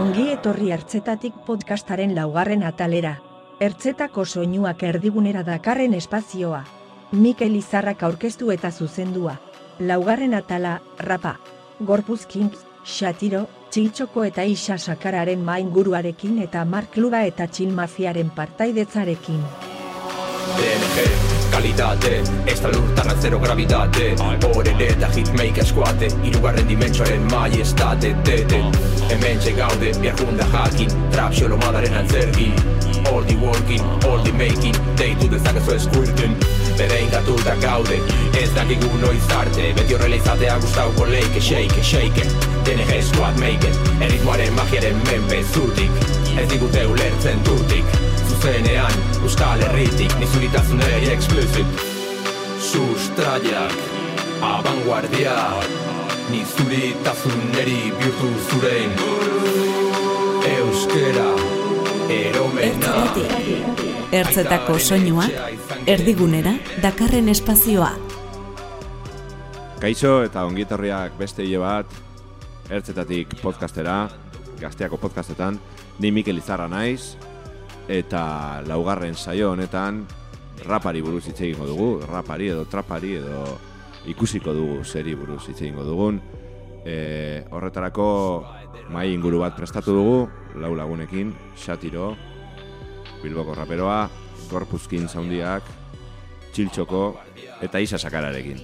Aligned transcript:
Ongi 0.00 0.30
etorri 0.32 0.70
ertzetatik 0.72 1.34
podcastaren 1.46 2.14
laugarren 2.16 2.62
atalera. 2.64 3.18
Ertzetako 3.60 4.24
soinuak 4.24 4.82
erdigunera 4.82 5.42
dakarren 5.44 5.94
espazioa. 5.94 6.64
Mikel 7.12 7.56
Izarrak 7.56 8.02
aurkeztu 8.02 8.50
eta 8.54 8.70
zuzendua. 8.72 9.36
Laugarren 9.80 10.34
atala, 10.34 10.80
rapa. 10.98 11.36
Gorpuzkin, 11.80 12.50
xatiro, 12.84 13.46
txiltxoko 13.70 14.24
eta 14.24 14.44
isa 14.44 14.78
sakararen 14.78 15.44
main 15.44 15.70
guruarekin 15.70 16.38
eta 16.46 16.64
markluba 16.64 17.24
eta 17.28 17.46
txilmafiaren 17.46 18.30
partaidetzarekin. 18.34 19.40
DNG, 20.54 21.33
kalitate, 21.54 22.22
da 22.62 22.68
lurtarra 22.68 23.14
zero 23.20 23.38
gravitate. 23.38 24.14
Horen 24.54 24.80
eta 24.80 25.08
hitmaker 25.14 25.62
eskuate, 25.62 26.08
irugarren 26.26 26.66
dimentsoaren 26.68 27.26
maiestate. 27.30 28.14
Tete, 28.26 28.60
hemen 29.10 29.38
gaude, 29.56 29.92
behar 30.00 30.18
junda 30.18 30.46
jakin, 30.52 30.90
trap 31.12 31.32
xolo 31.32 31.56
madaren 31.56 31.94
antzerki 31.94 32.52
All 33.12 33.22
the 33.22 33.36
working, 33.36 33.84
all 34.08 34.18
the 34.24 34.32
making, 34.32 34.74
deitu 34.96 35.28
dezakezu 35.30 35.74
eskurten 35.74 36.34
Berein 36.78 37.10
gatuta 37.10 37.54
gaude, 37.60 38.00
ez 38.40 38.50
dakigu 38.56 38.90
noiz 38.98 39.28
arte. 39.36 39.70
Beti 39.76 39.94
horrela 39.94 40.16
izatea 40.16 40.56
gustauko 40.58 41.06
leike, 41.06 41.40
shake, 41.40 41.84
shake. 41.84 42.26
DNG 42.64 43.02
squad 43.02 43.38
make, 43.38 43.70
erritmoaren 44.00 44.52
magiaren 44.58 44.98
menpe 45.06 45.44
zutik. 45.52 46.02
Ez 46.34 46.48
digute 46.50 46.86
ulertzen 46.90 47.46
tutik 47.46 48.13
zuzenean 48.44 48.92
Euskal 49.22 49.60
Herritik 49.60 50.12
nizuritasunei 50.20 51.12
explicit. 51.12 51.66
Sustraiak 52.60 53.72
Abanguardia. 54.40 55.36
Nizuritasuneri 56.28 57.92
bihurtu 57.96 58.28
zuren 58.50 58.92
Euskera 60.58 61.30
Eromena. 62.12 62.94
Ertzetako 64.12 64.78
soinuak 64.78 65.32
erdigunera 65.86 66.52
dakarren 66.82 67.32
espazioa. 67.32 67.92
Kaixo 69.80 70.18
eta 70.28 70.44
ongietorriak 70.44 71.16
beste 71.16 71.48
hile 71.48 71.64
bat. 71.64 72.00
Ertzetatik 72.68 73.38
podcastera, 73.40 74.02
gazteako 74.60 75.00
podcastetan, 75.00 75.60
ni 75.98 76.10
Mikel 76.12 76.44
Izarra 76.44 76.68
naiz, 76.68 77.14
eta 77.88 78.62
laugarren 78.66 79.14
saio 79.14 79.52
honetan 79.52 80.04
rapari 80.64 81.02
buruz 81.02 81.26
hitz 81.28 81.40
egingo 81.40 81.66
dugu, 81.66 81.88
rapari 82.08 82.48
edo 82.48 82.64
trapari 82.70 83.16
edo 83.20 83.58
ikusiko 84.06 84.54
dugu 84.54 84.84
seri 84.84 85.14
buruz 85.14 85.42
hitz 85.48 85.60
egingo 85.60 85.84
dugun. 85.84 86.20
E, 86.84 87.44
horretarako 87.50 88.06
mai 88.92 89.08
inguru 89.14 89.40
bat 89.40 89.56
prestatu 89.56 89.94
dugu, 89.96 90.18
lau 90.60 90.74
lagunekin, 90.76 91.32
Xatiro, 91.56 92.14
Bilboko 93.22 93.54
raperoa, 93.56 94.08
Gorpuzkin 94.50 95.08
zaundiak, 95.08 95.64
Txiltxoko 96.52 97.04
eta 97.64 97.80
Isa 97.80 97.98
Sakararekin. 97.98 98.60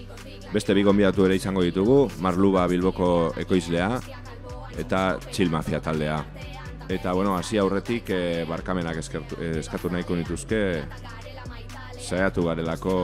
Beste 0.52 0.74
bi 0.74 0.84
gonbidatu 0.84 1.24
ere 1.26 1.38
izango 1.38 1.62
ditugu, 1.64 2.10
Marluba 2.20 2.66
Bilboko 2.68 3.32
ekoizlea 3.40 3.88
eta 4.78 5.18
Txil 5.30 5.50
Mafia 5.50 5.80
taldea. 5.80 6.20
Eta, 6.90 7.12
bueno, 7.12 7.36
hasi 7.36 7.54
aurretik 7.56 8.08
e, 8.10 8.44
barkamenak 8.50 8.96
eskertu, 8.98 9.36
eh, 9.38 9.60
eskatu 9.60 9.86
nahiko 9.94 10.16
nituzke 10.18 10.58
saiatu 11.94 12.42
garelako 12.48 12.94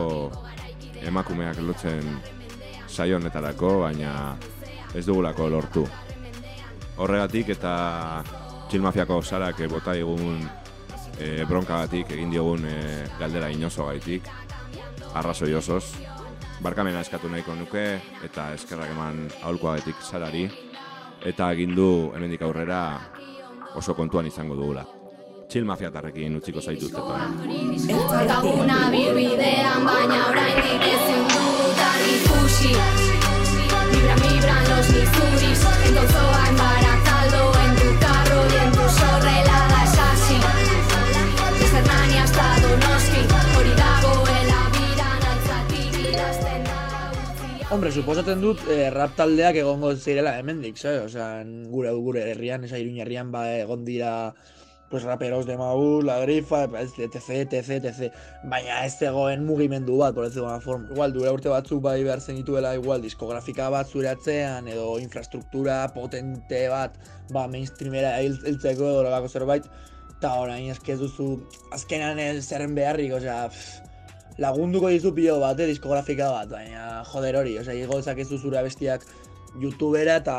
emakumeak 1.06 1.60
lotzen 1.62 2.16
saionetarako, 2.90 3.70
baina 3.84 4.34
ez 4.90 5.04
dugulako 5.06 5.46
lortu. 5.54 5.84
Horregatik 6.98 7.52
eta 7.54 7.76
txilmafiako 8.66 9.20
sarak 9.22 9.62
bota 9.70 9.94
egun 9.94 10.42
e, 11.20 11.44
bronkagatik 11.46 12.10
egin 12.18 12.34
diogun 12.34 12.66
e, 12.66 12.76
galdera 13.20 13.52
inozo 13.54 13.86
gaitik, 13.86 14.26
arrazoi 15.14 15.54
osoz. 15.54 15.84
Barkamena 16.58 17.06
eskatu 17.06 17.30
nahiko 17.30 17.54
nuke 17.54 17.86
eta 18.26 18.50
eskerrak 18.58 18.90
eman 18.96 19.28
aholkoagatik 19.44 20.02
sarari 20.02 20.48
eta 21.22 21.52
agindu 21.54 22.10
hemendik 22.16 22.42
aurrera 22.42 22.82
oso 23.76 23.94
kontuan 23.94 24.26
izango 24.26 24.56
dugula. 24.56 24.84
Txil 25.46 25.64
mafiatarrekin 25.68 26.40
utziko 26.40 26.60
zaituzte 26.60 27.02
Ezaguna 27.96 28.78
bibidean 28.90 29.86
baina 29.86 30.22
orain 30.32 30.82
ezin 30.90 31.22
dudan 31.30 32.02
ikusi 32.16 32.72
Vibra, 33.92 34.16
vibran 34.24 34.68
los 34.72 34.90
mizuris 34.90 35.64
En 35.86 35.94
gozoa 35.94 36.95
Hombre, 47.66 47.90
suposatzen 47.90 48.38
dut 48.38 48.60
eh, 48.70 48.92
rap 48.94 49.16
taldeak 49.18 49.56
egongo 49.58 49.88
zirela 49.96 50.36
hemendik, 50.38 50.76
¿sabes? 50.78 51.00
O 51.02 51.08
sea, 51.08 51.42
gure 51.66 51.90
gure 51.98 52.20
herrian, 52.30 52.62
esa 52.62 52.78
iruña 52.78 53.02
herrian 53.02 53.32
ba 53.32 53.40
egon 53.58 53.84
dira 53.84 54.34
pues 54.88 55.02
raperos 55.02 55.46
de 55.46 55.56
Maús, 55.58 56.04
La 56.04 56.20
Grifa, 56.20 56.62
etc, 56.64 57.16
etc, 57.18 57.72
etc. 57.72 58.12
Baina 58.44 58.84
ez 58.86 58.92
zegoen 59.00 59.42
mugimendu 59.44 59.96
bat, 59.98 60.14
por 60.14 60.28
decirlo 60.28 60.60
forma. 60.60 60.86
Igual, 60.94 61.12
dura 61.12 61.32
urte 61.34 61.50
batzuk 61.50 61.82
bai 61.82 62.04
behar 62.04 62.20
zen 62.20 62.38
dituela, 62.38 62.72
igual, 62.78 63.02
diskografika 63.02 63.66
bat 63.68 63.90
zure 63.90 64.12
atzean, 64.14 64.68
edo 64.68 65.00
infrastruktura 65.02 65.80
potente 65.92 66.68
bat, 66.70 66.94
ba, 67.32 67.48
mainstreamera 67.48 68.20
hiltzeko 68.22 68.92
edo 68.92 69.02
lagako 69.02 69.28
zerbait. 69.28 69.66
Eta 70.16 70.36
orain 70.38 70.70
eske 70.70 70.94
duzu, 71.02 71.32
azkenan 71.74 72.22
zerren 72.40 72.78
beharrik, 72.78 73.18
osea, 73.18 73.48
pff, 73.50 73.85
lagunduko 74.38 74.90
dizu 74.92 75.12
pilo 75.14 75.38
bat, 75.40 75.60
eh, 75.60 75.66
diskografika 75.70 76.30
bat, 76.32 76.50
baina 76.50 77.02
joder 77.12 77.40
hori, 77.40 77.58
osea, 77.58 77.74
igo 77.74 78.00
dezakezu 78.00 78.38
zure 78.38 78.58
abestiak 78.58 79.06
youtubera 79.60 80.18
eta 80.22 80.36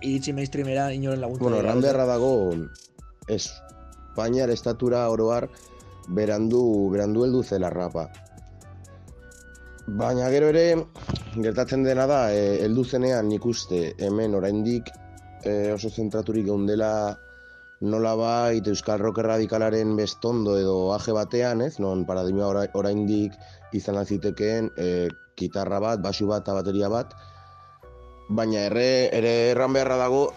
iritsi 0.00 0.32
mainstreamera 0.32 0.90
inoren 0.94 1.20
laguntza. 1.20 1.42
Bueno, 1.42 1.58
erran 1.58 1.80
beharra 1.82 2.06
dago, 2.06 2.32
Espainiar 3.28 4.50
estatura 4.50 5.08
oroar 5.10 5.48
berandu, 6.08 6.90
berandu 6.90 7.24
heldu 7.24 7.42
zela 7.42 7.70
rapa. 7.70 8.08
Baina 9.86 10.28
gero 10.30 10.48
ere, 10.52 10.64
gertatzen 11.34 11.82
dena 11.82 12.06
da, 12.06 12.22
e, 12.34 12.58
heldu 12.64 12.84
zenean 12.84 13.28
nik 13.28 13.46
uste 13.46 13.92
hemen 13.98 14.34
oraindik 14.38 14.90
e, 15.42 15.72
oso 15.74 15.90
zentraturik 15.90 16.46
geundela 16.46 16.92
bait 17.82 18.66
Euskal 18.66 19.00
Rock 19.00 19.18
Radikalaren 19.18 19.96
bestondo 19.96 20.56
edo 20.56 20.94
aje 20.94 21.12
batean, 21.12 21.62
ez? 21.62 21.80
Non 21.80 22.06
paradigma 22.06 22.46
ora- 22.46 22.70
oraindik 22.74 23.32
izan 23.72 23.96
azitekeen 23.96 24.70
e, 24.76 25.08
gitarra 25.36 25.80
bat, 25.80 26.00
basu 26.00 26.26
bat 26.26 26.42
eta 26.42 26.54
bateria 26.54 26.88
bat. 26.88 27.14
Baina 28.28 28.66
erre, 28.68 29.10
ere 29.12 29.50
erran 29.50 29.72
beharra 29.72 29.96
dago, 29.96 30.32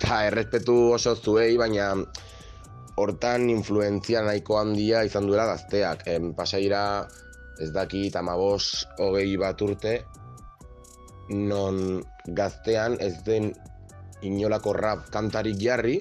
eta 0.00 0.24
errespetu 0.26 0.92
oso 0.94 1.14
zuei, 1.14 1.56
baina 1.58 1.92
hortan 2.96 3.50
influentzia 3.50 4.22
nahiko 4.22 4.58
handia 4.58 5.04
izan 5.04 5.26
duela 5.26 5.46
gazteak. 5.46 6.06
Em, 6.06 6.32
pasaira 6.34 7.06
ez 7.60 7.70
daki 7.70 8.10
tamabos 8.10 8.86
hogei 8.98 9.36
bat 9.36 9.60
urte, 9.60 10.00
non 11.28 12.00
gaztean 12.26 12.96
ez 12.98 13.22
den 13.24 13.52
inolako 14.22 14.72
rap 14.72 15.08
kantarik 15.10 15.56
jarri, 15.60 16.00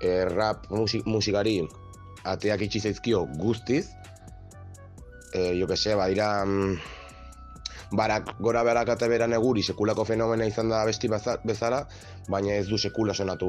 e, 0.00 0.24
rap 0.28 0.66
musik, 0.70 1.06
musikari 1.06 1.60
ateak 2.24 2.60
itxi 2.68 2.80
zaizkio 2.80 3.24
guztiz, 3.38 3.86
e, 5.34 5.52
jo 5.58 5.66
que 5.66 5.76
se, 5.76 5.94
badira 5.94 6.44
mm, 6.44 6.76
barak, 7.92 8.34
gora 8.40 8.62
berak 8.64 8.88
eta 8.94 9.08
beran 9.08 9.32
eguri 9.36 9.62
sekulako 9.62 10.04
fenomena 10.08 10.46
izan 10.48 10.68
da 10.72 10.84
besti 10.88 11.08
bezala, 11.44 11.86
baina 12.28 12.54
ez 12.54 12.66
du 12.68 12.78
sekula 12.78 13.14
sonatu 13.14 13.48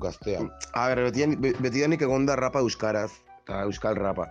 gaztea. 0.00 0.40
A 0.72 0.88
ber, 0.88 1.04
betidan- 1.10 1.36
be- 1.40 1.54
betidanik 1.60 2.02
egon 2.02 2.26
da 2.26 2.36
rapa 2.36 2.60
euskaraz, 2.60 3.10
eta 3.44 3.62
euskal 3.68 3.96
rapa. 3.96 4.26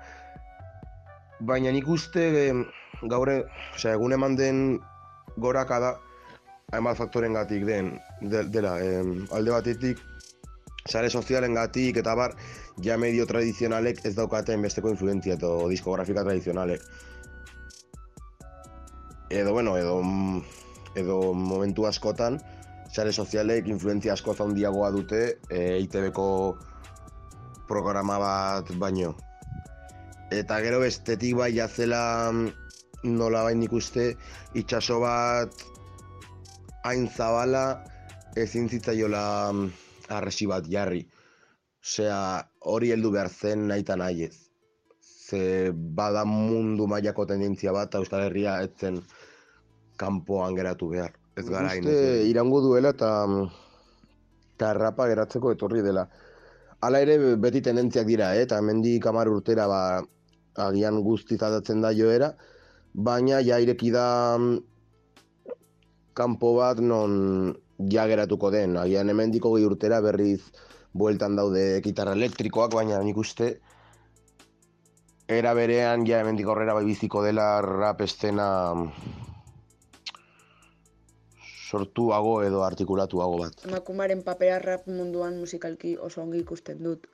Baina 1.39 1.72
nik 1.72 1.88
uste 1.88 2.24
e, 2.50 2.54
gaur, 3.07 3.30
egun 3.86 4.13
eman 4.13 4.36
den 4.36 4.80
goraka 5.38 5.80
da, 5.80 5.94
hainbat 6.75 6.98
faktoren 7.00 7.31
gatik 7.31 7.64
den, 7.64 7.94
de, 8.22 8.42
dela, 8.52 8.74
em, 8.84 9.22
alde 9.31 9.54
batetik, 9.54 10.02
sare 10.88 11.08
sozialen 11.10 11.54
gatik 11.56 12.00
eta 12.02 12.16
bar, 12.19 12.34
ja 12.84 12.98
medio 13.00 13.25
tradizionalek 13.30 14.02
ez 14.06 14.14
daukaten 14.18 14.66
besteko 14.66 14.92
influentzia 14.92 15.38
edo 15.40 15.69
diskografika 15.72 16.25
tradizionalek. 16.28 16.84
Edo, 19.30 19.54
bueno, 19.54 19.78
edo, 19.80 20.02
mm, 20.04 20.42
edo 21.00 21.18
momentu 21.34 21.88
askotan, 21.88 22.42
sare 22.92 23.12
sozialek 23.12 23.72
influentzia 23.72 24.13
asko 24.13 24.36
handiagoa 24.36 24.92
dute 24.92 25.22
e, 25.50 25.80
ITB-ko 25.86 26.28
programa 27.72 28.20
bat 28.20 28.75
baino. 28.75 29.16
Eta 30.36 30.60
gero 30.60 30.84
bestetik 30.84 31.36
bai 31.40 31.54
jazela 31.56 32.04
mm, 32.34 32.52
nola 33.16 33.48
bain 33.48 33.63
ikuste 33.63 34.12
itxaso 34.60 35.00
bat 35.00 35.68
hain 36.88 37.07
zabala 37.12 37.84
ezin 38.36 38.69
zitzaiola 38.69 39.51
mm, 39.51 39.72
arresi 40.16 40.48
bat 40.48 40.68
jarri. 40.72 41.04
Osea, 41.84 42.19
hori 42.72 42.92
heldu 42.95 43.12
behar 43.16 43.30
zen 43.30 43.68
nahi 43.68 43.84
eta 43.84 43.98
nahi 44.00 44.28
ez. 44.28 44.36
Ze 45.28 45.72
bada 45.74 46.24
mundu 46.25 46.88
mailako 46.88 47.25
tendentzia 47.28 47.74
bat, 47.75 47.95
Euskal 48.00 48.28
Herria 48.28 48.60
ez 48.63 48.72
zen 48.80 49.01
kanpoan 50.00 50.56
geratu 50.56 50.92
behar. 50.94 51.16
Ez 51.36 51.45
gara 51.50 51.74
hain. 51.74 51.84
Uste 51.84 52.28
irango 52.30 52.62
duela 52.63 52.94
eta 52.95 53.12
eta 54.56 54.74
rapa 54.78 55.07
geratzeko 55.12 55.51
etorri 55.56 55.84
dela. 55.86 56.07
Hala 56.81 57.01
ere 57.04 57.36
beti 57.42 57.62
tendentziak 57.66 58.07
dira, 58.07 58.31
eh? 58.36 58.45
eta 58.45 58.62
hemendik 58.62 59.06
hamar 59.10 59.30
urtera 59.34 59.68
ba, 59.68 59.81
agian 60.68 61.01
guztiz 61.06 61.42
aldatzen 61.42 61.81
da 61.81 61.92
joera, 61.98 62.31
baina 62.94 63.42
ja 63.45 63.57
ireki 63.62 63.92
da 63.94 64.07
mm, 64.38 64.76
kanpo 66.18 66.56
bat 66.58 66.81
non 66.81 67.54
ja 67.94 68.08
geratuko 68.10 68.52
den. 68.52 68.78
Agian 68.81 69.10
hemendiko 69.14 69.54
gehi 69.56 69.69
urtera 69.69 70.02
berriz 70.02 70.42
bueltan 70.98 71.36
daude 71.38 71.81
gitarra 71.86 72.18
elektrikoak, 72.18 72.74
baina 72.74 73.02
nik 73.06 73.18
uste 73.22 73.52
era 75.28 75.54
berean 75.54 76.06
ja 76.08 76.22
hemendik 76.22 76.48
aurrera 76.48 76.74
bai 76.74 76.86
biziko 76.88 77.22
dela 77.24 77.60
rap 77.62 78.02
estena 78.02 78.48
sortuago 81.68 82.42
edo 82.44 82.63
artikulatuago 82.63 83.38
bat. 83.42 83.66
emakumaren 83.68 84.24
papera 84.24 84.60
rap 84.63 84.88
munduan 84.88 85.38
musikalki 85.40 85.98
oso 85.98 86.22
ongi 86.22 86.40
ikusten 86.40 86.84
dut. 86.84 87.08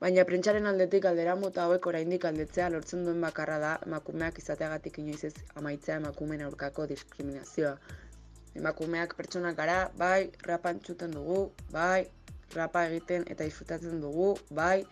Baina 0.00 0.24
prentsaren 0.28 0.66
aldetik 0.66 1.04
aldera 1.06 1.36
mota 1.36 1.62
hauek 1.68 1.86
oraindik 1.86 2.24
aldetzea 2.24 2.68
lortzen 2.74 3.04
duen 3.06 3.20
bakarra 3.20 3.58
da 3.58 3.78
emakumeak 3.86 4.38
izateagatik 4.42 4.98
inoiz 4.98 5.22
ez 5.30 5.34
amaitzea 5.54 6.00
emakumeen 6.02 6.42
aurkako 6.48 6.88
diskriminazioa. 6.90 7.76
Emakumeak 8.54 9.16
pertsonak 9.18 9.56
gara, 9.58 9.78
bai, 9.98 10.30
rapa 10.46 10.70
entzuten 10.74 11.10
dugu, 11.16 11.40
bai, 11.74 12.06
rapa 12.54 12.86
egiten 12.90 13.26
eta 13.30 13.44
disfrutatzen 13.44 14.00
dugu, 14.02 14.34
bai, 14.50 14.84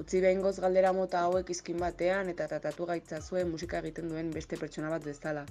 utzi 0.00 0.22
behingoz 0.24 0.56
galdera 0.64 0.92
mota 0.96 1.24
hauek 1.26 1.50
izkin 1.52 1.78
batean 1.84 2.32
eta 2.32 2.48
tratatu 2.52 2.86
gaitzazue 2.92 3.44
musika 3.44 3.82
egiten 3.84 4.08
duen 4.08 4.32
beste 4.36 4.56
pertsona 4.56 4.88
bat 4.94 5.04
bezala. 5.04 5.44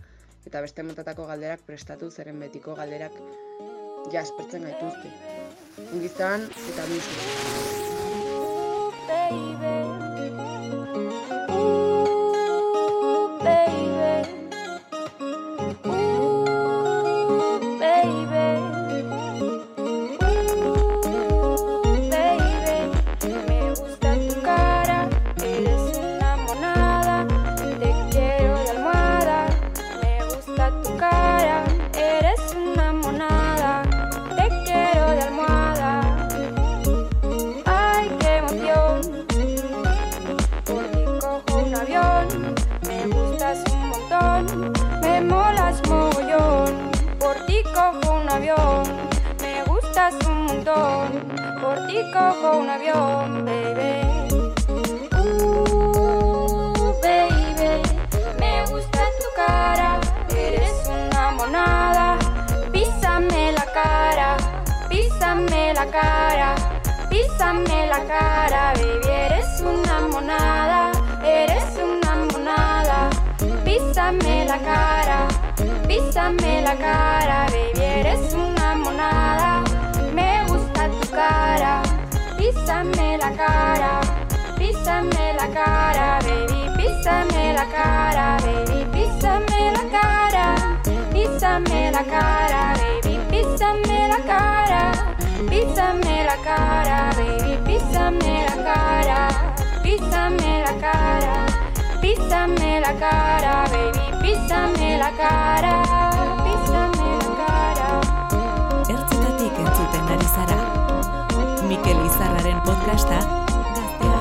Eta 0.47 0.61
beste 0.65 0.83
motatako 0.87 1.27
galderak 1.29 1.61
prestatu 1.67 2.09
zeren 2.09 2.39
betiko 2.39 2.75
galderak 2.79 3.13
jaspertzen 4.13 4.65
gaituzte. 4.69 5.09
Ongizan 5.93 6.47
eta 6.73 6.83
musika. 6.93 7.69
Me 9.29 11.28
písame 76.29 76.61
la 76.61 76.75
cara, 76.75 77.45
baby. 77.51 77.81
Eres 77.81 78.33
una 78.33 78.75
monada. 78.75 79.63
Me 80.13 80.43
gusta 80.47 80.89
tu 80.89 81.09
cara, 81.09 81.81
písame 82.37 83.17
la 83.17 83.31
cara, 83.31 84.01
písame 84.57 85.33
la 85.33 85.47
cara, 85.47 86.19
baby, 86.23 86.69
písame 86.77 87.53
la 87.53 87.65
cara, 87.65 88.37
baby, 88.43 88.85
písame 88.91 89.71
la 89.71 89.83
cara, 89.89 90.55
písame 91.11 91.91
la 91.91 92.03
cara, 92.03 92.75
baby, 92.77 93.19
písame 93.31 94.07
la 94.07 94.19
cara, 94.27 95.15
písame 95.49 96.23
la 96.23 96.37
cara, 96.43 97.09
baby, 97.17 97.57
písame 97.65 98.45
la 98.45 98.63
cara, 98.63 99.27
písame 99.83 100.63
la 100.63 100.73
cara, 100.79 101.45
písame 102.01 102.79
la 102.81 102.93
cara, 102.93 103.65
baby, 103.71 104.21
písame 104.21 104.97
la 104.97 105.11
cara, 105.11 106.08
podcasta 112.65 113.19
Gaztea. 113.75 114.19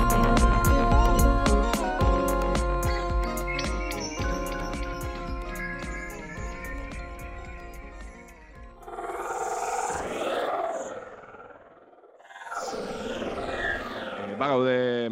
E, 14.27 14.35
bagaude 14.37 15.09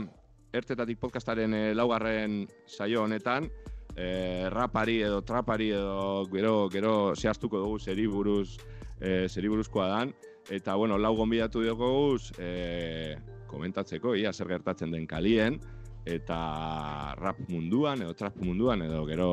ertzetatik 0.54 1.00
podcastaren 1.00 1.54
e, 1.54 1.74
laugarren 1.76 2.46
saio 2.68 3.04
honetan, 3.04 3.50
e, 3.96 4.48
rapari 4.54 5.02
edo 5.02 5.24
trapari 5.26 5.72
edo 5.76 6.26
gero, 6.32 6.70
gero 6.70 7.16
zehaztuko 7.16 7.60
dugu 7.60 7.80
zeri 7.80 8.08
buruz, 8.08 8.58
e, 9.02 9.28
zeri 9.28 9.50
buruzkoa 9.50 9.88
dan, 9.92 10.16
eta 10.50 10.76
bueno, 10.76 10.98
lau 10.98 11.16
gonbidatu 11.16 11.64
dugu 11.64 12.18
e, 12.40 13.18
komentatzeko, 13.48 14.16
ia 14.16 14.34
zer 14.34 14.48
gertatzen 14.48 14.92
den 14.92 15.08
kalien, 15.08 15.60
eta 16.08 17.16
rap 17.20 17.40
munduan 17.50 18.02
edo 18.02 18.14
trap 18.16 18.38
munduan 18.40 18.82
edo 18.82 19.06
gero, 19.06 19.32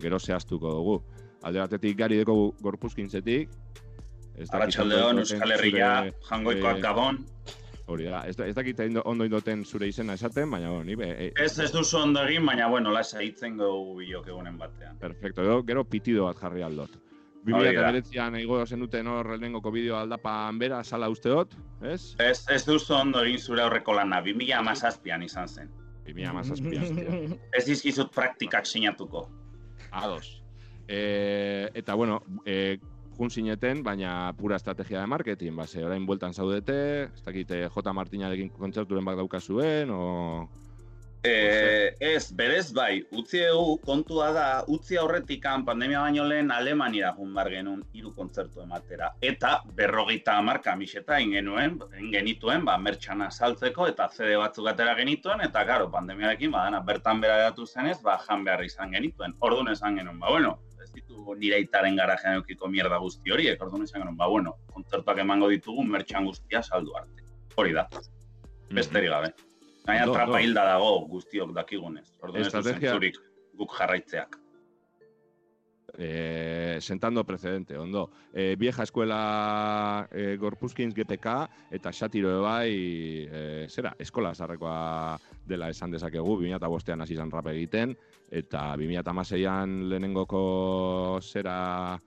gero 0.00 0.18
zehaztuko 0.18 0.72
dugu. 0.72 1.02
Alde 1.44 1.60
batetik 1.60 1.98
gari 1.98 2.16
deko 2.22 2.54
gorpuzkintzetik, 2.62 3.50
Arratxaldeon, 4.34 5.20
Euskal 5.22 5.54
Herria, 5.54 5.90
jangoikoak 6.28 6.80
eh, 6.80 6.82
Gabon. 6.82 7.20
Hori 7.86 8.08
da, 8.08 8.22
ez, 8.26 8.34
ez 8.40 8.54
dakit 8.56 8.80
ondo 9.04 9.26
indoten 9.28 9.62
zure 9.64 9.86
izena 9.86 10.16
esaten, 10.16 10.48
baina 10.50 10.70
bueno, 10.72 10.84
ni 10.88 10.96
e, 11.04 11.32
Ez 11.36 11.58
ez 11.60 11.70
duzu 11.70 11.98
ondo 12.00 12.22
egin, 12.24 12.46
baina 12.46 12.66
bueno, 12.72 12.90
lasa 12.90 13.22
hitzen 13.22 13.58
gogu 13.60 13.98
bilok 14.00 14.30
egunen 14.32 14.56
batean. 14.58 14.98
perfecto, 14.98 15.42
gero, 15.42 15.62
gero 15.62 15.84
pitido 15.84 16.24
bat 16.24 16.40
jarri 16.40 16.62
aldot. 16.62 16.96
Hori 17.44 17.74
da. 17.76 17.90
2009an 17.92 18.38
igo 18.40 18.58
zenuten 18.64 19.08
hor 19.10 19.34
lehenengoko 19.34 19.72
bideo 19.74 19.98
aldapan 19.98 20.58
bera, 20.58 20.82
sala 20.84 21.10
usteot, 21.12 21.52
ez? 21.84 22.14
Ez, 22.22 22.46
ez 22.48 22.62
duzu 22.64 22.94
ondo 22.96 23.20
egin 23.24 23.38
zure 23.38 23.64
aurreko 23.64 23.96
lana, 23.98 24.22
2000 24.24 24.56
amazazpian 24.60 25.22
izan 25.26 25.48
zen. 25.48 25.68
2017. 26.06 27.36
Ez 27.52 27.64
dizkizut 27.66 28.12
praktikak 28.14 28.66
sinatuko. 28.68 29.26
Ados. 29.90 30.40
E, 30.88 31.68
eta 31.74 31.94
bueno, 31.96 32.20
e, 32.44 32.78
jun 33.16 33.30
zineten, 33.30 33.82
baina 33.84 34.32
pura 34.36 34.56
estrategia 34.56 35.00
de 35.00 35.06
marketing, 35.06 35.56
base, 35.56 35.84
orain 35.84 36.06
bueltan 36.06 36.34
zaudete, 36.34 36.76
ez 37.06 37.24
dakit 37.24 37.50
eh, 37.54 37.64
J. 37.70 37.94
Martinarekin 37.94 38.50
kontzerturen 38.56 39.04
bat 39.04 39.20
daukazuen, 39.20 39.90
o... 39.90 40.48
E, 41.26 41.96
ez, 42.00 42.32
berez 42.36 42.66
bai, 42.76 42.98
utzi 43.16 43.38
egu 43.40 43.78
kontua 43.80 44.26
da, 44.36 44.48
utzi 44.68 44.98
aurretikan 45.00 45.62
pandemia 45.64 46.02
baino 46.02 46.26
lehen 46.28 46.50
Alemaniara 46.52 47.14
joan 47.16 47.30
bar 47.38 47.48
genuen 47.48 47.78
hiru 47.96 48.10
kontzertu 48.12 48.60
ematera. 48.60 49.08
Eta 49.24 49.54
berrogeita 49.78 50.34
hamar 50.36 50.60
kamiseta 50.66 51.16
egin 51.16 51.32
genuen, 51.38 51.78
egin 51.94 52.10
genituen, 52.12 52.66
ba, 52.68 52.74
mertxana 52.88 53.30
saltzeko 53.30 53.86
eta 53.88 54.10
CD 54.12 54.34
batzuk 54.42 54.68
atera 54.74 54.92
genituen, 54.98 55.40
eta 55.46 55.62
karo, 55.64 55.88
pandemiarekin 55.94 56.52
badana 56.52 56.82
bertan 56.84 57.24
bera 57.24 57.40
geratu 57.40 57.64
zenez, 57.64 57.96
ba, 58.04 58.18
jan 58.26 58.44
behar 58.44 58.66
izan 58.68 58.92
genituen. 58.92 59.32
Orduan 59.48 59.72
esan 59.72 59.96
genuen, 60.02 60.20
ba, 60.20 60.28
bueno, 60.36 60.58
ez 60.84 60.90
ditugu 60.92 61.38
nire 61.40 61.56
aitaren 61.62 61.96
garajean 62.02 62.36
eukiko 62.42 62.68
mierda 62.68 63.00
guzti 63.00 63.32
horiek, 63.32 63.64
orduan 63.64 63.88
esan 63.88 64.02
genuen, 64.02 64.20
ba, 64.20 64.28
bueno, 64.28 64.58
kontzertuak 64.76 65.24
emango 65.24 65.48
ditugu 65.56 65.88
mertxan 65.88 66.28
guztia 66.28 66.60
saldu 66.60 66.92
arte. 67.00 67.24
Hori 67.56 67.72
da, 67.80 67.88
besterik 68.68 69.16
gabe. 69.16 69.32
Gaina 69.84 70.06
trapa 70.12 70.40
hilda 70.40 70.64
dago 70.64 70.94
guztiok 71.10 71.52
dakigunez. 71.56 72.06
Orduan 72.22 72.40
ez 72.40 72.48
du 72.52 72.58
Estrategia- 72.58 72.90
zentzurik 72.94 73.18
guk 73.54 73.70
jarraitzeak. 73.78 74.38
eh, 75.96 76.78
sentando 76.80 77.22
precedente, 77.24 77.78
ondo. 77.78 78.10
Eh, 78.32 78.56
vieja 78.58 78.82
eskuela 78.82 80.08
eh, 80.10 80.36
Gorpuzkins 80.40 80.92
GPK 80.92 81.48
eta 81.70 81.92
Xatiro 81.92 82.42
bai, 82.42 83.28
eh, 83.30 83.66
zera, 83.70 83.94
eskola 83.96 84.34
zarrekoa 84.34 85.16
dela 85.46 85.68
esan 85.70 85.92
dezakegu, 85.92 86.36
2005ean 86.40 87.00
hasi 87.00 87.14
izan 87.14 87.30
rap 87.30 87.46
egiten, 87.46 87.96
eta 88.28 88.74
2006an 88.76 89.88
lehenengoko 89.88 91.20
zera 91.22 92.00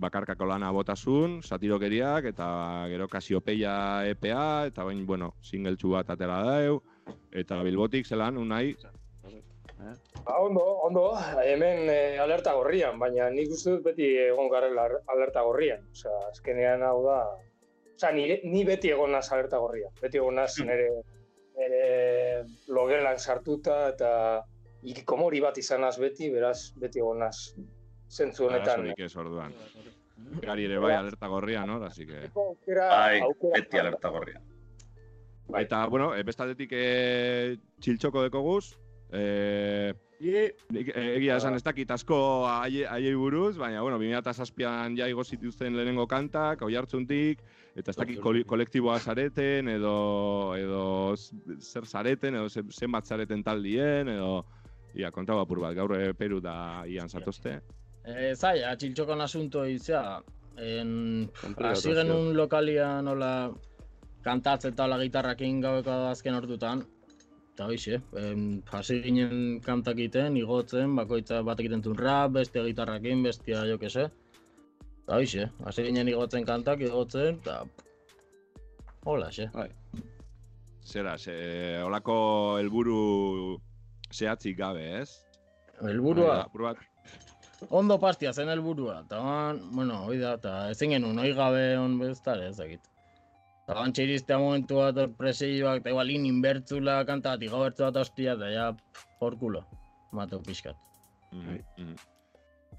bakarkako 0.00 0.48
lana 0.48 0.70
botasun, 0.72 1.40
satirokeriak, 1.44 2.30
eta 2.32 2.46
gero 2.92 3.08
kasiopeia 3.08 3.74
EPA, 4.08 4.46
eta 4.70 4.86
bain, 4.88 5.04
bueno, 5.06 5.34
singeltsu 5.44 5.92
bat 5.96 6.10
atera 6.16 6.40
dau, 6.46 6.80
eta 7.32 7.60
bilbotik 7.66 8.08
zelan, 8.08 8.40
unai, 8.40 8.74
Ba, 10.24 10.34
ondo, 10.44 10.60
ondo, 10.84 11.02
hemen 11.40 11.88
eh, 11.88 12.18
alerta 12.20 12.52
gorrian, 12.52 12.98
baina 13.00 13.30
nik 13.32 13.54
uste 13.56 13.72
dut 13.72 13.86
beti 13.86 14.10
egon 14.26 14.50
garela 14.52 14.84
alerta 15.08 15.40
gorrian. 15.46 15.86
Osea, 15.94 16.18
azkenean 16.28 16.84
hau 16.84 16.98
da... 17.06 17.16
Osea, 17.94 18.10
ni, 18.12 18.26
ni 18.44 18.60
beti 18.68 18.92
egon 18.92 19.14
naz 19.16 19.24
alerta 19.32 19.56
gorrian. 19.62 19.94
Beti 20.02 20.20
egon 20.20 20.36
naz 20.36 20.52
nire, 20.60 20.90
nire 21.56 21.82
logelan 22.68 23.16
sartuta 23.16 23.80
eta 23.94 24.12
ikikomori 24.84 25.40
bat 25.40 25.56
izan 25.64 25.80
naz 25.86 25.96
beti, 26.02 26.28
beraz, 26.34 26.74
beti 26.76 27.00
egon 27.00 27.24
naz 27.24 27.38
zentzu 28.10 28.46
honetan. 28.48 28.68
arazorik 28.74 28.98
ez 29.06 29.14
orduan. 29.16 29.54
Gari 30.42 30.64
ere 30.68 30.78
bai 30.82 30.92
alerta 30.94 31.26
gorria, 31.32 31.64
no? 31.66 31.78
Así 31.84 32.06
que... 32.06 32.28
Bai, 32.90 33.20
beti 33.54 33.78
alerta 33.80 34.08
gorria. 34.12 34.40
Eta, 35.58 35.86
bueno, 35.90 36.12
e, 36.14 36.22
bestaldetik 36.22 36.70
e, 36.72 37.56
txiltxoko 37.82 38.22
deko 38.26 38.42
guz. 38.44 38.76
E, 39.10 39.92
e, 40.22 40.44
egia 41.16 41.38
esan 41.40 41.56
ez 41.58 41.62
dakit 41.66 41.90
asko 41.90 42.18
haie- 42.46 42.86
haiei 42.86 43.14
buruz, 43.18 43.56
baina, 43.58 43.80
bueno, 43.82 43.98
2007an 43.98 44.94
ja 45.00 45.08
igo 45.10 45.24
zituzten 45.24 45.74
lehenengo 45.74 46.06
kantak, 46.06 46.62
oi 46.62 46.76
hartzuntik, 46.78 47.42
eta 47.74 47.90
ez 47.90 47.96
dakit 47.98 48.20
kolektiboa 48.46 49.00
zareten, 49.00 49.68
edo, 49.72 50.54
edo 50.54 50.84
zer 51.16 51.86
zareten, 51.86 52.36
edo 52.38 52.48
ze- 52.48 52.66
zenbat 52.70 53.06
zareten 53.06 53.42
taldien, 53.42 54.08
edo... 54.14 54.44
Ia, 54.94 55.10
kontau 55.14 55.36
apur 55.38 55.60
bat, 55.62 55.74
gaur 55.78 55.92
Peru 56.18 56.40
da 56.42 56.82
ian 56.90 57.08
zatozte. 57.08 57.60
Eh, 58.10 58.34
zaila, 58.34 58.74
txiltxokon 58.76 59.20
asunto 59.24 59.64
izea. 59.68 60.20
En, 60.60 61.28
hasi 61.64 61.94
genuen 61.96 62.34
lokalia 62.36 62.88
nola 63.04 63.50
kantatzen 64.24 64.74
eta 64.74 64.88
la 64.90 64.98
gitarrakin 65.00 65.60
gaueko 65.64 65.94
azken 66.10 66.36
ordutan. 66.36 66.82
Eta 67.54 67.68
hoxe, 67.68 68.00
em, 68.16 68.44
hasi 68.72 69.00
ginen 69.04 69.60
kantak 69.64 69.98
egiten, 69.98 70.36
igotzen, 70.40 70.94
bakoitza 70.96 71.42
bat 71.46 71.60
egiten 71.60 71.82
zuen 71.84 71.98
rap, 71.98 72.32
beste 72.38 72.62
gitarrakin, 72.64 73.22
bestia 73.26 73.64
jo 73.68 73.78
que 73.78 73.90
se. 73.90 74.06
Eta 75.04 75.18
hoxe, 75.18 75.48
hasi 75.64 75.86
ginen 75.88 76.08
igotzen 76.08 76.46
kantak, 76.48 76.80
igotzen, 76.86 77.40
eta... 77.42 77.62
Hola, 79.08 79.30
xe. 79.32 79.48
Zera, 80.84 81.16
ze, 81.18 81.34
olako 81.84 82.16
helburu 82.60 83.58
zehatzik 84.12 84.58
gabe, 84.58 84.86
ez? 85.00 85.08
Helburua? 85.80 86.34
Bai, 86.34 86.40
apur 86.44 86.66
bat, 86.68 86.80
Ondo 87.68 87.98
pastia 88.00 88.32
zen 88.32 88.48
helburua, 88.48 89.02
eta 89.04 89.18
ban, 89.20 89.60
bueno, 89.76 89.98
hoi 90.06 90.16
da, 90.18 90.34
eta 90.38 90.54
ezin 90.72 90.94
genuen, 90.94 91.18
hoi 91.20 91.32
gabe 91.36 91.64
on 91.78 91.98
beztare, 92.00 92.48
ezakit. 92.48 92.86
Eta 93.66 93.76
ban 93.76 93.92
txiristea 93.92 94.38
momentu 94.40 94.80
bat 94.80 94.96
hor 94.98 95.12
presioak, 95.18 95.82
eta 95.82 95.92
igual 95.92 96.10
in 96.10 96.24
inbertzula 96.26 97.04
kanta 97.06 97.36
bat, 97.36 97.44
igau 97.44 97.60
bertzu 97.66 97.84
bat 97.84 98.00
hostia, 98.00 98.32
eta 98.38 98.48
ja, 98.50 98.70
kulo, 99.20 99.64
mateu 100.16 100.40
pixkat. 100.42 100.76
Mhm, 101.32 101.60
mhm. 101.76 101.96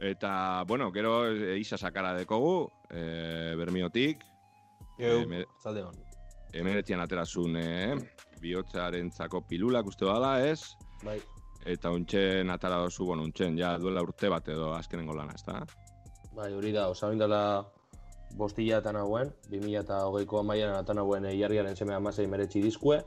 Eta, 0.01 0.63
bueno, 0.67 0.91
gero 0.91 1.27
e, 1.29 1.59
isa 1.59 1.77
sakara 1.77 2.15
dekogu, 2.17 2.71
e, 2.89 3.53
bermiotik. 3.55 4.25
Eu, 4.97 5.21
Eme- 5.21 5.45
zalde 5.61 5.83
hon. 5.83 5.95
Emeretzian 6.53 6.99
aterazun, 6.99 7.55
eh? 7.55 7.95
Bihotzaren 8.41 9.11
pilulak 9.47 9.85
uste 9.85 10.05
bada, 10.05 10.41
ez? 10.43 10.75
Bai. 11.03 11.21
Eta 11.65 11.91
untxen 11.93 12.49
atara 12.49 12.79
dozu, 12.81 13.05
bueno, 13.05 13.23
untxen, 13.23 13.57
ja, 13.57 13.75
duela 13.77 14.01
urte 14.01 14.29
bat 14.29 14.47
edo 14.49 14.71
azkenengo 14.73 15.13
lana, 15.13 15.35
ezta? 15.37 15.59
Bai, 16.33 16.53
hori 16.53 16.71
da, 16.71 16.87
osa 16.89 17.11
dela 17.13 17.41
bostila 18.37 18.79
eta 18.79 18.93
nagoen, 18.95 19.29
2008ko 19.51 20.39
amaian 20.39 20.73
eta 20.79 20.95
nagoen 20.95 21.27
jarriaren 21.37 21.75
seme 21.75 21.93
amasei 21.93 22.25
meretzi 22.27 22.61
diskue, 22.63 23.01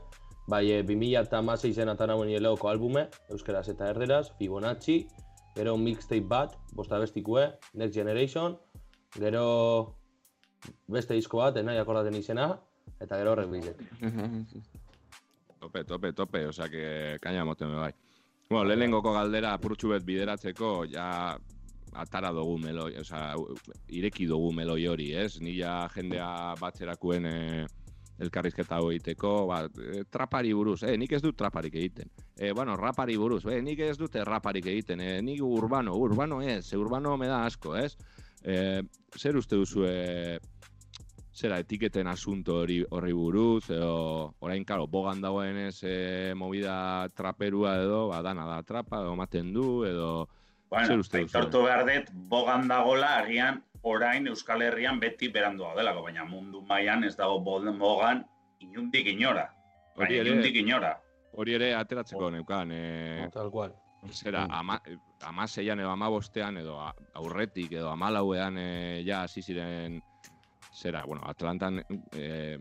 bai, 0.47 0.69
e, 0.71 0.83
2006 0.83 1.73
zen 1.73 1.89
eta 1.89 2.07
nagoen 2.07 2.29
hieleoko 2.29 2.69
albume, 2.69 3.07
euskeraz 3.33 3.67
eta 3.73 3.89
erderaz, 3.89 4.29
Fibonacci, 4.37 5.01
gero 5.55 5.75
mixtape 5.77 6.27
bat, 6.29 6.55
bosta 6.75 6.99
bestikue, 6.99 7.49
Next 7.73 7.95
Generation, 7.95 8.57
gero 9.17 9.97
beste 10.87 11.17
disko 11.17 11.41
bat, 11.41 11.57
enai 11.57 11.77
akordaten 11.79 12.15
izena, 12.19 12.53
eta 12.99 13.17
gero 13.19 13.35
horrek 13.35 13.51
bizek. 13.51 13.85
Tope, 15.65 15.81
tope, 15.83 16.11
tope, 16.13 16.43
osea, 16.45 16.67
que 16.69 17.17
kaina 17.23 17.41
moten 17.47 17.71
bai. 17.73 17.89
Bueno, 18.47 18.65
lehenengoko 18.69 19.11
galdera 19.15 19.55
apurtxu 19.57 19.89
bet 19.89 20.03
bideratzeko, 20.05 20.83
ja 20.91 21.07
atara 21.97 22.29
dugu 22.35 22.59
meloi, 22.61 22.91
osea, 23.01 23.33
ireki 23.97 24.27
dugu 24.29 24.51
meloi 24.53 24.83
hori, 24.87 25.07
ez? 25.17 25.39
Ni 25.41 25.55
ja 25.57 25.87
jendea 25.95 26.27
batzerakuen 26.59 27.25
eh, 27.25 27.65
elkarrizketa 28.21 28.77
egiteko, 28.85 29.31
ba, 29.49 29.63
eh, 29.65 30.03
trapari 30.11 30.53
buruz, 30.53 30.83
eh, 30.83 30.93
nik 30.97 31.15
ez 31.17 31.23
dut 31.23 31.37
traparik 31.39 31.73
egiten. 31.73 32.11
Eh, 32.37 32.51
bueno, 32.53 32.75
rapari 32.77 33.17
buruz, 33.17 33.41
eh, 33.49 33.61
nik 33.65 33.81
ez 33.81 33.97
dute 33.97 34.23
raparik 34.23 34.69
egiten, 34.75 35.01
eh, 35.01 35.21
nik 35.25 35.41
urbano, 35.41 35.95
urbano 35.97 36.41
ez, 36.41 36.73
urbano 36.73 37.17
me 37.17 37.31
da 37.31 37.45
asko, 37.47 37.75
ez? 37.75 37.95
Eh, 38.43 38.83
zer 39.17 39.37
uste 39.41 39.57
duzu, 39.57 39.87
eh, 39.89 40.37
zera 41.35 41.57
etiketen 41.59 42.07
asunto 42.07 42.61
hori 42.61 42.77
horri 42.89 43.11
buruz, 43.13 43.69
edo 43.69 44.35
orain, 44.39 44.63
karo, 44.63 44.87
bogan 44.87 45.19
dagoenez 45.21 45.81
e, 45.83 46.33
movida 46.35 47.09
traperua 47.13 47.75
edo, 47.81 48.07
ba, 48.07 48.21
dana 48.23 48.45
da 48.47 48.61
trapa, 48.63 49.01
edo 49.03 49.15
maten 49.19 49.51
du, 49.53 49.83
edo... 49.85 50.29
Bueno, 50.69 50.87
zer 50.87 50.99
uste 50.99 51.19
duzu? 51.21 51.37
aitortu 51.37 51.63
behar 51.67 51.83
dut, 51.85 52.07
bogan 52.31 52.67
dagola, 52.67 53.17
agian 53.19 53.59
orain 53.83 54.25
Euskal 54.31 54.63
Herrian 54.65 54.97
beti 54.99 55.27
berandu 55.29 55.67
delako, 55.75 56.03
baina 56.07 56.23
mundu 56.25 56.61
mailan 56.65 57.03
ez 57.03 57.15
dago 57.19 57.39
bogan 57.43 58.23
inundik 58.59 59.05
inora. 59.11 59.49
Hori 59.95 60.07
Baina 60.07 60.21
ere- 60.21 60.29
inundik 60.31 60.55
inora. 60.55 60.93
Hori 61.35 61.53
ere 61.53 61.73
ateratzeko 61.75 62.31
neukan, 62.31 62.71
e, 62.71 63.27
Tal 63.33 63.51
cual. 63.51 63.75
zera, 64.09 64.47
ama, 64.49 64.79
amaseian 65.21 65.79
edo 65.79 65.89
amabostean 65.91 66.57
edo 66.57 66.79
a- 66.79 66.95
aurretik 67.13 67.71
edo 67.73 67.89
amalauean 67.89 68.57
e, 68.57 69.03
ja 69.05 69.23
hasi 69.23 69.41
ziren, 69.41 70.01
zera, 70.75 71.03
bueno, 71.05 71.23
Atlantan... 71.25 71.83
E, 72.11 72.57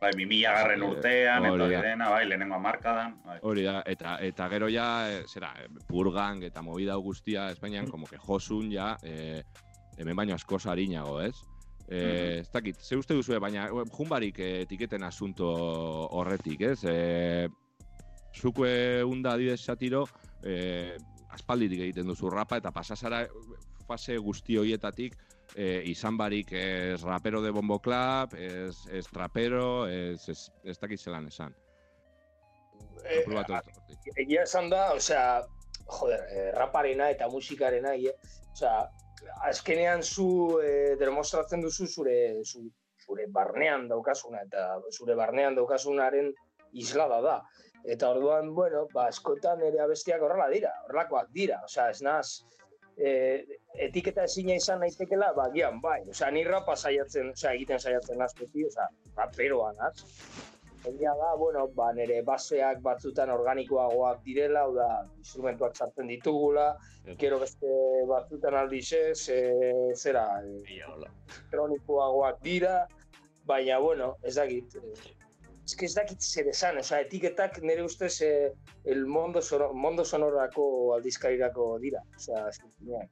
Bai, 0.00 0.12
2000 0.14 0.52
garren 0.54 0.82
urtean, 0.86 1.44
eta 1.48 1.64
Hori 1.64 1.74
dena, 1.82 2.08
bai, 2.12 2.22
lehenengo 2.28 2.54
amarkadan. 2.54 3.16
Bai. 3.26 3.38
Hori 3.42 3.64
da, 3.66 3.80
eta, 3.86 4.14
eta 4.22 4.46
gero 4.52 4.68
ja, 4.70 4.86
e, 5.10 5.24
zera, 5.26 5.50
purgang 5.88 6.44
eta 6.46 6.62
movida 6.62 6.94
guztia 7.02 7.48
Espainian, 7.50 7.90
como 7.90 8.06
que 8.06 8.18
josun 8.18 8.70
ja, 8.70 8.92
e, 9.02 9.42
hemen 9.98 10.16
baino 10.16 10.36
askoz 10.36 10.66
harinago, 10.66 11.18
ez? 11.20 11.34
E, 11.88 12.00
ez 12.44 12.50
dakit, 12.54 12.78
ze 12.78 12.96
uste 12.96 13.16
duzu, 13.18 13.34
baina 13.42 13.66
junbarik 13.90 14.38
etiketen 14.38 15.02
asunto 15.02 15.50
horretik, 16.14 16.62
ez? 16.62 16.84
E, 16.84 17.48
zukue 18.38 19.02
unda 19.02 19.34
adibidez 19.34 19.64
satiro, 19.64 20.06
e, 20.44 20.94
aspalditik 21.34 21.82
egiten 21.88 22.06
duzu 22.06 22.30
rapa 22.30 22.62
eta 22.62 22.70
pasazara 22.70 23.24
fase 23.88 24.16
guzti 24.22 24.56
horietatik 24.60 25.16
e, 25.58 25.82
izan 25.90 26.16
barik 26.18 26.52
ez 26.54 27.02
rapero 27.02 27.42
de 27.42 27.50
Bombo 27.50 27.80
Club, 27.82 28.34
ez, 28.38 28.76
ez 28.94 29.06
trapero, 29.10 29.88
ez, 29.90 30.28
ez, 30.30 30.38
ez 30.62 30.78
dakit 30.78 31.02
zelan 31.02 31.26
esan. 31.26 31.54
Eh, 33.08 33.24
hortik. 33.26 33.72
egia 34.16 34.44
esan 34.46 34.68
da, 34.70 34.92
osea, 34.94 35.42
joder, 35.98 36.24
eh, 36.30 36.50
raparena 36.54 37.08
eta 37.10 37.28
musikarena, 37.32 37.94
ie, 37.96 38.12
osea, 38.52 38.86
azkenean 39.48 40.02
zu 40.02 40.28
eh, 40.62 40.94
demostratzen 41.00 41.64
duzu 41.64 41.86
zure, 41.88 42.18
zu, 42.44 42.66
zure 43.02 43.26
barnean 43.34 43.88
daukasuna, 43.90 44.44
eta 44.46 44.66
zure 44.92 45.16
barnean 45.18 45.58
daukasunaren 45.58 46.30
islada 46.72 47.20
da. 47.24 47.38
Eta 47.88 48.10
orduan, 48.12 48.52
bueno, 48.54 48.84
ba, 48.92 49.08
askotan 49.08 49.62
ere 49.64 49.80
abestiak 49.80 50.22
horrela 50.22 50.48
dira, 50.52 50.74
horrelakoak 50.86 51.32
dira, 51.34 51.62
osea, 51.64 51.88
ez 51.94 52.02
naz, 52.04 52.44
eh, 52.98 53.58
etiketa 53.88 54.26
ezina 54.28 54.58
izan 54.58 54.80
naitekela, 54.82 55.32
ba, 55.36 55.48
gian, 55.54 55.80
bai, 55.80 56.00
osea, 56.10 56.30
ni 56.34 56.44
rapa 56.44 56.76
saiatzen, 56.76 57.32
osea, 57.36 57.54
egiten 57.54 57.80
saiatzen 57.80 58.18
naz 58.18 58.32
beti, 58.38 58.66
osea, 58.68 58.88
raperoa 59.16 59.72
naz, 59.78 59.94
Egia 60.86 61.12
da, 61.18 61.34
bueno, 61.34 61.64
ba, 61.74 61.88
nire 61.92 62.20
baseak 62.22 62.78
batzutan 62.84 63.32
organikoagoak 63.34 64.20
direla, 64.24 64.62
hau 64.62 64.74
da, 64.76 64.86
instrumentuak 65.18 65.74
sartzen 65.74 66.06
ditugula, 66.06 66.68
gero 67.18 67.40
beste 67.42 67.72
batzutan 68.08 68.54
aldiz 68.60 68.86
ez, 68.94 69.28
e, 69.34 69.40
zera, 69.96 70.24
e, 70.38 70.78
elektronikoagoak 70.86 72.38
dira, 72.46 72.76
baina, 73.50 73.80
bueno, 73.82 74.12
ez 74.22 74.36
dakit, 74.38 74.78
e, 74.78 75.17
que 75.76 75.86
ez 75.86 75.94
dakit 75.94 76.20
zer 76.22 76.48
esan, 76.48 76.78
oza, 76.78 77.00
etiketak 77.00 77.58
nire 77.62 77.82
ustez 77.84 78.20
e, 78.22 78.52
el 78.84 79.06
mondo, 79.06 79.42
sonor, 79.42 79.74
mondo 79.74 80.04
sonorako 80.04 80.94
aldizkarirako 80.96 81.78
dira, 81.82 82.00
oza, 82.16 82.48
ez 82.48 82.58
finean. 82.78 83.08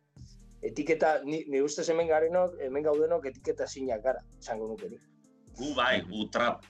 etiketa, 0.62 1.20
ni, 1.24 1.44
ni 1.48 1.60
ustez 1.62 1.88
hemen 1.90 2.08
garenok, 2.08 2.56
hemen 2.64 2.82
gaudenok 2.82 3.26
etiketa 3.26 3.66
zinak 3.68 4.02
gara, 4.02 4.22
esango 4.40 4.68
nuke 4.68 4.88
nik. 4.90 5.00
Gu 5.58 5.74
bai, 5.76 6.00
gu 6.08 6.28
trap. 6.32 6.64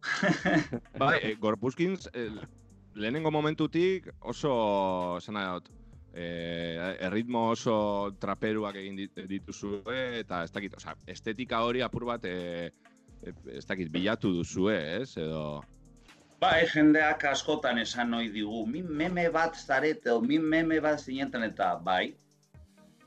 Bai, 1.00 1.18
e, 1.22 1.34
gorpuzkintz, 1.36 2.08
e, 2.14 2.28
lehenengo 2.94 3.30
momentutik 3.30 4.06
oso, 4.20 5.18
nahi 5.28 5.50
dut, 5.58 5.68
e, 6.14 6.28
erritmo 7.06 7.50
oso 7.50 7.74
traperuak 8.20 8.76
egin 8.80 8.96
dit- 8.96 9.20
dituzue, 9.28 10.20
eta 10.20 10.44
ez 10.44 10.52
dakit, 10.52 10.76
osea, 10.78 10.94
estetika 11.06 11.60
hori 11.66 11.82
apur 11.84 12.06
bat, 12.08 12.24
e, 12.24 12.32
e, 12.66 12.70
ez 13.26 13.66
dakit, 13.68 13.90
bilatu 13.92 14.32
duzue, 14.38 14.76
ez, 15.00 15.16
edo... 15.20 15.60
Bai, 16.40 16.64
jendeak 16.72 17.26
askotan 17.28 17.78
esan 17.82 18.14
ohi 18.16 18.30
digu, 18.32 18.64
min 18.66 18.86
meme 18.88 19.26
bat 19.32 19.58
zarete, 19.58 20.08
o 20.14 20.22
min 20.24 20.40
meme 20.40 20.78
bat 20.80 21.02
zineten 21.02 21.44
eta 21.44 21.74
bai, 21.84 22.14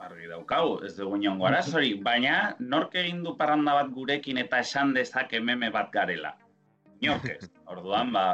argi 0.04 0.30
daukagu, 0.30 0.78
ez 0.86 0.94
dugu 0.98 1.18
inongo 1.18 1.48
arazorik, 1.50 2.02
baina 2.06 2.54
nork 2.60 2.96
egin 3.02 3.24
du 3.26 3.34
parranda 3.40 3.74
bat 3.80 3.90
gurekin 3.96 4.38
eta 4.42 4.60
esan 4.62 4.94
dezake 4.94 5.40
meme 5.40 5.72
bat 5.74 5.90
garela. 5.96 6.36
Inork 7.02 7.30
ez. 7.32 7.50
Orduan, 7.74 8.14
ba, 8.14 8.26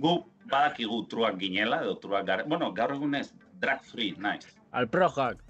gu 0.00 0.16
badakigu 0.50 1.04
truak 1.12 1.38
ginela, 1.40 1.82
edo 1.84 1.94
truak 2.02 2.26
gare, 2.26 2.48
bueno, 2.50 2.72
gaur 2.74 2.96
egunez 2.96 3.28
drag 3.62 3.84
free, 3.86 4.14
naiz. 4.18 4.48
Alprojak. 4.72 5.43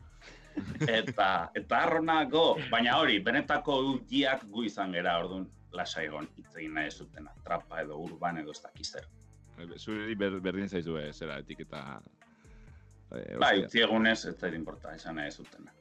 Eta, 0.86 1.28
eta 1.56 1.82
arronako, 1.86 2.44
baina 2.70 2.98
hori, 3.00 3.18
benetako 3.24 3.78
ugiak 3.94 4.44
gu 4.50 4.64
izan 4.68 4.92
gera, 4.94 5.16
orduan, 5.22 5.46
lasa 5.74 6.02
egon 6.06 6.28
hitz 6.38 6.52
egin 6.56 6.74
nahi 6.76 6.90
ez 6.90 6.98
zutena, 7.02 7.32
trapa 7.44 7.82
edo 7.82 7.98
urban 8.04 8.38
edo 8.42 8.54
ez 8.54 8.60
dakiz 8.62 8.90
zer. 8.92 9.08
Zuri 9.78 10.14
ber, 10.18 10.40
berdin 10.42 10.68
zaizue, 10.68 11.08
zera, 11.12 11.38
etiketa... 11.42 11.84
E, 13.14 13.36
Bai, 13.38 13.56
utzi 13.62 13.82
egunez, 13.84 14.18
ez 14.26 14.34
zait 14.34 14.54
inporta, 14.54 14.94
izan 14.98 15.18
nahi 15.18 15.30
ez 15.30 15.38
zutena. 15.38 15.74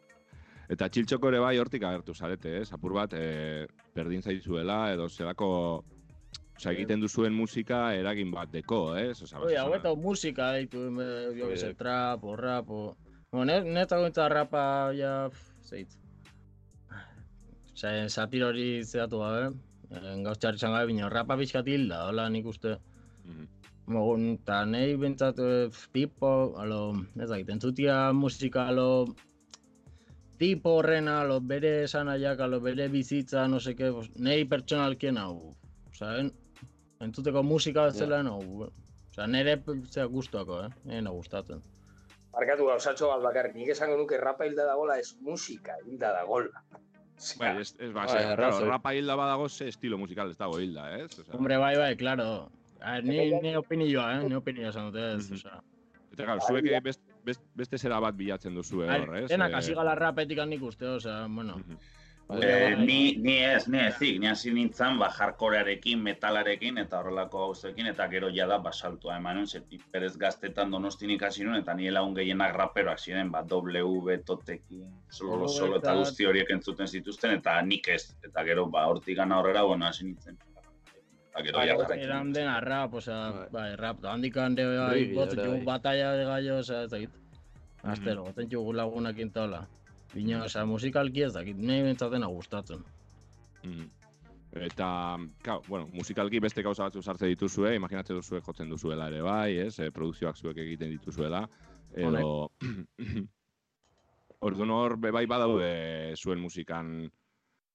Eta 0.73 0.87
txiltxoko 0.89 1.29
ere 1.29 1.41
bai 1.43 1.55
hortik 1.59 1.83
agertu 1.85 2.13
zarete, 2.13 2.59
ez? 2.61 2.69
Apur 2.75 2.93
bat, 2.97 3.13
e, 3.17 3.65
berdin 3.95 4.21
zaizuela, 4.25 4.85
edo 4.93 5.09
zelako... 5.09 5.49
Osa, 6.53 6.69
egiten 6.69 7.01
duzuen 7.01 7.33
musika 7.33 7.79
eragin 7.97 8.29
bat 8.31 8.51
deko, 8.53 8.93
ez? 8.95 9.17
Osa, 9.25 9.39
Oi, 9.41 9.55
hau 9.57 9.71
eta 9.73 9.89
musika 9.97 10.51
deitu, 10.53 10.83
eh, 11.01 11.31
jo 11.33 11.47
Bai. 11.49 11.71
trap, 11.79 12.23
o 12.29 12.35
rap, 12.37 12.69
o... 12.69 12.93
Bueno, 13.33 13.47
net, 13.49 13.65
netzako 13.65 14.05
entza 14.05 14.27
rapa, 14.29 14.63
ja, 14.93 15.11
zeit. 15.65 15.95
Osa, 17.73 17.93
satir 18.05 18.43
hori 18.45 18.65
zehatu 18.85 19.23
gabe, 19.23 19.47
eh, 19.89 20.11
gauztxar 20.27 20.59
izan 20.59 20.75
gabe, 20.75 20.91
bina 20.91 21.09
rapa 21.09 21.39
pixkat 21.39 21.71
hilda, 21.73 22.03
hola 22.11 22.27
nik 22.29 22.51
uste. 22.51 22.75
Mogun, 23.89 24.27
eta 24.35 24.59
nahi 24.69 24.93
bentsat, 25.01 25.41
eh, 25.41 25.81
tipo, 25.97 26.29
alo, 26.61 26.83
ez 27.17 27.31
dakit, 27.31 27.49
entzutia 27.57 27.97
musika, 28.13 28.67
alo, 28.69 28.87
tipo 30.37 30.77
horrena, 30.83 31.19
alo, 31.25 31.41
bere 31.41 31.75
esanaiak, 31.89 32.45
alo, 32.45 32.61
bere 32.61 32.85
bizitza, 32.93 33.47
no 33.49 33.57
seke, 33.59 33.89
pues, 33.97 34.13
nahi 34.29 34.45
pertsonalkien 34.45 35.17
hau, 35.17 35.55
Osa, 35.89 36.19
en, 36.21 36.29
entzuteko 37.01 37.41
musika 37.41 37.89
bezala, 37.89 38.21
no, 38.21 38.37
Osa, 39.09 39.25
nire 39.25 39.57
zera 39.89 40.05
gustuako, 40.05 40.67
eh? 40.67 40.75
Nire 40.85 41.09
gustatzen. 41.09 41.72
Barkatu 42.33 42.65
gauzatxo 42.65 43.11
bat 43.11 43.21
bakarrik, 43.21 43.53
nik 43.55 43.69
esango 43.75 43.97
nuke 43.99 44.17
rapa 44.17 44.47
hilda 44.47 44.65
dagola 44.71 44.97
ez 45.01 45.13
musika 45.21 45.75
hilda 45.85 46.13
dagola. 46.15 46.63
Bai, 47.39 47.51
ez, 47.61 47.75
ez 47.79 47.91
ba, 47.93 48.07
Bai, 48.09 48.23
claro, 48.35 48.65
rapa 48.67 48.93
hilda 48.97 49.15
badago 49.15 49.47
ze 49.49 49.67
estilo 49.69 49.97
musikal 50.01 50.31
ez 50.33 50.37
dago 50.37 50.57
hilda, 50.59 50.87
ez? 50.97 51.11
Osea, 51.19 51.37
Hombre, 51.37 51.57
bai, 51.61 51.75
bai, 51.77 51.95
claro. 51.95 52.49
A 52.81 52.97
ni, 53.01 53.29
ni 53.39 53.55
opinioa, 53.55 54.07
eh? 54.17 54.23
Ni 54.27 54.35
opinioa 54.35 54.73
esan 54.73 54.89
dute 54.89 55.05
ez, 55.13 55.29
osea. 55.37 55.61
Eta, 56.11 56.25
claro, 56.25 56.41
zuek 56.47 56.67
best, 56.83 57.01
best, 57.23 57.45
beste 57.55 57.77
zera 57.77 57.99
bat 58.03 58.17
bilatzen 58.17 58.57
duzue 58.57 58.89
hor, 58.89 59.15
ez? 59.21 59.27
Denak 59.29 59.53
Eh, 59.53 59.59
hasi 59.61 59.77
gala 59.77 59.93
rapetik 59.95 60.41
nik 60.49 60.65
uste, 60.65 60.89
osea, 60.97 61.27
bueno. 61.29 61.61
Eh, 62.31 62.75
ni, 62.79 63.15
ni 63.19 63.33
ez, 63.43 63.67
ni 63.67 63.77
ezik, 63.83 64.15
ni 64.19 64.27
hasi 64.27 64.49
nintzen 64.55 64.95
ba, 64.97 65.09
hardcorearekin, 65.11 65.99
metalarekin 66.01 66.79
eta 66.81 67.01
horrelako 67.01 67.41
gauzekin 67.49 67.89
eta 67.91 68.07
gero 68.09 68.29
jada 68.33 68.57
basaltua 68.63 69.17
eman 69.19 69.35
nuen, 69.37 69.47
zeti 69.47 69.77
perez 69.91 70.15
gaztetan 70.17 70.71
donostin 70.71 71.11
ikasi 71.13 71.43
nuen 71.43 71.59
eta 71.59 71.75
ni 71.77 71.91
lagun 71.91 72.15
gehienak 72.15 72.55
raperoak 72.55 72.97
ziren, 73.03 73.29
ba, 73.31 73.43
W, 73.43 74.17
Totekin, 74.25 74.87
solo, 75.11 75.43
W 75.43 75.51
solo 75.51 75.77
eta 75.81 75.93
guzti 75.99 76.25
horiek 76.25 76.49
entzuten 76.55 76.87
zituzten 76.87 77.35
eta 77.37 77.61
nik 77.61 77.91
ez, 77.91 78.15
eta 78.23 78.43
gero 78.47 78.65
ba, 78.71 78.87
hortik 78.87 79.17
gana 79.19 79.39
horrera, 79.41 79.63
bueno, 79.67 79.85
hasi 79.85 80.05
nintzen. 80.07 80.39
Eta 81.29 81.43
gero 81.43 81.67
ja 81.67 81.75
rapekin. 81.77 82.03
Eran 82.07 82.33
dena 82.33 82.57
rap, 82.61 82.93
osea, 83.03 83.47
bai, 83.51 83.75
rap, 83.75 83.99
da 84.01 84.13
handik 84.15 84.37
hande 84.37 84.65
bai, 84.65 84.79
Bai, 84.87 85.05
botzen 85.13 85.37
bai. 85.37 85.45
txugu 85.45 85.63
batalla 85.69 86.11
de 86.17 86.25
gallo, 86.31 86.57
osea, 86.63 86.83
ez 86.87 86.91
dakit. 86.91 87.21
Astero, 87.83 88.23
botzen 88.31 88.49
txugu 88.49 88.73
lagunakin 88.79 89.31
taula. 89.35 89.65
Bina, 90.13 90.43
osea, 90.45 90.65
musikalki 90.69 91.23
ez 91.25 91.33
dakit, 91.33 91.57
nahi 91.57 91.83
bentsatena 91.87 92.29
gustatzen. 92.29 92.83
Mhm. 93.63 93.89
Eta, 94.53 95.17
claro, 95.41 95.63
bueno, 95.67 95.87
musikalki 95.93 96.39
beste 96.39 96.61
gauza 96.61 96.85
batzu 96.85 97.01
sartze 97.01 97.25
dituzue, 97.31 97.71
imaginatzen 97.75 98.19
duzue 98.19 98.41
jotzen 98.45 98.69
duzuela 98.69 99.07
ere 99.09 99.23
bai, 99.25 99.57
ez? 99.63 99.79
E, 99.81 99.89
produkzioak 99.91 100.37
zuek 100.37 100.59
egiten 100.61 100.93
dituzuela, 100.93 101.47
edo... 101.95 102.51
Orduan 104.43 104.73
hor, 104.75 104.97
bai 104.99 105.23
badaude 105.25 106.13
zuen 106.19 106.41
musikan, 106.43 106.89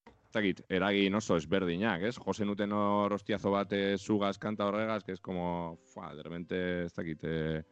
ez 0.06 0.32
dakit, 0.36 0.60
eragin 0.68 1.16
oso 1.16 1.38
ezberdinak, 1.40 2.04
ez? 2.04 2.14
Josen 2.20 2.52
uten 2.52 2.74
hor 2.76 3.14
hostiazo 3.16 3.54
bat 3.54 3.72
eh, 3.72 3.96
zugaz 3.96 4.36
kanta 4.38 4.66
horregaz, 4.68 5.02
que 5.02 5.16
es 5.16 5.20
como, 5.20 5.78
fa, 5.94 6.12
de 6.14 6.22
repente, 6.22 6.58
ez 6.84 6.92
dakit, 6.94 7.24
eh, 7.24 7.62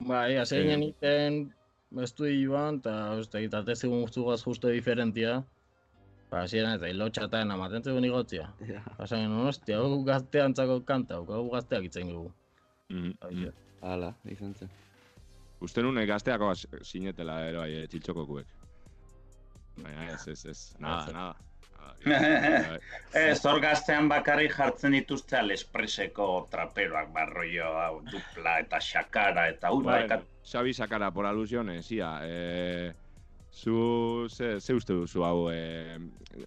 Bai, 0.00 0.36
hasi 0.36 0.56
Eh. 0.56 1.48
Iten 1.92 2.04
estudioan, 2.04 2.78
eta 2.80 2.92
ez 3.20 3.28
dakit, 3.28 3.54
ate 3.54 3.74
zegoen 3.76 4.02
guztugaz 4.06 4.40
justo 4.44 4.68
diferentia. 4.72 5.42
Ba, 6.32 6.46
ginen 6.48 6.78
eta 6.78 6.88
hilotxatan 6.88 7.50
amaten 7.52 7.84
zegoen 7.84 8.04
igotzia. 8.08 8.48
Pasa 8.96 9.16
ginen, 9.20 9.36
ostia, 9.46 9.78
hau 9.82 9.98
gazteantzako 10.04 10.80
kanta, 10.88 11.20
hau 11.20 11.48
gazteak 11.52 11.84
itzen 11.90 12.08
dugu. 12.08 12.32
Mm, 12.92 13.50
Hala, 13.82 14.12
izan 14.30 14.54
zen. 14.54 14.70
Uste 15.62 15.82
nuen 15.82 16.06
gazteako 16.08 16.48
az- 16.50 16.66
sinetela 16.82 17.40
ere 17.48 17.58
bai, 17.58 17.70
eh, 17.82 17.86
txiltxokokuek. 17.88 18.46
Baina 19.82 20.08
ez, 20.12 20.26
ez, 20.28 20.44
ez, 20.46 20.74
nada, 20.78 21.12
nada. 21.12 21.36
Ez, 23.14 23.44
hor 23.46 23.60
gaztean 23.60 24.08
bakarrik 24.10 24.54
jartzen 24.56 24.92
dituzte 24.96 25.36
Alespreseko 25.38 26.48
traperoak, 26.50 27.12
barroio, 27.14 27.68
hau, 27.78 28.00
dupla 28.08 28.58
eta 28.64 28.80
xakara 28.80 29.48
eta 29.52 29.70
ui, 29.72 29.84
Bueno, 29.84 30.08
bai, 30.08 30.22
Xabi 30.44 30.74
Sakara, 30.74 31.12
por 31.12 31.26
alusiones, 31.26 31.90
ia. 31.92 32.18
Eh, 32.24 32.92
zu, 33.52 34.26
ze, 34.30 34.60
ze 34.60 34.74
uste 34.74 34.94
duzu 34.96 35.22
hau 35.24 35.50
eh, 35.52 35.98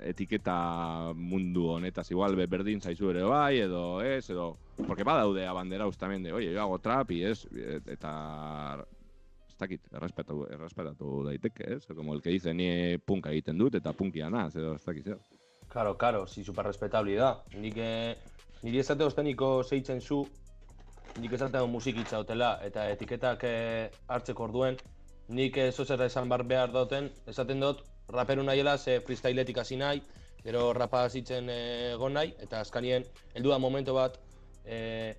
etiketa 0.09 1.13
mundu 1.13 1.67
honetaz, 1.75 2.09
igual 2.11 2.35
be- 2.35 2.47
berdin 2.49 2.81
zaizu 2.81 3.11
ere 3.13 3.23
bai, 3.23 3.59
edo 3.61 4.01
ez, 4.01 4.29
edo... 4.29 4.57
Porque 4.87 5.03
badaude 5.07 5.45
abanderauz 5.47 5.95
también 5.97 6.23
de, 6.23 6.33
oye, 6.33 6.51
yo 6.51 6.61
hago 6.61 6.79
trap 6.79 7.11
y 7.11 7.23
es, 7.23 7.47
eta... 7.85 8.83
Ez 9.47 9.55
dakit, 9.61 9.85
errespetatu, 9.93 10.41
errespetatu 10.51 11.23
daiteke, 11.23 11.75
ez? 11.77 11.85
Como 11.87 12.13
el 12.13 12.21
que 12.21 12.31
dice, 12.33 12.53
ni 12.53 12.97
punka 12.97 13.31
egiten 13.31 13.57
dut, 13.57 13.75
eta 13.79 13.93
punkia 13.93 14.27
naz, 14.29 14.53
edo 14.57 14.73
ez 14.75 14.83
dakit 14.83 15.05
zer. 15.13 15.21
Karo, 15.75 15.97
karo, 15.97 16.25
si 16.25 16.41
super 16.41 16.63
respetable 16.63 17.17
da. 17.19 17.33
Nik, 17.59 17.75
eh, 17.83 18.15
niri 18.63 18.79
esate 18.79 19.03
osteniko 19.03 19.49
zeitzen 19.63 19.99
zu, 19.99 20.21
nik 21.19 21.33
esate 21.35 21.59
musikitza 21.67 22.21
hotela, 22.23 22.53
eta 22.63 22.85
etiketak 22.93 23.43
eh, 23.43 23.89
hartzeko 24.07 24.45
orduen, 24.47 24.79
nik 25.35 25.59
eh, 25.59 25.73
zozer 25.73 26.05
esan 26.07 26.31
bar 26.31 26.45
behar 26.47 26.71
dauten, 26.71 27.11
esaten 27.27 27.59
dut, 27.59 27.83
raperu 28.07 28.47
nahiela, 28.47 28.77
ze 28.77 29.01
freestyletik 29.03 29.59
hasi 29.59 29.75
nahi, 29.75 29.99
gero 30.45 30.71
rapa 30.79 31.03
hasitzen 31.09 31.51
eh, 31.51 31.91
egon 31.91 32.15
nahi, 32.15 32.31
eta 32.47 32.63
azkanien, 32.63 33.03
heldu 33.33 33.51
da 33.51 33.59
momento 33.59 33.99
bat, 33.99 34.15
eh, 34.63 35.17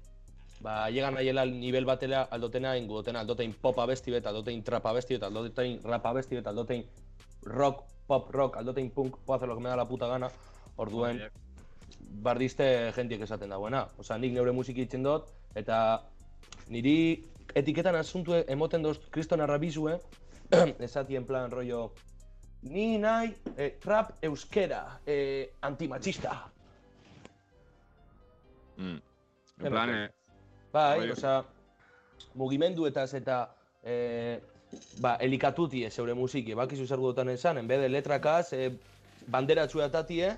ba, 0.64 0.87
llegan 0.88 1.21
nahiela 1.21 1.45
nivel 1.51 1.85
batela 1.85 2.23
aldotena 2.33 2.79
ingudotena, 2.81 3.27
aldotein 3.27 3.53
popa 3.61 3.85
besti 3.92 4.16
bet, 4.16 4.33
aldotein 4.33 4.64
trapa 4.64 4.97
besti 4.97 5.19
bet, 5.19 5.29
aldotein 5.29 5.83
rapa 5.85 6.16
besti 6.16 6.40
bet, 6.40 6.49
aldotein 6.49 6.88
rock, 7.46 7.85
pop 8.06 8.30
rock, 8.35 8.59
aldotein 8.61 8.90
punk, 8.90 9.16
puedo 9.24 9.37
hacer 9.37 9.48
lo 9.48 9.56
que 9.56 9.62
me 9.62 9.68
da 9.68 9.76
la 9.76 9.88
puta 9.88 10.06
gana, 10.06 10.30
orduen, 10.76 11.22
bardizte 12.22 12.92
jentiek 12.96 13.22
esaten 13.26 13.50
dagoena. 13.50 13.87
Osea, 13.98 14.18
nik 14.18 14.35
neure 14.35 14.52
musiki 14.52 14.87
itzen 14.87 15.06
dut, 15.06 15.30
eta 15.54 15.78
niri 16.70 16.96
etiketan 17.56 17.96
asuntu 17.96 18.37
emoten 18.46 18.82
doz 18.82 18.98
kriston 19.11 19.40
arrabizue, 19.40 19.98
esati 20.87 21.16
en 21.16 21.26
plan 21.26 21.50
rollo, 21.50 21.92
ni 22.66 22.96
nahi 22.98 23.32
eh, 23.56 23.76
rap 23.85 24.12
euskera, 24.26 25.00
eh, 25.06 25.52
antimachista. 25.62 26.37
Mm. 28.76 29.00
En 29.64 29.72
plan, 29.72 29.94
eh, 29.94 30.09
Bai, 30.72 30.98
Bai. 30.98 31.11
osea, 31.14 31.40
mugimenduetaz 32.35 33.14
eta 33.16 33.38
eh, 33.82 34.42
ba, 35.00 35.16
elikatutie 35.20 35.90
zeure 35.90 36.14
musiki, 36.14 36.55
bakizu 36.55 36.87
zer 36.87 36.98
dutan 36.98 37.29
esan, 37.29 37.59
en 37.59 37.68
de 37.68 37.88
letrakaz, 37.88 38.52
eh, 38.52 38.70
bandera 39.29 39.66
txuatatie, 39.66 40.33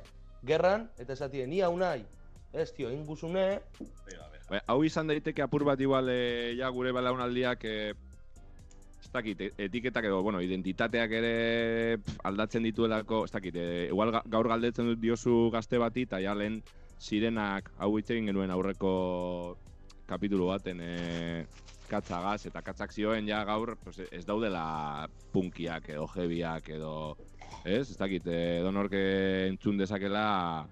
gerran, 0.46 0.88
eta 0.98 1.12
esatie, 1.12 1.46
ni 1.46 1.60
hau 1.60 1.76
nahi, 1.76 2.04
ez 2.52 2.72
tio, 2.72 2.90
inguzune, 2.90 3.60
Bai, 4.48 4.62
hau 4.66 4.78
izan 4.84 5.10
daiteke 5.10 5.42
apur 5.44 5.60
bat 5.68 5.80
igual 5.80 6.06
eh, 6.08 6.54
ja 6.56 6.70
gure 6.72 6.88
belaunaldiak 6.96 7.64
eh, 7.68 7.92
ez 9.02 9.10
dakit, 9.12 9.40
e- 9.44 9.50
etiketak 9.66 10.06
edo, 10.08 10.22
bueno, 10.24 10.40
identitateak 10.40 11.12
ere 11.18 11.98
pf, 12.00 12.16
aldatzen 12.24 12.64
dituelako, 12.64 13.26
ez 13.28 13.30
dakit, 13.34 13.54
e, 13.60 13.66
igual 13.90 14.10
ga- 14.14 14.22
gaur 14.24 14.48
galdetzen 14.48 14.88
dut 14.88 15.00
diozu 15.02 15.50
gazte 15.52 15.76
bati, 15.78 16.06
eta 16.08 16.20
ja 16.24 16.32
lehen 16.34 16.62
sirenak 16.98 17.68
hau 17.78 17.90
hitz 17.98 18.08
egin 18.10 18.26
genuen 18.32 18.50
aurreko 18.50 19.56
kapitulu 20.08 20.48
baten 20.48 20.80
e, 20.80 21.44
katzagaz, 21.88 22.40
eta 22.51 22.62
katzak 22.62 22.92
zioen 22.92 23.29
ja 23.29 23.42
gaur 23.48 23.77
pues, 23.83 24.01
ez 24.11 24.24
daudela 24.29 25.09
punkiak 25.33 25.88
edo 25.94 26.07
jebiak 26.14 26.68
edo, 26.77 26.94
ez? 27.64 27.90
Ez 27.90 27.96
dakit, 27.98 28.27
edo 28.29 28.72
norke 28.74 29.01
entzun 29.48 29.79
dezakela 29.81 30.66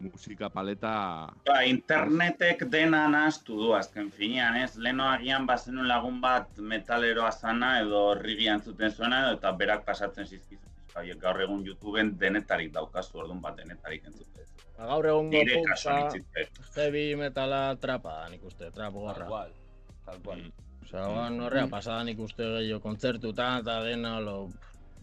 musika 0.00 0.48
paleta 0.52 1.32
Ba, 1.46 1.62
internetek 1.64 2.66
dena 2.72 3.06
nahastu 3.08 3.56
du 3.56 3.72
azken 3.74 4.10
finean, 4.12 4.56
ez? 4.60 4.76
Leno 4.76 5.08
agian 5.08 5.46
bazenun 5.48 5.88
lagun 5.88 6.20
bat 6.20 6.58
metaleroa 6.58 7.32
zana 7.32 7.80
edo 7.80 8.14
rigian 8.20 8.60
zuten 8.60 8.92
zuena 8.92 9.22
edo 9.24 9.36
eta 9.38 9.52
berak 9.52 9.84
pasatzen 9.86 10.26
zizkizu. 10.26 10.64
Haiek 10.96 11.20
gaur 11.20 11.40
egun 11.44 11.64
YouTubeen 11.64 12.14
denetarik 12.20 12.72
daukazu, 12.72 13.18
orduan 13.20 13.40
bat 13.44 13.56
denetarik 13.60 14.04
entzute. 14.08 14.46
Ba, 14.76 14.86
gaur 14.92 15.08
egun 15.12 15.32
itzite. 15.32 16.48
heavy 16.76 17.06
metala 17.16 17.76
trapa 17.80 18.18
nik 18.32 18.44
uste, 18.44 18.70
trap 18.72 18.92
gorra. 18.92 19.28
Cual, 19.28 19.52
tal 20.06 20.22
cual. 20.24 20.44
Osea, 20.82 21.06
mm. 21.06 21.40
horrea 21.48 21.66
pasada 21.70 22.04
nik 22.06 22.20
uste 22.22 22.46
gehiago 22.56 22.82
kontzertutan 22.84 23.64
eta 23.64 23.80
dena 23.84 24.20
lo, 24.20 24.36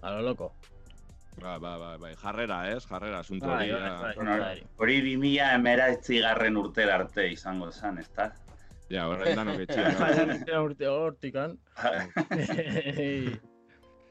a 0.02 0.13
lo 0.16 0.22
loco. 0.30 0.54
Ba, 1.42 1.58
ba, 1.58 1.78
ba, 1.78 1.98
bai, 1.98 2.13
jarrera, 2.16 2.72
ez? 2.72 2.86
Jarrera, 2.86 3.20
asunto 3.20 3.48
Bai, 3.48 3.72
hori. 3.72 3.89
bai, 4.16 4.39
bai. 4.39 4.63
Hori 4.78 5.00
2000 5.02 5.54
emeratzi 5.56 6.20
garren 6.22 6.58
urtera 6.62 6.96
arte 7.02 7.26
izango 7.32 7.72
zen, 7.72 7.98
ezta? 7.98 8.30
Ja, 8.94 9.08
horren 9.10 9.36
danok 9.39 9.63
etxean. 9.66 10.44
Urte 10.68 10.88
hortikan. 10.92 11.58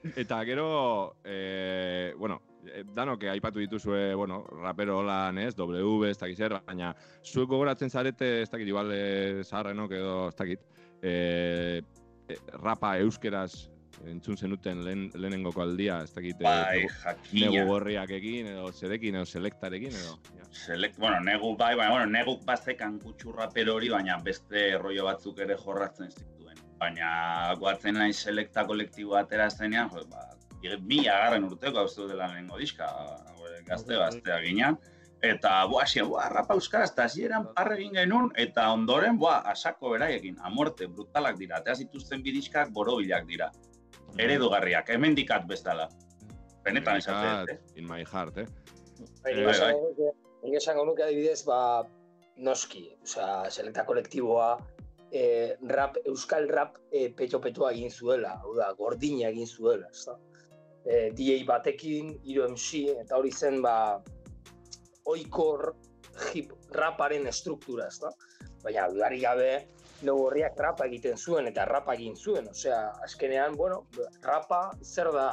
Eta 0.03 0.41
gero, 0.45 1.15
eh, 1.23 2.13
bueno, 2.19 2.41
eh, 2.67 2.83
danok 2.95 3.23
aipatu 3.31 3.63
dituzue, 3.63 4.15
bueno, 4.19 4.43
rapero 4.59 4.99
holan, 4.99 5.39
ez, 5.39 5.55
W, 5.55 6.09
ez 6.09 6.19
dakit 6.19 6.39
zer, 6.39 6.57
baina 6.67 6.91
zuek 7.23 7.49
gogoratzen 7.49 7.91
zarete, 7.91 8.43
ez 8.43 8.51
dakit, 8.51 8.67
igual 8.67 8.91
eh, 8.97 9.45
zaharrenok 9.45 9.95
edo, 9.95 10.17
ez 10.33 10.37
dakit, 10.41 10.67
eh, 11.03 11.83
eh, 12.29 12.39
rapa 12.63 12.97
euskeraz 13.03 13.69
entzun 14.09 14.37
zenuten 14.37 14.81
lehen, 14.85 15.11
lehenengoko 15.15 15.63
aldia, 15.63 16.01
ez 16.03 16.11
dakit, 16.15 16.41
eh, 16.41 16.45
Bai, 16.49 16.79
negu- 16.81 17.51
negu 17.53 17.67
gorriak 17.69 18.11
egin, 18.11 18.47
edo 18.51 18.73
zerekin, 18.73 19.15
edo 19.15 19.27
selektarekin, 19.27 19.93
edo. 19.95 20.17
Ja. 20.39 20.47
Select, 20.51 20.97
bueno, 20.99 21.21
negu 21.21 21.53
bai, 21.57 21.75
baina, 21.77 21.91
bueno, 21.91 22.07
neguk 22.07 22.45
bazekan 22.45 22.99
kutxurra 22.99 23.49
pero 23.53 23.75
hori, 23.77 23.89
baina 23.93 24.17
beste 24.25 24.79
rollo 24.79 25.05
batzuk 25.05 25.39
ere 25.45 25.57
jorratzen 25.57 26.11
zituen. 26.11 26.59
Baina, 26.79 27.55
guatzen 27.61 27.95
nahi 27.95 28.13
selekta 28.13 28.65
kolektibo 28.67 29.15
atera 29.17 29.51
zenean, 29.51 29.91
jo, 29.91 30.03
ba, 30.11 30.29
mila 30.81 31.13
garren 31.25 31.45
urteko 31.45 31.79
hau 31.79 31.89
zeudela 31.89 32.27
lehenengo 32.27 32.59
diska, 32.59 32.89
gure 33.39 33.63
gazte 33.67 33.95
gaztea 33.95 34.41
ginen. 34.41 34.77
Eta, 35.23 35.65
boa, 35.71 35.85
xia, 35.87 36.03
boa, 36.03 36.25
rapa 36.33 36.55
euskaraz, 36.59 36.91
eta 36.91 37.05
hasieran 37.07 37.45
parre 37.55 37.77
egin 37.79 37.95
genuen, 37.95 38.31
eta 38.43 38.65
ondoren, 38.75 39.19
boa, 39.21 39.37
asako 39.53 39.93
beraiekin, 39.95 40.35
amuerte, 40.43 40.89
brutalak 40.91 41.37
dira, 41.39 41.61
eta 41.63 41.77
zituzten 41.79 42.25
bidiskak 42.27 42.73
borobilak 42.75 43.29
dira. 43.29 43.47
Eredugarriak, 44.19 44.91
hemendikat 44.91 45.47
bezala. 45.47 45.87
Benetan 46.65 46.99
esatzen, 46.99 47.55
eh? 47.55 47.79
In 47.79 47.87
my 47.87 48.03
heart, 48.03 48.39
eh? 48.43 48.47
Bai, 49.23 49.33
Eh, 49.33 49.37
nik 49.37 49.47
bai, 49.47 49.55
esango 49.55 49.85
nuke- 49.89 50.15
nik 50.43 50.55
esango 50.59 50.85
nuke 50.87 51.03
adibidez, 51.07 51.45
ba, 51.47 51.61
noski, 52.37 52.83
osea, 53.03 53.51
selekta 53.51 53.85
kolektiboa, 53.87 54.57
eh, 55.13 55.55
rap, 55.69 55.97
euskal 56.05 56.49
rap 56.49 56.79
eh, 56.91 57.13
petxo-petxoa 57.15 57.71
egin 57.73 57.91
zuela, 57.91 58.41
hau 58.43 58.57
da, 58.57 58.73
gordina 58.73 59.29
egin 59.29 59.47
zuela, 59.47 59.87
ezta? 59.91 60.19
Eh, 60.85 61.13
DJ 61.15 61.45
batekin, 61.47 62.19
hiru 62.25 62.49
MC, 62.49 62.89
eta 63.01 63.17
hori 63.17 63.31
zen, 63.31 63.63
ba, 63.63 64.03
oikor 65.05 65.75
hip 66.35 66.53
raparen 66.71 67.27
estruktura, 67.27 67.87
ezta? 67.89 68.11
Baina, 68.63 68.89
dudari 68.89 69.21
gabe, 69.21 69.53
Nego 70.03 70.25
horriak 70.27 70.59
rapa 70.59 70.87
egiten 70.89 71.17
zuen 71.17 71.47
eta 71.47 71.65
rapa 71.69 71.95
egin 71.95 72.17
zuen, 72.17 72.49
osea, 72.51 72.79
azkenean, 73.07 73.55
bueno, 73.57 73.85
rapa 74.23 74.71
zer 74.83 75.13
da? 75.15 75.27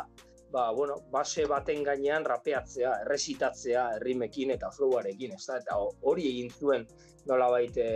Ba, 0.53 0.71
bueno, 0.73 0.95
base 1.13 1.45
baten 1.45 1.83
gainean 1.85 2.25
rapeatzea, 2.25 2.91
erresitatzea, 3.03 3.83
errimekin 3.99 4.53
eta 4.55 4.71
flowarekin, 4.73 5.35
ez 5.37 5.43
da? 5.45 5.57
Eta 5.61 5.77
ho- 5.77 5.91
hori 6.09 6.25
egin 6.25 6.49
zuen 6.49 6.87
nolabait 7.29 7.77
e, 7.77 7.89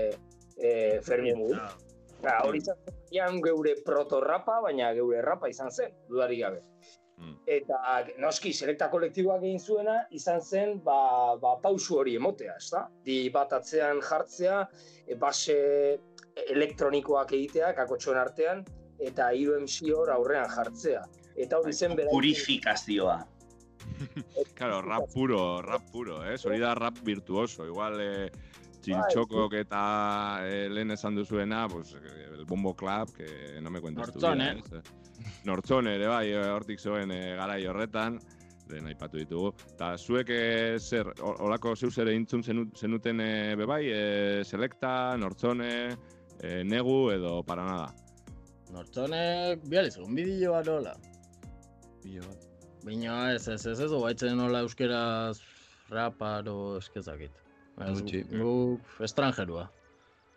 e, 0.57 0.73
Fermin 1.01 1.39
Mugu. 1.39 1.57
Ba, 2.21 2.35
hori 2.45 2.61
izan 2.61 2.77
zen 3.09 3.39
geure 3.41 3.73
proto-rapa, 3.85 4.59
baina 4.65 4.91
geure 4.93 5.21
rapa 5.25 5.49
izan 5.49 5.71
zen, 5.71 5.93
dudarik 6.09 6.43
gabe. 6.45 6.61
Eta 7.45 7.79
noski 8.23 8.53
selekta 8.55 8.87
kolektiboak 8.89 9.43
egin 9.43 9.59
zuena 9.59 9.97
izan 10.11 10.41
zen 10.41 10.79
ba, 10.83 11.35
ba, 11.41 11.57
pausu 11.63 11.99
hori 11.99 12.15
emotea, 12.15 12.55
ez 12.57 12.69
da? 12.71 12.85
Di 13.05 13.17
bat 13.33 13.53
atzean 13.53 13.99
jartzea, 14.01 14.61
e, 15.07 15.17
base 15.19 15.57
elektronikoak 16.49 17.33
egitea, 17.35 17.73
kakotxoen 17.77 18.17
artean, 18.17 18.63
eta 19.03 19.29
hiru 19.35 19.59
MC 19.59 19.91
hor 19.93 20.13
aurrean 20.13 20.49
jartzea. 20.49 21.03
Eta 21.35 21.59
hori 21.59 21.73
zen 21.73 21.95
bera... 21.99 22.09
Purifikazioa. 22.11 23.19
Claro, 24.55 24.81
rap 24.81 25.09
puro, 25.13 25.61
rap 25.61 25.83
puro, 25.91 26.21
eh? 26.23 26.37
Hori 26.45 26.59
da 26.61 26.73
rap 26.77 26.99
virtuoso. 27.03 27.65
Igual, 27.67 27.99
eh, 27.99 28.53
txintxokok 28.83 29.55
eta 29.59 29.83
eh, 30.47 30.67
lehen 30.71 30.91
esan 30.95 31.15
duzuena, 31.15 31.65
pues, 31.71 31.93
eh, 31.95 32.27
el 32.31 32.45
Bombo 32.45 32.75
Club, 32.75 33.13
que 33.15 33.59
no 33.61 33.69
me 33.69 33.81
cuentes 33.81 34.11
tu 34.11 34.19
Nortzone. 34.19 34.53
vida, 34.55 34.79
ez? 34.79 35.02
Nortzone 35.45 35.95
ere 35.95 36.07
bai, 36.07 36.27
eh, 36.31 36.47
hortik 36.53 36.79
zegoen 36.79 37.11
eh, 37.11 37.35
garai 37.37 37.65
horretan, 37.67 38.19
lehen 38.69 38.87
aipatu 38.87 39.17
ditugu. 39.19 39.51
Eta 39.73 39.93
zuek 39.97 40.29
eh, 40.31 40.77
zer, 40.79 41.09
hor- 41.19 41.41
holako 41.43 41.75
zeu 41.75 41.91
zer 41.91 42.07
entzun 42.13 42.43
zenu- 42.43 42.69
zenuten 42.79 43.19
eh, 43.21 43.55
bebai, 43.59 43.81
eh, 43.91 44.43
Selecta, 44.47 45.15
Nortzone, 45.17 45.69
eh, 46.41 46.63
Negu 46.63 47.11
edo 47.11 47.41
para 47.43 47.65
nada. 47.67 47.89
Nortzone, 48.73 49.57
bializ, 49.69 49.97
un 50.01 50.15
bideo 50.15 50.53
bat 50.55 50.67
hola. 50.67 50.95
Bideo 52.03 52.23
bat. 52.27 52.49
Baina 52.83 53.33
ez, 53.35 53.47
ez, 53.47 53.61
ez, 53.67 53.79
ez, 53.79 53.91
baitzen 53.91 54.35
nola 54.37 54.63
euskeraz 54.65 55.37
raparo 55.89 56.77
eskezakit. 56.79 57.31
Gutxi. 57.77 58.23
Guk 58.31 58.99
estrangerua. 59.05 59.69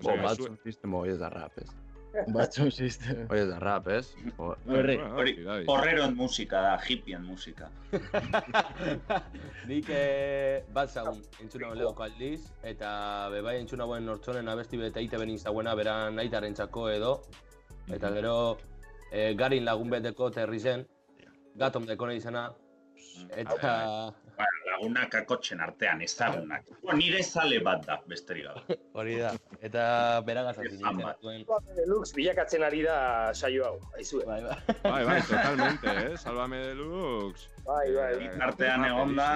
Bo, 0.03 0.12
batzun 0.22 0.59
sistema 0.62 0.99
hori 1.01 1.14
ez 1.14 1.18
da 1.20 1.31
rap, 1.33 1.57
ez? 1.59 1.70
Batzun 2.33 2.71
sistema. 2.71 3.27
Hori 3.31 3.45
da 3.49 3.59
rap, 3.61 3.88
ez? 3.92 4.14
Hori, 4.38 4.97
horreron 5.69 6.14
musika 6.16 6.62
da, 6.64 6.75
hippien 6.81 7.25
musika. 7.27 7.69
Nik 9.71 9.90
eh, 9.92 10.62
bat 10.75 10.92
zagun 10.92 11.21
entzuna 11.42 11.73
lehoko 11.77 12.07
aldiz, 12.07 12.40
eta 12.64 12.90
bebai 13.35 13.59
entzuna 13.61 13.88
buen 13.88 14.07
nortzonen 14.09 14.49
abesti 14.49 14.81
bete 14.81 15.05
ite 15.05 15.21
benin 15.21 15.38
zauena 15.38 15.75
beran 15.77 16.19
aitarentzako 16.25 16.88
edo, 16.95 17.14
eta 17.92 18.12
gero 18.16 18.37
eh, 19.12 19.35
garin 19.38 19.66
lagun 19.69 19.92
beteko 19.92 20.31
terri 20.31 20.61
zen, 20.61 20.87
gatom 21.57 21.88
deko 21.88 22.09
nahi 22.09 22.23
izena, 22.23 22.49
eta... 23.37 23.75
Lagunak 24.77 25.15
akotxen 25.15 25.61
artean, 25.65 26.03
ezagunak. 26.05 26.67
Bueno, 26.83 26.99
nire 26.99 27.23
zale 27.25 27.62
bat 27.65 27.87
da, 27.87 27.97
besterik 28.09 28.45
gabe. 28.45 28.77
Hori 29.01 29.15
da, 29.23 29.31
eta 29.65 29.85
beragaz 30.27 30.59
hasi 30.59 30.77
nintzen. 30.77 31.47
Deluxe 31.79 32.12
bilakatzen 32.17 32.65
ari 32.67 32.83
da 32.85 32.99
saio 33.33 33.65
hau, 33.71 33.79
aizue. 33.97 34.25
Bai, 34.29 34.43
bai. 34.45 34.59
Bai, 34.83 35.03
bai, 35.09 35.21
totalmente, 35.31 35.95
eh? 36.05 36.17
Salvame 36.21 36.61
Deluxe. 36.69 37.49
Bai, 37.65 37.87
bai. 37.95 38.12
Artean 38.45 38.85
egon 38.91 39.17
da, 39.17 39.31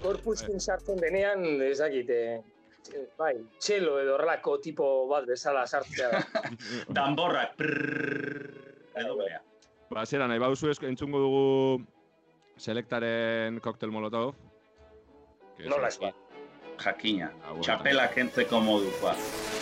Korpuskin 0.00 0.60
sartzen 0.60 1.00
denean, 1.00 1.44
ezakit, 1.64 2.12
eh, 2.12 3.04
bai, 3.18 3.34
txelo 3.60 3.98
edo 4.00 4.16
horrelako 4.18 4.58
tipo 4.64 4.90
bat 5.08 5.28
bezala 5.28 5.64
sartzea 5.66 6.12
da. 6.12 6.44
danborrak, 7.00 7.56
prrrr, 7.56 8.44
edo 9.00 9.16
bea. 9.20 9.40
Ba, 9.90 10.04
zera, 10.04 10.28
nahi 10.28 10.40
bauzu 10.40 10.70
entzungo 10.84 11.24
dugu 11.24 11.44
Selectaren 12.60 13.58
Cocktail 13.64 13.92
Molotov. 13.92 14.34
Que 15.62 15.68
Nola 15.68 15.88
es- 15.88 15.94
ez 15.94 16.00
ba. 16.00 16.12
Jakina, 16.78 17.30
bueno, 17.46 17.60
txapela 17.62 18.08
kentzeko 18.10 18.60
modukoa. 18.60 19.12
Cóctel 19.12 19.59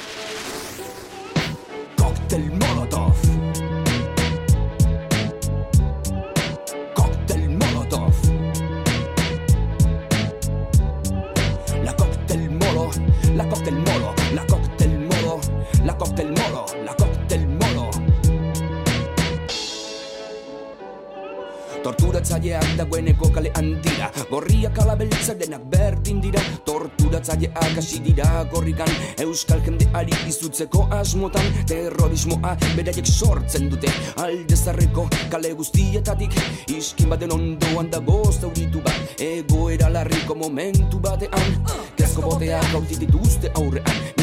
torturatzaileak 22.39 22.77
dagoeneko 22.79 23.31
kalean 23.33 23.83
dira 23.83 24.11
Gorriak 24.31 24.79
alabeltza 24.79 25.35
denak 25.35 25.65
berdin 25.71 26.21
dira. 26.21 26.41
Torturatzaileak 26.65 27.79
hasi 27.79 28.01
dira 28.01 28.45
gorrikan. 28.53 28.89
Euskal 29.19 29.61
jendeari 29.65 30.13
izutzeko 30.29 30.87
asmotan 30.91 31.43
Terrorismoa 31.67 32.57
beraiek 32.77 33.07
sortzen 33.07 33.69
dute. 33.71 33.91
Alde 34.17 34.57
zarreko 34.57 35.09
kale 35.31 35.55
guztietatik 35.55 36.37
Iskin 36.69 37.09
baten 37.09 37.33
ondoan 37.33 37.91
dago 37.91 38.23
zauritu 38.33 38.83
bat. 38.85 39.19
Egoera 39.19 39.91
larriko 39.91 40.35
momentu 40.35 41.01
batean. 41.01 41.59
Kezko 41.97 42.23
boteak 42.31 42.73
hauti 42.75 42.99
dituzte 43.03 43.51
aurrean 43.55 44.18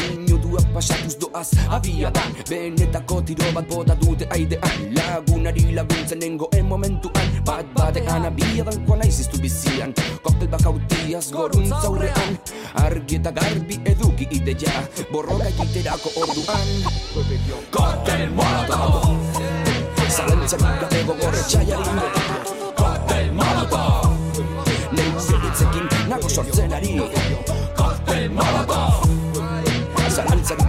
Minutuak 0.56 0.72
pasatuz 0.72 1.16
doaz 1.20 1.52
abiadan 1.68 2.32
Benetako 2.48 3.20
tiro 3.20 3.44
bat 3.52 3.68
bota 3.68 3.92
dute 4.00 4.24
aidean 4.32 4.88
Lagunari 4.96 5.76
laguntzen 5.76 6.16
nengoen 6.16 6.64
momentuan 6.64 7.28
Bat 7.44 7.68
batean 7.76 8.24
abiadan 8.24 8.80
koan 8.88 9.04
aiziztu 9.04 9.36
bizian 9.36 9.92
Koktel 10.24 10.48
bak 10.48 10.64
hautiaz 10.64 11.28
goruntz 11.28 11.76
aurrean. 11.84 12.40
Argi 12.80 13.20
eta 13.20 13.36
garbi 13.36 13.76
eduki 13.84 14.24
ideia 14.32 14.72
Borroka 15.12 15.44
egiterako 15.44 16.08
orduan 16.24 16.68
Koktel 17.68 18.32
molotov. 18.32 19.12
Zalantzarik 20.08 20.80
gabe 20.80 21.04
gogorre 21.04 21.42
txaiarin 21.52 22.00
Koktel 22.80 23.28
molotov. 23.36 24.08
Leizeritzekin 24.96 25.84
nago 26.08 26.32
sortzen 26.32 26.72
ari. 26.72 26.96
Koktel 27.76 28.32
molotov 28.32 28.95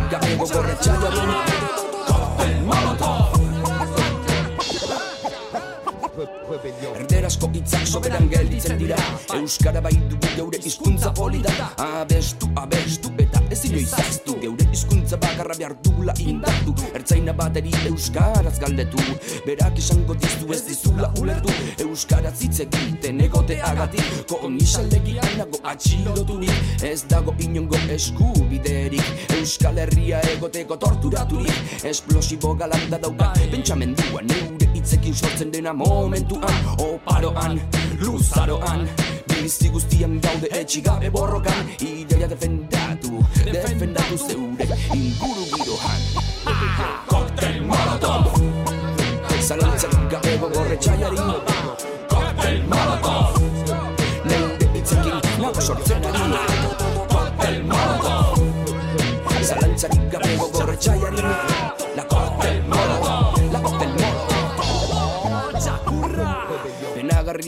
Zalantzarik 0.07 0.11
gabe 0.11 0.35
gogorre 0.39 0.75
txaiarin 0.81 1.31
Koktel 2.07 2.53
molotov 2.67 3.35
Erderazko 6.97 7.49
hitzak 7.53 7.85
soberan 7.85 8.29
gelditzen 8.31 8.79
dira. 8.79 8.97
Euskara 9.35 9.81
bai 9.83 9.93
dugu 10.09 10.31
geure 10.35 10.61
hizkuntza 10.63 11.11
polita 11.13 11.73
Abestu, 11.83 12.49
abestu 12.55 13.11
eta 13.19 13.36
ez 13.57 13.65
inoizaztu 13.65 14.35
Geure 14.41 14.65
hizkuntza 14.71 15.17
bakarra 15.17 15.55
behar 15.57 15.73
dugula 15.83 16.13
indartu. 16.21 16.73
Ertzaina 16.95 17.33
bateri 17.33 17.71
euskaraz 17.89 18.57
galdetu. 18.61 19.01
Berak 19.45 19.79
izango 19.81 20.15
dizu 20.21 20.51
ez 20.53 20.61
dizula 20.67 21.09
ulertu. 21.21 21.53
Euskaraz 21.85 22.35
hitz 22.41 22.59
egiten 22.65 23.21
egoteagatik. 23.25 24.13
Komisalegian 24.29 25.37
nago 25.39 25.61
atxiloturik. 25.63 26.53
Ez 26.85 27.01
dago 27.09 27.33
inongo 27.39 27.79
eskubiderik. 27.97 29.27
Euskal 29.39 29.81
Herria 29.85 30.21
egoteko 30.35 30.77
torturaturik. 30.77 31.83
Esplosibo 31.83 32.53
galanda 32.55 33.01
dauka 33.01 33.33
pentsamendua 33.51 34.25
Neure 34.29 34.71
hitzekin 34.73 35.15
sortzen 35.15 35.53
dena 35.53 35.73
momentuan. 35.73 36.65
Oparoan, 36.77 37.61
luzaroan 38.01 38.85
Bizi 39.41 39.69
guztian 39.69 40.17
gaude 40.21 40.47
etxi 40.59 40.81
gabe 40.81 41.09
borrokan. 41.13 41.69
Ideia 41.79 42.27
defendatu, 42.27 43.21
defendatu 43.45 44.17
zeure 44.17 44.65
inguru 44.95 45.45
giroan. 45.53 46.01
Koktel 47.07 47.61
molotov 47.69 48.25
Zalantzak 49.47 49.95
gabe 50.11 50.37
gogorre 50.41 50.77
txaiari. 50.81 51.27
Koktel 52.11 52.61
molotov 52.71 53.37
Neure 54.27 54.71
hitzekin 54.75 55.19
nago 55.41 55.61
sortzen 55.61 56.07
ari. 56.11 56.61
Koktel 57.13 57.59
molotov 57.73 59.43
Zalantzak 59.51 59.99
gabe 60.15 60.33
gogorre 60.41 60.77
txaiari 60.81 61.86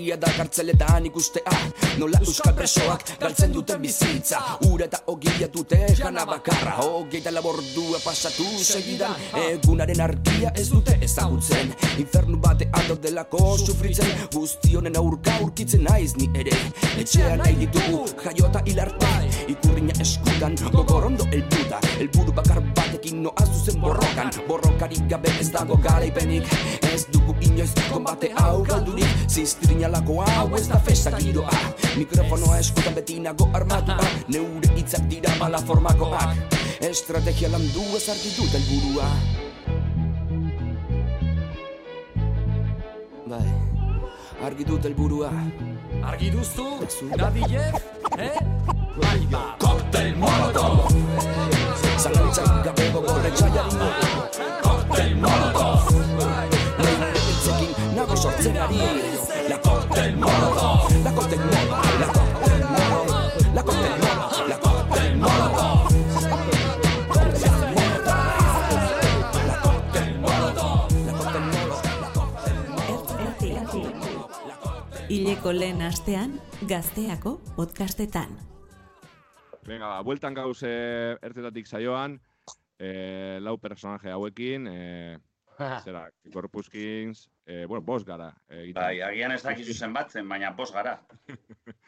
Penagarria 0.09 0.17
da 0.17 0.31
kartzeletan 0.37 1.05
ikustea 1.05 1.53
Nola 1.99 2.19
euskal 2.23 2.53
presoak 2.55 3.03
galtzen 3.19 3.51
duten 3.53 3.81
bizitza. 3.81 4.39
Ura 4.69 4.85
eta 4.85 5.01
ogia 5.11 5.47
dute 5.51 5.77
jana 5.97 6.25
bakarra 6.25 6.77
Hogeita 6.79 7.31
labordua 7.31 7.99
pasatu 8.03 8.45
segidan. 8.63 9.13
Egunaren 9.35 10.01
argia 10.01 10.51
ez 10.55 10.69
dute 10.69 10.97
ezagutzen 11.01 11.73
Infernu 11.97 12.39
batean 12.41 12.87
daudelako 12.87 13.57
sufritzen. 13.57 14.09
Guzti 14.33 14.75
honen 14.75 14.97
aurka 14.97 15.35
aurkitzen 15.41 15.83
naiz 15.83 16.15
ni 16.17 16.29
ere 16.33 16.55
Etxean 16.97 17.37
nahi 17.43 17.55
ditugu 17.59 18.05
jaiota 18.23 18.63
hilarte 18.65 19.13
Ikurriña 19.49 19.99
eskutan 20.01 20.55
gogorondo 20.71 21.27
elbuta 21.31 21.81
Elburu 21.99 22.33
bakar 22.33 22.61
batekin 22.75 23.23
noa 23.23 23.45
zuzen 23.45 23.81
borrokan. 23.81 24.31
Borrokarik 24.47 25.05
gabe 25.09 25.33
ez 25.39 25.51
dago 25.51 25.77
garaipenik 25.83 26.47
Ez 26.93 27.05
dugu 27.11 27.35
inoiz 27.41 27.73
kombate 27.91 28.31
hau 28.39 28.63
galdurik 28.63 29.09
Ziztrinalako 29.99 30.23
hau 30.23 30.55
ez 30.55 30.67
da 30.67 30.79
festa 30.79 31.11
giroa 31.19 31.51
Mikrofonoa 31.97 32.59
eskutan 32.59 32.95
beti 32.95 33.19
nago 33.19 33.49
armatua 33.53 33.99
Neure 34.31 34.71
hitzak 34.77 35.09
dira 35.11 35.33
mala 35.39 35.59
formakoak 35.59 36.55
Estrategia 36.79 37.49
landu 37.49 37.83
ez 37.97 38.07
argi 38.09 38.31
dut 38.37 38.55
elburua 38.55 39.09
Bai, 43.27 43.47
argi 44.47 44.63
dut 44.65 44.85
elburua 44.85 45.31
Argi 46.03 46.31
duzu, 46.31 46.79
Davilek, 47.17 47.75
eh? 48.17 48.39
Bai, 48.99 49.19
ba. 49.31 49.55
Koktel 49.59 50.15
molotov. 50.15 50.87
Zalantzak 51.99 52.63
gabe 52.63 52.87
gogorre 52.95 53.31
txaiari 53.35 53.91
Koktel 54.63 55.15
molotov. 55.19 55.91
Neure 56.79 57.11
hitzekin 57.19 57.95
nago 57.99 58.15
sortzen 58.15 58.63
ari 58.63 59.08
Hileko 75.09 75.49
lehen 75.51 75.81
astean, 75.81 76.35
gazteako 76.69 77.31
podcastetan. 77.55 78.35
Venga, 79.65 79.87
ba, 79.87 80.03
bueltan 80.05 80.35
gauz 80.37 80.59
eh, 80.67 81.15
ertzetatik 81.25 81.65
saioan, 81.65 82.19
eh, 82.77 83.39
lau 83.41 83.55
personaje 83.57 84.13
hauekin, 84.13 84.67
eh, 84.69 85.17
zera, 85.85 86.03
Corpus 86.33 86.69
Kings, 86.69 87.25
eh, 87.49 87.65
bueno, 87.65 87.81
bos 87.81 88.05
gara. 88.05 88.29
Eh. 88.47 88.71
Bai, 88.75 89.01
agian 89.01 89.33
ez 89.33 89.41
dakizu 89.43 89.73
zenbatzen, 89.85 90.27
baina 90.29 90.53
pos 90.55 90.69
gara. 90.71 90.99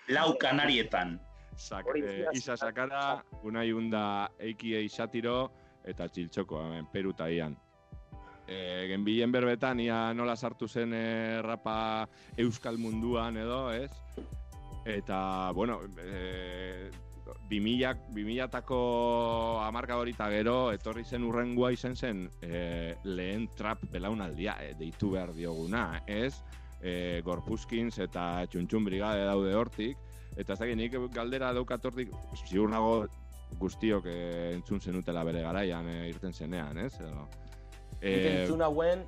Lau 0.09 0.33
kanarietan. 0.41 1.19
Sak, 1.55 1.91
eh, 1.95 2.25
Isa 2.33 2.57
Sakara, 2.57 3.21
Unai 3.43 3.71
Unda, 3.71 4.31
AKA 4.41 4.81
Satiro, 4.89 5.51
eta 5.85 6.07
Txiltxoko, 6.09 6.63
hemen, 6.65 6.87
Peru 6.91 7.13
eta 7.13 7.29
Ian. 7.29 7.57
E, 8.47 8.87
genbilen 8.89 9.31
berbetan, 9.31 9.79
ia 9.79 10.13
nola 10.17 10.35
sartu 10.35 10.67
zen 10.67 10.95
eh, 10.97 11.39
rapa 11.45 12.07
euskal 12.41 12.79
munduan 12.81 13.37
edo, 13.37 13.69
ez? 13.71 13.91
Eta, 14.89 15.51
bueno, 15.53 15.77
e, 16.01 16.89
2000, 17.51 18.13
2000-tako 18.15 18.79
amarka 19.65 19.97
hori 19.99 20.15
eta 20.15 20.29
gero, 20.31 20.55
etorri 20.71 21.03
zen 21.03 21.25
urrengua 21.27 21.73
izen 21.75 21.95
zen 21.95 22.23
e, 22.41 22.95
lehen 23.03 23.49
trap 23.57 23.83
belaunaldia, 23.91 24.55
e, 24.63 24.73
deitu 24.79 25.11
behar 25.15 25.33
dioguna, 25.35 26.01
ez? 26.07 26.33
E, 26.81 27.21
Gorpuskins 27.25 27.99
eta 28.01 28.45
Txuntxun 28.49 28.87
Brigade 28.87 29.27
daude 29.27 29.53
hortik, 29.55 29.99
eta 30.39 30.55
ez 30.55 30.75
nik 30.77 30.95
galdera 31.13 31.51
daukat 31.53 31.85
hortik, 31.85 32.15
ziur 32.47 32.71
nago 32.71 33.05
guztiok 33.59 34.07
e, 34.07 34.17
entzun 34.55 34.79
zenutela 34.79 35.23
bere 35.27 35.43
garaian 35.43 35.87
e, 35.91 36.07
irten 36.09 36.33
zenean, 36.33 36.77
ez? 36.77 36.93
Edo, 36.99 37.27
Nik 38.01 38.25
entzun 38.31 38.63
hauen, 38.65 39.03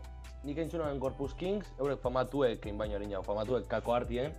nik 0.46 0.60
entzun 0.62 0.84
hauen 0.86 1.00
Corpus 1.02 1.34
Kings, 1.40 1.72
eurek 1.80 2.02
famatuek, 2.04 2.60
egin 2.60 2.78
baino 2.78 3.00
jau, 3.10 3.24
famatuek 3.26 3.66
kako 3.72 3.96
hartien. 3.96 4.36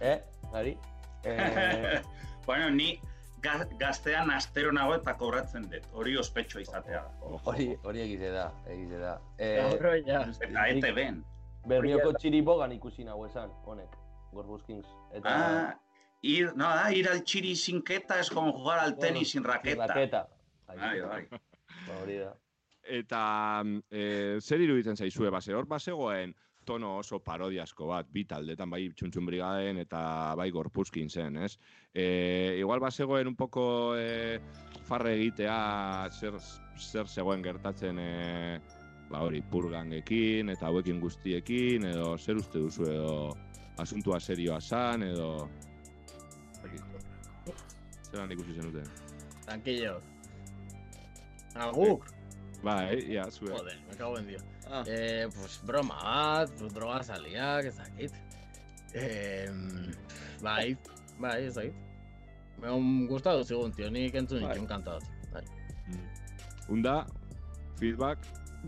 Eh, 0.00 0.18
gari? 0.54 0.76
Eh, 1.24 2.00
bueno, 2.46 2.70
ni 2.70 3.00
ga- 3.42 3.66
gaztean 3.78 4.30
astero 4.30 4.72
nago 4.72 4.94
eta 4.94 5.14
kobratzen 5.18 5.68
dut, 5.70 5.86
hori 5.92 6.16
ospetsua 6.16 6.60
izatea 6.62 7.02
da. 7.02 7.38
hori, 7.44 7.76
hori 7.82 8.00
egize 8.00 8.30
da, 8.30 8.52
egize 8.66 8.98
da. 8.98 9.16
Gaur, 9.38 9.96
ja. 10.06 10.22
Eta 10.40 10.66
ete 10.68 10.92
ben. 10.92 11.24
Bermioko 11.66 12.12
txiribogan 12.18 12.72
ikusi 12.72 13.04
nago 13.04 13.26
esan, 13.26 13.50
honek, 13.64 13.90
Corpus 14.32 14.62
Kings. 14.66 14.86
Eta, 15.14 15.30
Ah, 15.34 15.74
ir, 16.22 16.52
no, 16.56 16.66
ah, 16.66 16.90
ir 16.92 17.08
al 17.08 17.22
chiri 17.24 17.54
sin 17.56 17.82
keta 17.82 18.18
es 18.20 18.30
como 18.30 18.52
jugar 18.52 18.78
al 18.80 18.96
tenis 18.98 19.30
sin 19.30 19.44
raqueta. 19.44 19.86
raqueta. 19.86 20.28
Bai, 20.66 21.00
bai. 21.00 21.26
Ba, 21.30 21.98
hori 22.02 22.16
da. 22.18 22.32
Eta 22.82 23.62
e, 23.90 24.38
zer 24.40 24.60
iruditzen 24.60 24.96
zaizue, 24.96 25.30
base 25.30 25.54
hor 25.54 25.66
bazegoen 25.70 26.34
tono 26.64 26.96
oso 26.98 27.18
parodiasko 27.24 27.86
bat, 27.90 28.08
bi 28.12 28.24
taldetan 28.28 28.70
bai 28.70 28.84
txuntxun 28.96 29.26
brigaden 29.26 29.80
eta 29.82 30.02
bai 30.38 30.50
gorpuzkin 30.54 31.10
zen, 31.10 31.38
ez? 31.44 31.56
E, 31.92 32.04
igual 32.58 32.80
bazegoen 32.80 33.30
un 33.30 33.36
poco 33.36 33.64
e, 33.98 34.38
farre 34.88 35.16
egitea 35.18 35.56
zer, 36.10 36.38
zer 36.78 37.08
zegoen 37.08 37.42
gertatzen 37.44 37.98
e, 37.98 38.12
ba 39.10 39.20
hori 39.26 39.42
purgangekin 39.44 40.48
eta 40.54 40.70
hauekin 40.70 41.00
guztiekin 41.00 41.84
edo 41.90 42.14
zer 42.16 42.40
uste 42.40 42.62
duzu 42.62 42.88
edo 42.88 43.12
asuntua 43.82 44.20
serioa 44.20 44.60
zan, 44.60 45.02
edo... 45.02 45.48
ez 46.52 46.62
dakit. 46.62 46.82
Zeran 48.10 48.32
ikusi 48.32 48.54
zenuten. 48.54 48.88
Tranquillo. 49.46 50.00
Aguk. 51.54 52.04
Bai, 52.62 53.00
ia, 53.10 53.24
zue. 53.30 53.50
Joder, 53.50 53.78
me 53.88 53.96
cago 53.96 54.18
en 54.18 54.26
Dios. 54.26 54.44
Eh, 54.86 55.28
pues 55.34 55.60
broma 55.68 55.98
bat, 56.02 56.52
droga 56.72 57.02
saliak, 57.04 57.66
ez 57.68 57.76
dakit. 57.76 58.14
Eh, 58.94 59.50
bai, 60.40 60.76
bai, 61.20 61.44
ez 61.46 61.54
dakit. 61.54 61.74
Me 62.62 62.68
han 62.70 63.06
gustado 63.10 63.44
zigun, 63.44 63.72
tío, 63.72 63.90
nik 63.90 64.14
entzun 64.14 64.40
Bai. 64.40 64.52
nitu, 64.52 64.64
encantado. 64.64 65.00
Bai. 65.32 65.44
Unda, 66.68 67.02
feedback, 67.80 68.18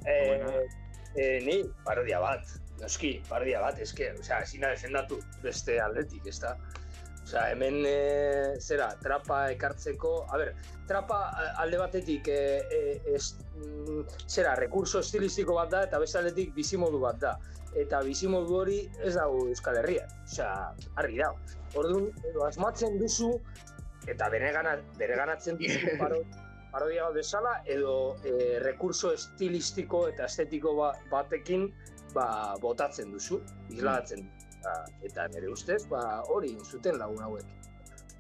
Eh, 0.06 0.66
eh, 1.14 1.38
ni, 1.46 1.62
parodia 1.86 2.18
bat, 2.18 2.48
noski, 2.80 3.22
parodia 3.28 3.60
bat, 3.62 3.78
eske, 3.78 4.08
osea, 4.18 4.40
ezin 4.42 4.64
da 4.64 4.72
defendatu 4.74 5.20
beste 5.42 5.76
aldetik, 5.80 6.26
ez 6.26 6.40
da? 6.42 6.56
Osea, 7.24 7.50
hemen, 7.52 7.78
e, 7.88 8.60
zera, 8.60 8.90
trapa 9.00 9.38
ekartzeko, 9.54 10.12
a 10.28 10.36
ber, 10.36 10.50
trapa 10.86 11.18
alde 11.62 11.78
batetik, 11.80 12.28
e, 12.28 12.60
e, 12.68 13.14
es, 13.16 13.38
mm, 13.56 14.02
zera, 14.28 14.52
rekurso 14.58 15.00
estilistiko 15.00 15.56
bat 15.56 15.70
da, 15.72 15.82
eta 15.88 16.00
beste 16.02 16.20
aldetik 16.20 16.52
bizimodu 16.54 17.00
bat 17.00 17.20
da. 17.22 17.32
Eta 17.80 18.02
bizimodu 18.04 18.58
hori 18.60 18.78
ez 19.02 19.14
dago 19.16 19.46
Euskal 19.48 19.80
Herrian, 19.80 20.12
osea, 20.28 20.52
argi 21.00 21.22
dago. 21.22 21.40
Orduan, 21.80 22.12
edo 22.28 22.44
asmatzen 22.46 23.00
duzu, 23.00 23.32
eta 24.06 24.28
beregana, 24.30 24.76
bereganatzen 25.00 25.56
duzu 25.58 25.96
paro, 26.02 26.20
parodia 26.74 27.08
bat 27.08 27.20
bezala, 27.22 27.56
edo 27.64 27.96
e, 28.20 28.58
rekurso 28.68 29.14
estilistiko 29.16 30.06
eta 30.12 30.28
estetiko 30.28 30.76
ba, 30.76 30.92
batekin 31.10 31.70
ba, 32.12 32.26
botatzen 32.60 33.16
duzu, 33.16 33.40
isladatzen 33.70 34.26
duzu. 34.28 34.43
Eta, 34.64 34.86
eta 35.04 35.24
nire 35.28 35.50
ustez, 35.52 35.82
ba, 35.90 36.22
hori 36.32 36.54
zuten 36.64 36.96
lagun 36.96 37.20
hauek. 37.20 37.48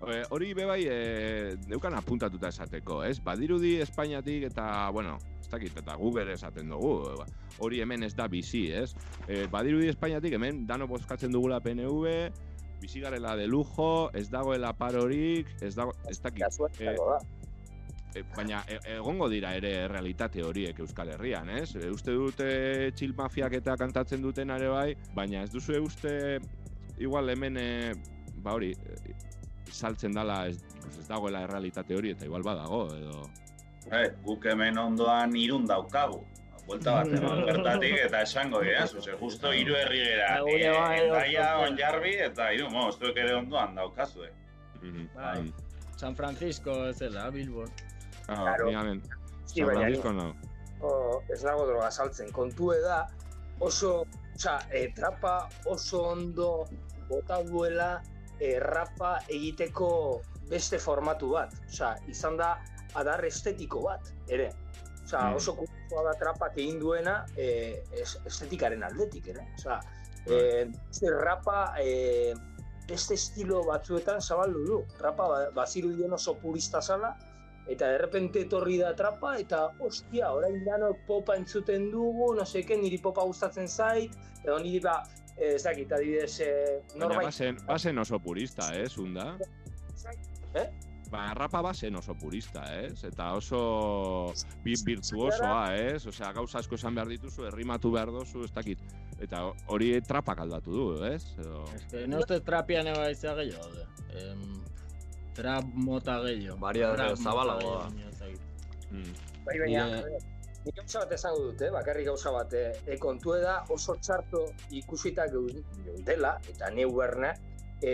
E, 0.04 0.18
hori 0.28 0.50
bebai 0.52 0.82
e, 0.84 0.96
neukan 1.70 1.96
apuntatuta 1.96 2.50
esateko, 2.52 2.98
ez? 3.06 3.16
Badirudi 3.24 3.78
Espainiatik 3.80 4.50
eta, 4.50 4.66
bueno, 4.92 5.16
ez 5.40 5.48
dakit, 5.48 5.78
eta 5.80 5.96
gu 5.96 6.10
bere 6.12 6.34
esaten 6.36 6.68
dugu, 6.68 6.98
ba, 7.16 7.24
hori 7.64 7.80
hemen 7.80 8.04
ez 8.04 8.12
da 8.18 8.26
bizi, 8.28 8.66
ez? 8.76 8.90
E, 9.24 9.46
badirudi 9.48 9.88
Espainiatik 9.94 10.36
hemen 10.36 10.66
dano 10.68 10.90
bozkatzen 10.90 11.32
dugula 11.32 11.62
PNV, 11.64 12.12
bizi 12.82 13.00
garela 13.00 13.32
de 13.40 13.48
lujo, 13.48 14.10
ez 14.12 14.28
dagoela 14.28 14.74
parorik, 14.76 15.48
ez 15.64 15.72
dago, 15.78 15.96
ez 16.12 16.20
dakit. 16.20 16.60
E, 16.76 16.92
baina 18.36 18.62
e, 18.68 18.78
egongo 18.96 19.28
dira 19.28 19.54
ere 19.56 19.88
realitate 19.88 20.42
horiek 20.42 20.78
Euskal 20.80 21.14
Herrian, 21.14 21.50
ez? 21.50 21.74
E, 21.76 21.90
uste 21.90 22.12
dute 22.12 22.48
chill 22.96 23.14
mafiak 23.16 23.58
eta 23.60 23.76
kantatzen 23.76 24.22
duten 24.22 24.50
are 24.50 24.68
bai, 24.68 24.90
baina 25.14 25.42
ez 25.42 25.50
duzu 25.50 25.80
uste 25.82 26.38
igual 26.98 27.30
hemen 27.30 27.56
e, 27.58 27.94
ba 28.42 28.54
hori 28.54 28.72
e, 28.72 29.16
saltzen 29.70 30.12
dala 30.12 30.46
ez, 30.46 30.60
pues 30.80 30.98
ez 31.00 31.08
dagoela 31.08 31.42
errealitate 31.42 31.96
hori 31.96 32.14
eta 32.14 32.24
igual 32.28 32.44
badago 32.46 32.86
edo 32.94 33.24
Eh, 33.92 34.06
guk 34.24 34.46
hemen 34.48 34.78
ondoan 34.80 35.34
irun 35.36 35.66
daukagu. 35.68 36.22
Buelta 36.64 36.94
bat 36.96 37.10
eman 37.18 37.42
bertatik 37.44 37.98
eta 38.06 38.22
esango 38.24 38.62
dira, 38.64 38.86
zuze, 38.86 39.16
justo 39.20 39.52
hiru 39.52 39.76
herri 39.76 40.00
gera. 40.06 40.30
Eh, 40.38 40.70
bai, 40.72 41.00
Endaia, 41.02 41.48
onjarbi 41.66 42.14
eta 42.28 42.48
hiru, 42.54 42.70
mo, 42.72 42.86
zuek 42.92 43.20
ere 43.20 43.34
ondoan 43.36 43.76
daukazue. 43.76 44.30
Bai. 45.14 45.52
San 45.96 46.16
Francisco 46.16 46.86
ez 46.88 46.98
dela, 46.98 47.28
Bilbo. 47.30 47.66
Ah, 48.28 48.54
Claro. 48.56 48.68
Sí, 49.44 49.60
San 49.60 49.66
baina 49.66 49.80
Francisco 49.82 50.12
ni- 50.12 50.16
no. 50.22 50.34
o, 50.80 51.22
ez 51.28 51.44
nago 51.44 51.66
droga 51.66 51.90
saltzen. 51.90 52.32
Kontue 52.32 52.80
da, 52.80 53.06
oso, 53.60 54.06
osea, 54.34 54.58
e, 54.70 54.88
trapa 54.94 55.48
oso 55.66 56.02
ondo 56.02 56.64
bota 57.08 57.42
duela 57.42 58.02
e, 58.40 58.58
rapa 58.60 59.18
egiteko 59.28 60.22
beste 60.48 60.78
formatu 60.78 61.30
bat. 61.30 61.52
Osea, 61.68 61.96
izan 62.08 62.36
da 62.36 62.58
adar 62.94 63.24
estetiko 63.24 63.82
bat, 63.82 64.00
ere. 64.28 64.50
Osea, 65.04 65.30
Mm. 65.30 65.36
oso 65.36 65.54
kuriosoa 65.56 66.02
da 66.04 66.18
trapak 66.18 66.56
egin 66.58 66.78
duena 66.80 67.24
e, 67.36 67.84
es- 67.92 68.18
estetikaren 68.24 68.82
aldetik, 68.82 69.28
ere. 69.28 69.46
Osea, 69.58 69.80
e, 70.26 70.70
este 70.90 71.10
rapa 71.10 71.74
e, 71.80 72.34
beste 72.88 73.14
estilo 73.14 73.62
batzuetan 73.64 74.20
zabaldu 74.20 74.64
du. 74.66 74.84
Rapa 74.98 75.28
ba- 75.28 75.50
bazirudien 75.54 76.12
oso 76.12 76.34
purista 76.38 76.80
zala, 76.82 77.16
eta 77.66 77.88
de 77.88 77.98
repente 77.98 78.44
etorri 78.44 78.78
da 78.78 78.94
trapa, 78.96 79.36
eta 79.40 79.66
ostia, 79.80 80.32
orain 80.36 80.64
danok 80.64 81.04
popa 81.08 81.36
entzuten 81.40 81.90
dugu, 81.92 82.34
no 82.36 82.44
seke, 82.44 82.76
niri 82.76 82.98
popa 83.02 83.24
gustatzen 83.24 83.68
zait, 83.68 84.16
edo 84.42 84.58
niri 84.60 84.82
ba, 84.84 84.98
eh, 85.36 85.54
ez 85.54 85.62
dakit, 85.64 85.92
adibidez, 85.92 86.40
eh, 86.44 86.80
Baina 86.92 87.06
norbait... 87.06 87.30
bazen, 87.30 87.60
bazen 87.66 87.98
oso 87.98 88.20
purista, 88.20 88.74
ez, 88.76 88.96
unda? 88.98 89.32
Eh? 90.54 90.68
Ba, 91.14 91.28
rapa 91.34 91.60
bazen 91.62 91.94
oso 91.96 92.14
purista, 92.18 92.64
ez? 92.74 93.04
Eta 93.06 93.30
oso 93.38 94.32
virtuosoa, 94.64 95.76
ez? 95.76 96.06
Osea, 96.10 96.32
gauza 96.34 96.58
asko 96.58 96.74
esan 96.74 96.96
behar 96.96 97.12
dituzu, 97.12 97.44
errimatu 97.46 97.92
behar 97.94 98.10
dozu, 98.10 98.42
ez 98.44 98.50
dakit. 98.54 98.80
Eta 99.22 99.44
hori 99.70 99.92
trapak 100.02 100.42
aldatu 100.42 100.74
du, 100.74 100.86
ez? 101.06 101.22
Edo... 101.38 101.62
Que 101.92 102.06
no 102.10 102.18
uste 102.24 102.40
trapian 102.42 102.90
eba 102.90 103.06
izan 103.14 103.38
gehiago, 103.38 103.68
daude. 103.70 103.86
Em, 104.24 104.56
trap 105.34 105.64
mota 105.74 106.20
gehiago. 106.24 107.16
Zabalagoa 107.16 107.90
da. 107.90 108.08
ez 108.08 108.18
dakit. 108.18 108.40
Bai, 109.44 109.58
baina, 109.60 109.84
nik 110.64 110.76
gauza 110.78 111.02
bat 111.04 111.12
esango 111.12 111.42
dut, 111.48 111.62
eh? 111.66 111.70
bakarrik 111.74 112.06
gauza 112.08 112.32
bat, 112.32 112.54
eh? 112.56 112.70
e, 112.86 112.96
kontu 113.00 113.34
da 113.42 113.58
oso 113.74 113.96
txarto 114.00 114.46
ikusita 114.72 115.26
geundela, 115.32 116.38
eta 116.48 116.70
neu 116.72 116.94
berna, 116.96 117.34
e, 117.84 117.92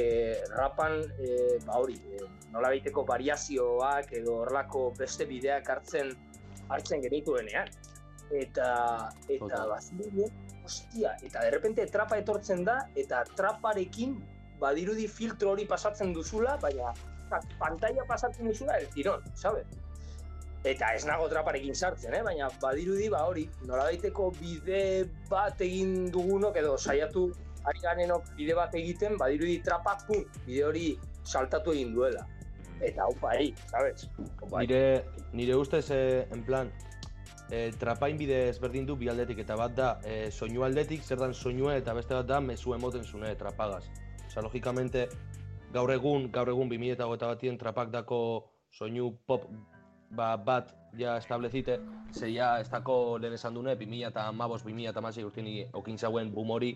rapan, 0.55 1.01
e, 1.19 1.59
ba 1.67 1.81
hori, 1.83 1.99
e, 1.99 2.23
nola 2.55 2.71
baiteko 2.71 3.05
variazioak 3.09 4.13
edo 4.21 4.41
horrelako 4.45 4.91
beste 4.99 5.27
bideak 5.27 5.69
hartzen 5.75 6.15
hartzen 6.71 7.03
genituenean. 7.03 7.71
Eta, 8.31 9.11
eta 9.27 9.41
Total. 9.41 9.71
bazirudien, 9.73 10.35
ostia, 10.63 11.17
eta 11.27 11.41
de 11.43 11.51
repente 11.51 11.87
trapa 11.91 12.21
etortzen 12.21 12.63
da, 12.63 12.77
eta 12.95 13.25
traparekin 13.35 14.21
badirudi 14.61 15.09
filtro 15.11 15.57
hori 15.57 15.65
pasatzen 15.67 16.13
duzula, 16.15 16.55
baina 16.63 16.93
pantalla 17.59 18.05
pasatzen 18.09 18.49
duzula 18.49 18.79
el 18.79 18.89
tirón, 18.89 19.23
¿sabes? 19.35 19.67
Eta 20.65 20.91
ez 20.95 21.07
nago 21.09 21.29
traparekin 21.29 21.75
sartzen, 21.75 22.15
eh? 22.15 22.23
baina 22.23 22.51
badirudi 22.61 23.09
ba 23.09 23.23
hori, 23.25 23.47
nolabaiteko 23.65 24.31
bide 24.37 25.07
bat 25.31 25.61
egin 25.65 26.11
dugunok 26.13 26.59
edo 26.61 26.75
saiatu 26.77 27.31
ari 27.65 27.81
garenok 27.81 28.29
bide 28.37 28.57
bat 28.59 28.75
egiten, 28.77 29.17
badirudi 29.21 29.61
trapak 29.65 30.05
pum, 30.09 30.27
bide 30.45 30.67
hori 30.67 30.85
saltatu 31.25 31.73
egin 31.73 31.95
duela. 31.97 32.27
Eta 32.81 33.09
opa, 33.13 33.35
ei, 33.37 33.55
sabes? 33.69 34.07
Opa, 34.41 34.61
Nire, 34.61 35.05
nire 35.37 35.57
ustez, 35.57 35.87
eh, 35.93 36.27
en 36.33 36.45
plan, 36.45 36.71
eh, 37.51 37.71
trapain 37.79 38.17
bide 38.17 38.49
ezberdin 38.49 38.87
du 38.89 38.97
bi 38.97 39.09
aldetik, 39.13 39.43
eta 39.45 39.57
bat 39.57 39.75
da, 39.77 39.91
eh, 40.05 40.31
soinu 40.31 40.65
aldetik, 40.65 41.05
zer 41.05 41.21
dan 41.21 41.35
soinua, 41.35 41.77
eta 41.77 41.95
beste 41.95 42.15
bat 42.15 42.27
da, 42.27 42.41
mezu 42.41 42.75
emoten 42.75 43.05
zune, 43.05 43.35
trapagaz. 43.37 43.85
Osa, 44.27 44.41
logikamente, 44.41 45.09
gaur 45.73 45.91
egun, 45.95 46.31
gaur 46.33 46.49
egun 46.51 46.69
2008 46.69 47.29
batien 47.31 47.59
trapak 47.59 47.91
dako 47.91 48.21
soinu 48.71 49.13
pop 49.27 49.47
ba, 50.11 50.37
bat 50.37 50.75
ja 50.99 51.17
establezite, 51.19 51.79
ze 52.13 52.33
ja 52.33 52.59
ez 52.61 52.69
dako 52.71 53.19
lehen 53.19 53.35
esan 53.35 53.55
dune, 53.55 53.77
2000 53.77 54.09
eta 54.09 54.27
amabos, 54.29 54.65
2000 54.65 54.91
eta 54.91 54.99
amasei 54.99 55.25
urtini 55.25 55.67
okin 55.73 55.99
zauen 55.99 56.33
boom 56.35 56.51
hori, 56.51 56.73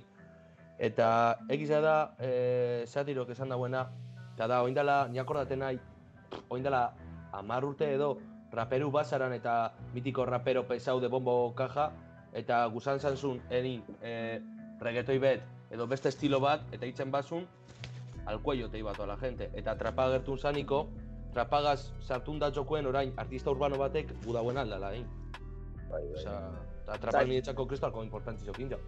eta 0.79 1.39
egiza 1.51 1.81
da, 1.81 1.97
e, 2.19 2.85
satirok 2.87 3.31
esan 3.31 3.49
dauena, 3.49 3.89
eta 4.35 4.47
da, 4.47 4.63
oindala, 4.63 5.09
ni 5.09 5.19
akordaten 5.19 5.59
nahi, 5.59 5.81
oindala, 6.49 6.93
amar 7.33 7.65
urte 7.65 7.91
edo, 7.95 8.15
raperu 8.55 8.91
basaran 8.95 9.33
eta 9.35 9.75
mitiko 9.95 10.25
rapero 10.27 10.63
pesau 10.69 11.01
de 11.01 11.09
bombo 11.09 11.53
kaja, 11.59 11.91
eta 12.33 12.65
gusan 12.71 13.01
zanzun, 13.01 13.43
enin, 13.51 13.83
e, 14.03 14.41
reggaetoi 14.81 15.19
bet, 15.19 15.43
edo 15.75 15.87
beste 15.91 16.09
estilo 16.09 16.39
bat, 16.41 16.63
eta 16.73 16.87
itzen 16.87 17.11
basun, 17.11 17.49
al 18.27 18.43
cuello 18.43 18.71
te 18.71 18.79
iba 18.79 18.93
toda 18.93 19.09
la 19.09 19.17
gente. 19.17 19.51
Eta 19.55 19.77
trapa 19.79 20.09
gertun 20.11 20.39
zaniko, 20.39 20.89
trapagaz 21.35 21.91
sartun 22.01 22.39
da 22.39 22.51
jokoen 22.53 22.87
orain 22.87 23.13
artista 23.17 23.51
urbano 23.51 23.79
batek 23.79 24.13
gudauen 24.25 24.59
aldala, 24.59 24.93
hein? 24.95 25.07
Bai, 25.91 26.03
bai. 26.03 26.21
Osa, 26.21 26.37
eta 26.85 26.99
trapa 26.99 27.19
Bai. 27.19 27.29
niretzako 27.33 27.67
kristalko 27.67 28.05
importantzi 28.05 28.47
jokin 28.47 28.71
ja. 28.75 28.79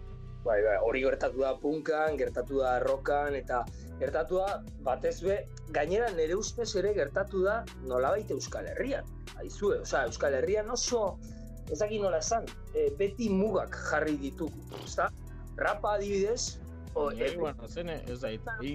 Bai, 0.45 0.61
bai, 0.63 0.77
hori 0.85 1.01
gertatu 1.03 1.41
da 1.43 1.55
punkan, 1.59 2.15
gertatu 2.17 2.61
da 2.63 2.77
rokan, 2.79 3.35
eta 3.35 3.63
gertatu 3.99 4.39
da 4.39 4.61
batez 4.85 5.17
be, 5.25 5.41
gainera 5.75 6.07
nire 6.15 6.37
ustez 6.39 6.69
ere 6.79 6.93
gertatu 6.95 7.41
da 7.43 7.63
nolabait 7.83 8.31
Euskal 8.31 8.69
Herrian. 8.71 9.07
Aizue, 9.41 9.81
osea, 9.83 10.05
Euskal 10.07 10.37
Herrian 10.39 10.69
oso, 10.71 11.17
ez 11.71 11.81
dakit 11.81 11.99
nola 12.01 12.21
esan, 12.23 12.47
e, 12.73 12.87
beti 12.99 13.27
mugak 13.33 13.75
jarri 13.89 14.15
ditugu, 14.21 14.63
ezta? 14.85 15.09
Rapa 15.59 15.97
adibidez, 15.97 16.61
o, 16.97 17.09
Nire, 17.11 17.29
e, 17.33 17.37
bueno, 17.37 17.67
zene, 17.67 17.95
ez 18.09 18.19
da, 18.21 18.31
i, 18.65 18.73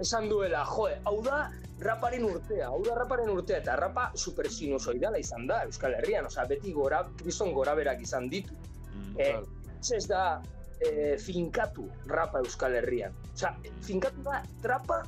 esan 0.00 0.28
duela, 0.30 0.62
jo, 0.70 0.86
hau 1.10 1.16
da 1.26 1.40
raparen 1.82 2.24
urtea, 2.28 2.68
hau 2.70 2.80
da 2.86 2.94
raparen 3.00 3.30
urtea, 3.32 3.58
eta 3.64 3.74
rapa 3.80 4.10
super 4.14 4.46
sinusoidala 4.50 5.18
izan 5.18 5.48
da 5.50 5.62
Euskal 5.66 5.96
Herrian, 5.98 6.28
osea, 6.30 6.46
beti 6.50 6.72
gora, 6.72 7.02
kriston 7.18 7.52
gora 7.56 7.74
berak 7.74 8.02
izan 8.06 8.30
ditu. 8.30 8.54
Mm, 8.94 9.18
Eh, 9.18 9.40
ez 9.94 10.06
da 10.08 10.40
e, 10.80 11.16
finkatu 11.18 11.88
rapa 12.06 12.40
Euskal 12.44 12.78
Herrian. 12.78 13.12
Osea, 13.34 13.52
finkatu 13.82 14.22
da 14.22 14.40
trapa 14.62 15.02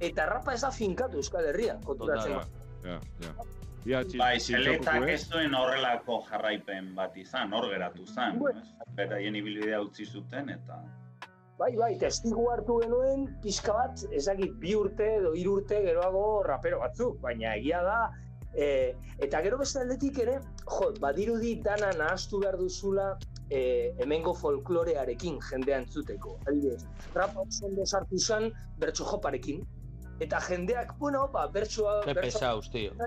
eta 0.00 0.26
rapa 0.26 0.54
ez 0.54 0.60
da 0.62 0.70
finkatu 0.70 1.16
Euskal 1.20 1.48
Herrian, 1.50 1.82
konturatzen. 1.82 2.38
Ja, 2.84 3.00
ja. 3.22 3.34
Txil, 3.82 4.18
Bai, 4.20 4.38
seletak 4.40 5.08
eh? 5.08 5.14
ez 5.16 5.24
duen 5.30 5.54
horrelako 5.58 6.20
jarraipen 6.28 6.92
bat 6.94 7.16
izan, 7.18 7.52
hor 7.52 7.66
geratu 7.72 8.06
zan. 8.06 8.38
ez? 8.52 8.60
Beraien 8.94 9.34
ibilbidea 9.34 9.80
utzi 9.82 10.06
zuten 10.06 10.52
eta... 10.54 10.78
Bai, 11.62 11.76
bai, 11.78 11.92
testigu 11.94 12.48
hartu 12.50 12.80
genuen 12.82 13.20
pixka 13.42 13.74
bat, 13.76 14.00
ezagit 14.18 14.54
bi 14.58 14.72
urte 14.74 15.06
edo 15.20 15.30
hiru 15.38 15.52
urte 15.60 15.76
geroago 15.84 16.24
rapero 16.42 16.80
batzuk, 16.80 17.20
baina 17.22 17.52
egia 17.54 17.82
da, 17.86 17.98
e, 18.50 18.66
eta 19.22 19.42
gero 19.44 19.60
beste 19.60 19.78
aldetik 19.84 20.18
ere, 20.24 20.40
jo, 20.64 20.88
badirudi 21.04 21.52
dana 21.62 21.92
nahastu 22.00 22.40
behar 22.42 22.58
duzula 22.58 23.06
e, 23.46 23.60
hemengo 24.02 24.34
folklorearekin 24.40 25.38
jendea 25.52 25.78
entzuteko. 25.84 26.34
Adibidez, 26.48 26.82
rap 27.14 27.38
oso 27.44 27.70
ondo 27.70 27.86
sartu 27.86 28.18
zen 28.18 28.50
bertso 28.82 29.06
joparekin, 29.12 29.62
eta 30.18 30.42
jendeak, 30.48 30.96
bueno, 30.98 31.28
ba, 31.30 31.46
bertsoa... 31.46 32.00
Pesaos, 32.18 32.72
tío. 32.74 32.98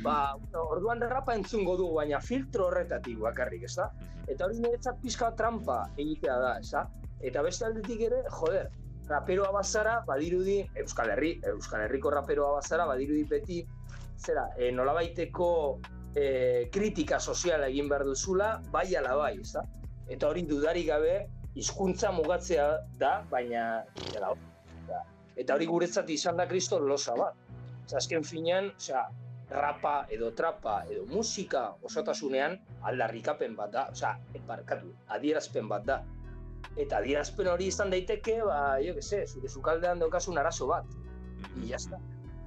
Ba, 0.00 0.18
bueno, 0.40 0.68
orduan 0.72 1.04
rapa 1.12 1.36
entzungo 1.36 1.76
dugu, 1.76 2.00
baina 2.00 2.24
filtro 2.32 2.72
horretatik 2.72 3.20
bakarrik, 3.28 3.68
ez 3.68 3.76
da? 3.76 3.92
Eta 4.24 4.48
hori 4.48 4.64
niretzat 4.64 5.04
pixka 5.04 5.34
trampa 5.36 5.82
egitea 6.00 6.44
da, 6.48 6.58
ez 6.64 6.70
da? 6.72 6.88
Eta 7.24 7.42
beste 7.42 7.64
aldetik 7.64 8.02
ere, 8.04 8.22
joder, 8.28 8.68
raperoa 9.08 9.50
bazara, 9.52 9.98
badirudi, 10.06 10.58
Euskal 10.82 11.12
Herri, 11.14 11.34
Euskal 11.54 11.86
Herriko 11.86 12.12
raperoa 12.12 12.52
bazara, 12.58 12.86
badirudi 12.88 13.24
beti, 13.28 13.60
zera, 14.20 14.48
e, 14.56 14.70
nolabaiteko 14.72 15.48
e, 16.14 16.26
kritika 16.72 17.20
soziala 17.20 17.68
egin 17.72 17.88
behar 17.88 18.04
duzula, 18.08 18.50
bai 18.72 18.86
ala 19.00 19.16
bai, 19.20 19.34
ez 19.40 19.52
da? 19.56 19.64
Eta 20.08 20.28
hori 20.28 20.44
dudarik 20.48 20.88
gabe, 20.92 21.14
hizkuntza 21.56 22.12
mugatzea 22.12 22.68
da, 23.00 23.14
baina, 23.30 23.84
zera, 24.10 24.32
da. 24.88 25.02
Eta 25.36 25.56
hori 25.56 25.68
guretzat 25.70 26.10
izan 26.10 26.40
da 26.40 26.48
kriston 26.50 26.86
losa 26.88 27.16
bat. 27.18 27.38
Osea, 27.84 28.00
azken 28.00 28.24
finean, 28.24 28.70
osea, 28.76 29.04
rapa 29.54 29.94
edo 30.10 30.30
trapa 30.32 30.82
edo 30.90 31.04
musika 31.10 31.66
osotasunean 31.84 32.56
aldarrikapen 32.88 33.56
bat 33.56 33.72
da, 33.72 33.88
osea, 33.92 34.14
barkatu, 34.48 34.92
adierazpen 35.16 35.68
bat 35.68 35.88
da. 35.88 36.02
Eta 36.76 36.98
adierazpen 36.98 37.46
hori 37.48 37.66
izan 37.70 37.90
daiteke, 37.90 38.40
ba, 38.42 38.76
jo 38.82 38.94
que 38.96 39.02
se, 39.02 39.26
zure 39.26 39.48
sukaldean 39.48 39.98
daukasun 40.02 40.38
arazo 40.38 40.66
bat. 40.66 40.84
I 41.62 41.68
ya 41.70 41.76
está. 41.76 41.98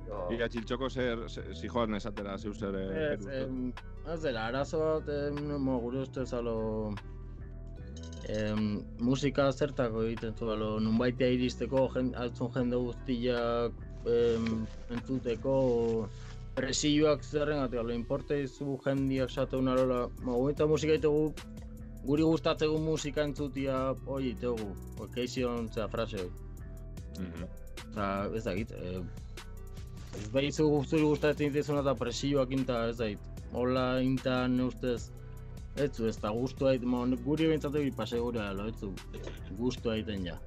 Pero- 0.08 0.28
Ia, 0.32 0.48
txiltxoko 0.50 0.90
zer, 0.90 1.20
zer- 1.30 1.54
zijoan 1.56 1.96
esatera 1.96 2.38
zeu 2.38 2.54
zer... 2.54 2.76
eh, 2.76 3.14
Ez, 3.14 3.26
em, 3.28 3.74
ez 4.14 4.22
dela, 4.24 4.48
arazo 4.48 4.80
bat, 4.80 5.10
em, 5.10 5.58
mo, 5.60 5.80
gure 5.84 6.02
ustez 6.06 6.32
alo, 6.34 6.94
em, 8.30 8.84
musika 9.00 9.50
zertako 9.52 10.04
egiten 10.08 10.36
zu, 10.36 10.50
alo, 10.52 10.78
nunbaitea 10.84 11.28
iristeko, 11.36 11.88
jen, 11.96 12.14
altzun 12.20 12.52
jende 12.56 12.80
guztiak 12.80 13.74
em, 14.08 14.66
entzuteko, 14.96 16.08
presioak 16.58 17.24
zerrengatik, 17.24 17.80
alo, 17.80 17.94
importe 17.94 18.42
izu 18.44 18.78
jendiak 18.86 19.30
sateun 19.30 19.68
alola, 19.72 20.06
ma, 20.26 20.36
eta 20.50 20.66
musika 20.68 20.96
egitegu, 20.98 21.34
guri 22.08 22.24
gustatzegu 22.24 22.80
musika 22.80 23.26
entzutia, 23.28 23.78
hori 24.08 24.32
egitegu, 24.32 24.72
occasion, 25.04 25.68
zera, 25.74 25.88
frase 25.92 26.24
hori. 26.24 26.46
Osa, 27.98 28.30
ez 28.38 28.44
dakit, 28.46 28.72
eh, 28.72 29.02
ez 30.22 30.28
behizu 30.34 30.68
guzturi 30.70 31.04
gustatzen 31.04 31.52
dituzuna 31.52 31.82
eta 31.82 31.96
presioak 31.98 32.52
inta, 32.52 32.88
ez 32.90 32.98
dakit. 32.98 33.20
Hola 33.58 34.00
inta 34.04 34.42
ne 34.48 34.68
ustez, 34.68 35.10
ez 35.76 35.92
zu, 35.96 36.08
ez 36.08 36.18
da 36.22 36.30
guztua 36.36 36.74
egiten, 36.74 36.92
mo, 36.92 37.06
guri 37.26 37.48
bintzatu 37.52 37.82
egin 37.82 37.96
pase 37.96 38.20
gure 38.20 38.44
alo, 38.44 38.68
ez 38.68 38.76
zu, 38.80 38.94
guztua 39.58 39.96
egiten 39.96 40.28
ja. 40.28 40.38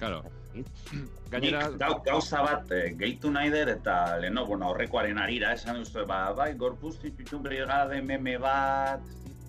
Claro. 0.00 0.24
Gainera... 1.32 1.68
Nik 1.68 1.78
gau, 1.80 1.92
gauza 2.06 2.42
bat 2.42 2.72
eh, 2.72 2.88
gehitu 2.98 3.30
nahi 3.30 3.52
dut 3.52 3.70
eta 3.76 4.16
leheno, 4.22 4.46
bueno, 4.48 4.72
horrekoaren 4.72 5.20
arira, 5.22 5.52
esan 5.54 5.82
duzu, 5.82 6.06
ba, 6.08 6.32
bai, 6.36 6.54
gorpuz 6.58 6.96
titutun 7.02 7.44
brigade, 7.46 8.00
meme 8.02 8.38
bat, 8.42 9.04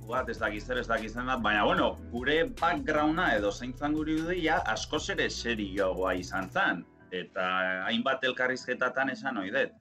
bat, 0.09 0.29
ez 0.29 0.37
dakiz 0.39 0.63
zer, 0.65 0.79
ez 0.81 0.87
dakiz 0.87 1.11
zer 1.13 1.25
bat, 1.27 1.41
baina, 1.43 1.63
bueno, 1.67 1.91
gure 2.11 2.37
backgrounda 2.61 3.27
edo 3.35 3.51
zeintzan 3.51 3.95
guri 3.97 4.17
dudia 4.21 4.61
askoz 4.73 5.03
ere 5.15 5.29
serioagoa 5.29 6.13
izan 6.21 6.49
zen. 6.49 6.83
Eta 7.11 7.45
hainbat 7.87 8.25
elkarrizketatan 8.27 9.13
esan 9.13 9.39
ohi 9.43 9.53
dut. 9.53 9.77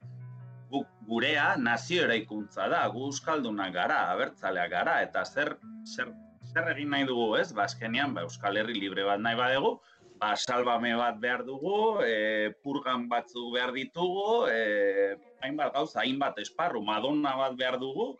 Gu, 0.71 0.83
gurea 1.07 1.49
nazio 1.59 2.03
eraikuntza 2.07 2.67
da, 2.71 2.85
gu 2.91 3.07
euskaldunak 3.07 3.73
gara, 3.75 3.99
abertzaleak 4.13 4.71
gara, 4.71 4.97
eta 5.03 5.23
zer, 5.25 5.55
zer, 5.95 6.11
zer 6.51 6.71
egin 6.73 6.91
nahi 6.91 7.07
dugu, 7.07 7.29
ez? 7.39 7.51
Ba, 7.55 7.67
azkenean, 7.67 8.15
ba, 8.15 8.25
Euskal 8.27 8.59
Herri 8.59 8.75
libre 8.79 9.05
bat 9.07 9.23
nahi 9.23 9.39
badegu, 9.39 9.77
ba, 10.19 10.33
salbame 10.35 10.93
bat 10.99 11.19
behar 11.23 11.43
dugu, 11.47 12.03
e, 12.03 12.51
purgan 12.63 13.07
batzu 13.11 13.47
behar 13.55 13.73
ditugu, 13.75 14.47
e, 14.51 15.15
hainbat 15.43 15.75
gauza, 15.75 16.01
hainbat 16.03 16.39
esparru, 16.43 16.83
Madonna 16.83 17.35
bat 17.39 17.55
behar 17.59 17.79
dugu, 17.79 18.15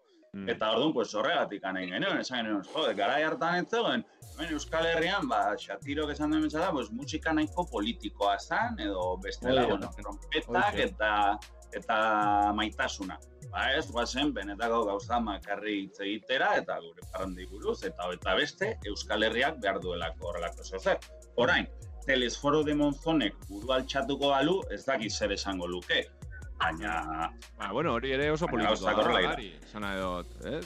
eta 0.47 0.71
orduan, 0.71 0.93
pues, 0.93 1.13
horregatik 1.15 1.65
anein 1.65 1.89
genuen, 1.95 2.21
esan 2.21 2.43
genuen, 2.43 2.63
jode, 2.73 2.93
garai 2.95 3.23
hartan 3.23 3.61
ez 3.61 3.67
zegoen, 3.69 4.05
hemen 4.33 4.53
Euskal 4.53 4.85
Herrian, 4.85 5.27
ba, 5.27 5.41
Xatirok 5.57 6.11
esan 6.13 6.31
den 6.31 6.43
bezala, 6.43 6.71
pues, 6.71 6.91
musika 6.91 7.33
nahiko 7.33 7.67
politikoa 7.71 8.37
zan, 8.39 8.79
edo 8.79 9.17
bestela, 9.23 9.61
da. 9.61 9.67
bueno, 9.67 9.91
trompetak 9.97 10.81
eta 10.87 11.13
eta 11.75 12.53
maitasuna. 12.55 13.17
Ba 13.51 13.71
ez, 13.75 13.87
guazen, 13.91 14.33
benetako 14.35 14.83
gauza 14.89 15.19
makarri 15.23 15.81
hitz 15.83 15.99
egitera, 16.03 16.53
eta 16.61 16.77
gure 16.83 17.03
parrandi 17.11 17.45
buruz, 17.51 17.81
eta 17.87 18.09
eta 18.13 18.35
beste, 18.35 18.73
Euskal 18.91 19.23
Herriak 19.27 19.59
behar 19.63 19.79
duelako 19.83 20.31
horrelako 20.31 20.63
zozer. 20.63 20.99
Orain, 21.35 21.67
telesforo 22.07 22.63
de 22.63 22.75
Monzonek 22.75 23.35
buru 23.49 23.73
altxatuko 23.75 24.31
balu, 24.33 24.61
ez 24.71 24.83
dakit 24.85 25.11
zer 25.11 25.35
esango 25.35 25.67
luke. 25.67 26.05
Baina... 26.57 27.31
Ba, 27.57 27.71
bueno, 27.71 27.93
hori 27.93 28.11
ere 28.15 28.31
oso 28.33 28.47
politikoa 28.49 28.93
da, 28.97 29.35
esan 29.67 29.83
nahi 29.85 29.99
dut, 30.01 30.31
ez? 30.49 30.65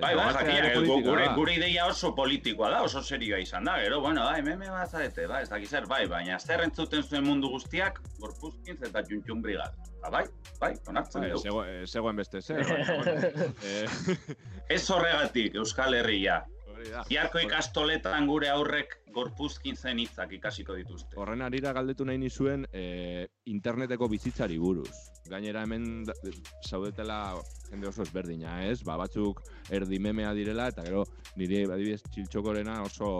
Bai, 0.00 0.14
politikoa 0.16 1.02
gure, 1.04 1.26
gure 1.36 1.54
ideia 1.58 1.84
oso 1.90 2.14
politikoa 2.16 2.70
da, 2.72 2.78
oso 2.86 3.02
serioa 3.04 3.38
izan 3.42 3.68
da, 3.68 3.74
gero, 3.82 4.00
bueno, 4.00 4.24
bai, 4.24 4.40
meme 4.42 4.70
bat 4.72 4.88
zarete, 4.90 5.26
bai, 5.28 5.42
ez 5.44 5.50
dakiz 5.52 5.72
bai, 5.90 6.06
baina 6.08 6.38
zer 6.40 6.64
entzuten 6.64 7.02
zuen 7.04 7.26
mundu 7.28 7.50
guztiak, 7.52 8.00
gorpuzkintz 8.18 8.88
eta 8.88 9.02
txuntxun 9.04 9.42
brigad. 9.44 9.76
Ba, 10.00 10.08
bai, 10.16 10.24
bai, 10.62 10.72
onartzen 10.88 11.28
dugu. 11.28 11.42
zego- 11.44 11.66
zegoen 11.86 12.16
beste 12.16 12.40
zer, 12.40 12.64
eh, 13.64 13.86
Ez 14.70 14.84
horregatik, 14.90 15.54
Euskal 15.60 15.94
Herria. 15.98 16.40
Iarko 17.10 17.40
ikastoletan 17.44 18.26
gure 18.28 18.48
aurrek 18.50 18.96
gorpuzkin 19.14 19.76
zen 19.76 19.98
hitzak 19.98 20.32
ikasiko 20.36 20.76
dituzte. 20.78 21.16
Horren 21.18 21.42
arira 21.42 21.72
galdetu 21.76 22.06
nahi 22.06 22.18
nizuen 22.22 22.66
eh, 22.72 23.26
interneteko 23.50 24.08
bizitzari 24.08 24.58
buruz. 24.62 24.92
Gainera 25.30 25.64
hemen 25.66 26.06
zaudetela 26.66 27.18
jende 27.70 27.88
oso 27.90 28.02
ezberdina, 28.06 28.56
ez? 28.66 28.80
Ba, 28.86 28.96
batzuk 28.98 29.42
erdi 29.70 29.98
memea 30.02 30.32
direla, 30.34 30.68
eta 30.72 30.84
gero 30.86 31.04
niri 31.38 31.62
adibidez 31.66 32.02
txiltxokorena 32.08 32.80
oso 32.86 33.10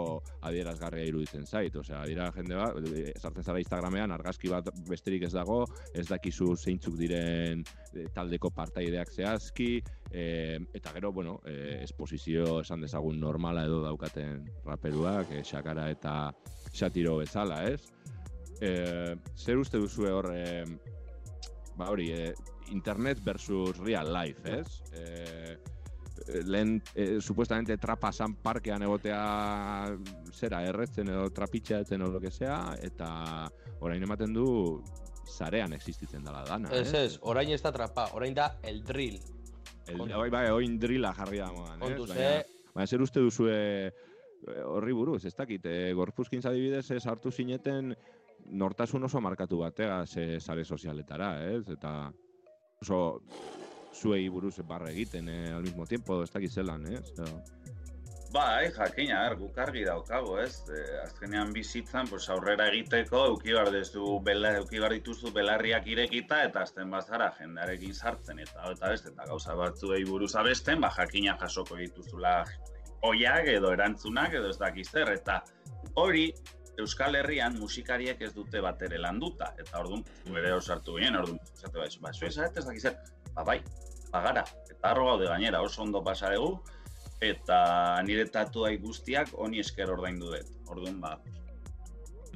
adierazgarria 0.47 1.07
iruditzen 1.11 1.45
zait. 1.45 1.75
Osea, 1.75 2.03
dira 2.09 2.31
jende 2.35 2.59
bat, 2.59 2.79
eh, 2.91 3.11
sartzen 3.19 3.47
zara 3.47 3.63
Instagramean, 3.63 4.15
argazki 4.15 4.51
bat 4.51 4.71
besterik 4.89 5.27
ez 5.27 5.33
dago, 5.35 5.63
ez 5.93 6.07
dakizu 6.09 6.55
zeintzuk 6.55 6.97
diren 6.99 7.63
eh, 7.93 8.07
taldeko 8.15 8.51
partaideak 8.55 9.11
zehazki, 9.11 9.73
eh, 10.11 10.59
eta 10.73 10.91
gero, 10.91 11.11
bueno, 11.11 11.39
eh, 11.45 11.79
esposizio 11.83 12.61
esan 12.61 12.81
dezagun 12.81 13.19
normala 13.19 13.65
edo 13.65 13.81
daukaten 13.81 14.45
raperuak, 14.65 15.31
eh, 15.31 15.43
Shakara 15.43 15.89
eta 15.91 16.33
Shatiro 16.73 17.17
bezala, 17.17 17.63
ez? 17.69 17.81
Eh, 18.61 19.15
zer 19.35 19.57
uste 19.57 19.79
duzue 19.79 20.11
hor, 20.11 20.31
eh, 20.35 20.65
ba 21.75 21.89
hori, 21.89 22.11
eh, 22.11 22.33
internet 22.71 23.23
versus 23.23 23.77
real 23.77 24.11
life, 24.13 24.59
ez? 24.59 24.81
Eh, 24.93 25.57
lehen, 26.45 26.81
eh, 26.93 27.17
supuestamente 27.19 27.77
trapa 27.77 28.11
san 28.11 28.35
parkean 28.35 28.83
egotea 28.83 29.97
zera, 30.31 30.63
erretzen 30.67 31.09
edo 31.09 31.29
trapitxatzen 31.29 32.01
edo 32.01 32.11
lo 32.11 32.21
que 32.21 32.31
sea, 32.31 32.75
eta 32.81 33.49
orain 33.79 34.03
ematen 34.03 34.33
du 34.33 34.83
zarean 35.25 35.73
existitzen 35.73 36.23
dela 36.23 36.43
dana, 36.45 36.69
Ez 36.75 36.93
ez, 36.93 37.19
orain 37.21 37.49
ez 37.49 37.61
da 37.61 37.71
trapa, 37.71 38.09
orain 38.13 38.35
da 38.35 38.57
el 38.63 38.83
drill. 38.83 39.19
Bai, 39.97 40.29
bai, 40.29 40.45
oin 40.51 40.77
drila 40.79 41.13
jarri 41.17 41.37
da 41.41 41.51
modan, 41.51 41.79
Kontuz, 41.79 42.09
ez? 42.11 42.15
Baina, 42.15 42.31
eh? 42.39 42.67
baina 42.73 42.87
zer 42.87 43.01
uste 43.01 43.19
duzue 43.19 43.53
eh, 43.87 44.63
horri 44.65 44.93
buruz, 44.93 45.23
ez 45.25 45.35
dakit, 45.35 45.65
eh, 45.65 45.93
gorpuzkin 45.93 46.41
adibidez 46.45 46.89
ez 46.91 47.05
hartu 47.05 47.31
zineten 47.31 47.95
nortasun 48.45 49.03
oso 49.03 49.21
markatu 49.21 49.59
batega 49.61 50.05
ze 50.07 50.39
sare 50.39 50.65
sozialetara, 50.65 51.33
ez? 51.51 51.67
Eta 51.69 52.11
oso 52.81 53.21
zuei 53.93 54.29
buruz 54.29 54.55
barra 54.67 54.89
egiten 54.91 55.29
eh, 55.29 55.51
al 55.53 55.61
mismo 55.63 55.85
tiempo, 55.85 56.23
ez 56.23 56.31
dakit 56.31 56.51
zelan, 56.51 56.85
ez? 56.87 57.11
Edo- 57.11 57.41
Bai, 58.31 58.69
jakina, 58.71 59.25
guk 59.35 59.57
argi 59.59 59.81
daukago, 59.83 60.37
ez? 60.39 60.61
E, 60.71 60.81
azkenean 61.01 61.49
bizitzan, 61.51 62.07
pues, 62.07 62.29
aurrera 62.31 62.69
egiteko, 62.71 63.25
euki 63.33 63.51
behar 63.51 63.71
dezu, 63.73 64.05
bela, 64.23 64.53
euki 64.61 64.79
behar 64.79 64.95
dituzu 64.95 65.33
belarriak 65.35 65.89
irekita, 65.91 66.39
eta 66.47 66.63
azten 66.63 66.93
bazara 66.95 67.27
jendarekin 67.39 67.93
sartzen, 67.93 68.39
eta 68.45 68.71
eta 68.71 68.93
beste, 68.93 69.11
eta 69.11 69.27
gauza 69.33 69.57
batzuei 69.59 70.05
buruz 70.07 70.31
abesten, 70.39 70.79
ba, 70.79 70.93
jakina 70.95 71.35
jasoko 71.43 71.75
dituzula 71.81 72.37
oiak 73.11 73.51
edo 73.57 73.73
erantzunak 73.75 74.39
edo 74.39 74.55
ez 74.55 74.57
dakiz 74.63 74.87
zer, 74.87 75.11
eta 75.19 75.41
hori 75.99 76.29
Euskal 76.79 77.19
Herrian 77.19 77.57
musikariek 77.59 78.21
ez 78.23 78.31
dute 78.33 78.61
bat 78.63 78.79
ere 78.87 79.01
landuta, 79.01 79.51
eta 79.59 79.81
orduan, 79.83 80.05
gu 80.27 80.37
ere 80.39 80.53
osartu 80.55 80.95
ginen, 80.95 81.19
orduan, 81.19 81.41
esate 81.51 81.83
bai, 81.83 81.89
ba, 81.99 82.13
zu 82.13 82.31
ez 82.31 82.37
ez 82.37 82.63
dakiz 82.63 82.83
zer, 82.87 82.95
ba 83.35 83.43
bai, 83.43 83.59
bagara, 84.13 84.47
eta 84.69 84.93
arro 84.95 85.09
gaude 85.11 85.27
gainera, 85.27 85.59
oso 85.67 85.83
ondo 85.83 85.99
pasaregu, 86.03 86.61
eta 87.21 88.01
nire 88.05 88.25
tatuai 88.33 88.75
guztiak 88.81 89.29
honi 89.37 89.61
esker 89.61 89.91
ordaindu 89.93 90.33
dut. 90.33 90.49
Orduan, 90.73 90.97
ba, 91.03 91.15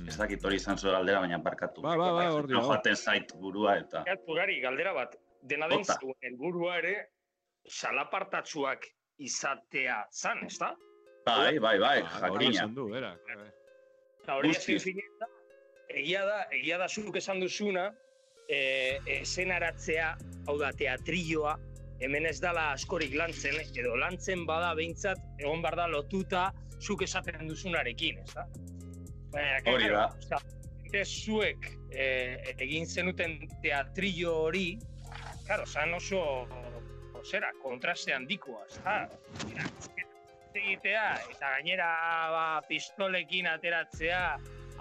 ez 0.05 0.15
dakit 0.19 0.43
hori 0.45 0.59
izan 0.61 0.77
zure 0.77 0.93
galdera, 0.93 1.21
baina 1.23 1.39
barkatu. 1.41 1.81
Ba, 1.85 1.95
ba, 1.97 2.11
ba, 2.13 2.25
hor 2.35 2.47
dio. 2.49 2.61
Joaten 2.61 2.95
zait 2.95 3.33
burua 3.41 3.77
eta... 3.81 4.03
Gari, 4.05 4.59
galdera 4.63 4.93
bat, 4.93 5.17
dena 5.41 5.69
den 5.71 5.85
zuen 5.85 6.29
helburua 6.29 6.77
ere, 6.83 6.95
salapartatsuak 7.65 8.85
izatea 9.25 10.03
zan, 10.13 10.45
ez 10.45 10.57
da? 10.61 10.73
Bai, 11.25 11.57
bai, 11.57 11.77
bai, 11.81 11.99
hori 12.05 12.51
jakina. 12.51 12.51
esan 12.59 12.75
du, 12.77 12.89
berak. 12.91 13.31
Eta 14.21 14.35
hori 14.37 14.51
ezin 14.53 14.99
da, 15.21 15.29
egia 15.89 16.25
da, 16.27 16.41
egia 16.53 16.77
da 16.81 16.89
zuk 16.89 17.17
esan 17.17 17.41
duzuna, 17.41 17.87
e, 18.45 18.59
esenaratzea, 19.21 20.11
hau 20.45 20.59
da, 20.61 20.69
teatrilloa, 20.77 21.55
hemen 22.01 22.25
ez 22.29 22.39
dala 22.43 22.71
askorik 22.73 23.15
lantzen, 23.15 23.57
edo 23.77 23.95
lantzen 23.99 24.45
bada 24.47 24.73
behintzat, 24.77 25.21
egon 25.39 25.63
behar 25.63 25.79
da 25.79 25.87
lotuta 25.91 26.45
zuk 26.81 27.05
esaten 27.05 27.47
duzunarekin, 27.47 28.19
ez 28.23 28.33
da? 28.33 28.45
Baina, 29.35 29.59
Hori 29.71 29.89
da. 29.91 30.39
ere 30.91 31.03
zuek 31.05 31.69
e, 31.91 32.05
egin 32.55 32.85
zenuten 32.87 33.39
teatrillo 33.63 34.35
hori, 34.47 34.67
claro, 35.45 35.65
zan 35.65 35.93
oso, 35.97 36.21
zera, 37.25 37.51
kontraste 37.63 38.13
handikoa, 38.15 38.63
ez 38.69 38.81
da? 38.83 38.99
egitea, 40.55 41.07
eta 41.33 41.49
gainera 41.57 41.87
ba, 42.31 42.43
pistolekin 42.69 43.47
ateratzea, 43.51 44.21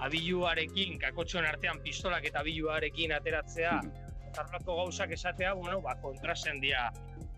abiluarekin, 0.06 0.98
kakotxoen 1.02 1.46
artean 1.48 1.80
pistolak 1.82 2.26
eta 2.30 2.42
abiluarekin 2.44 3.14
ateratzea, 3.16 3.78
tarlako 4.36 4.80
gauzak 4.82 5.14
esatea, 5.16 5.54
bueno, 5.54 5.80
ba, 5.84 5.94
kontrasendia 6.02 6.88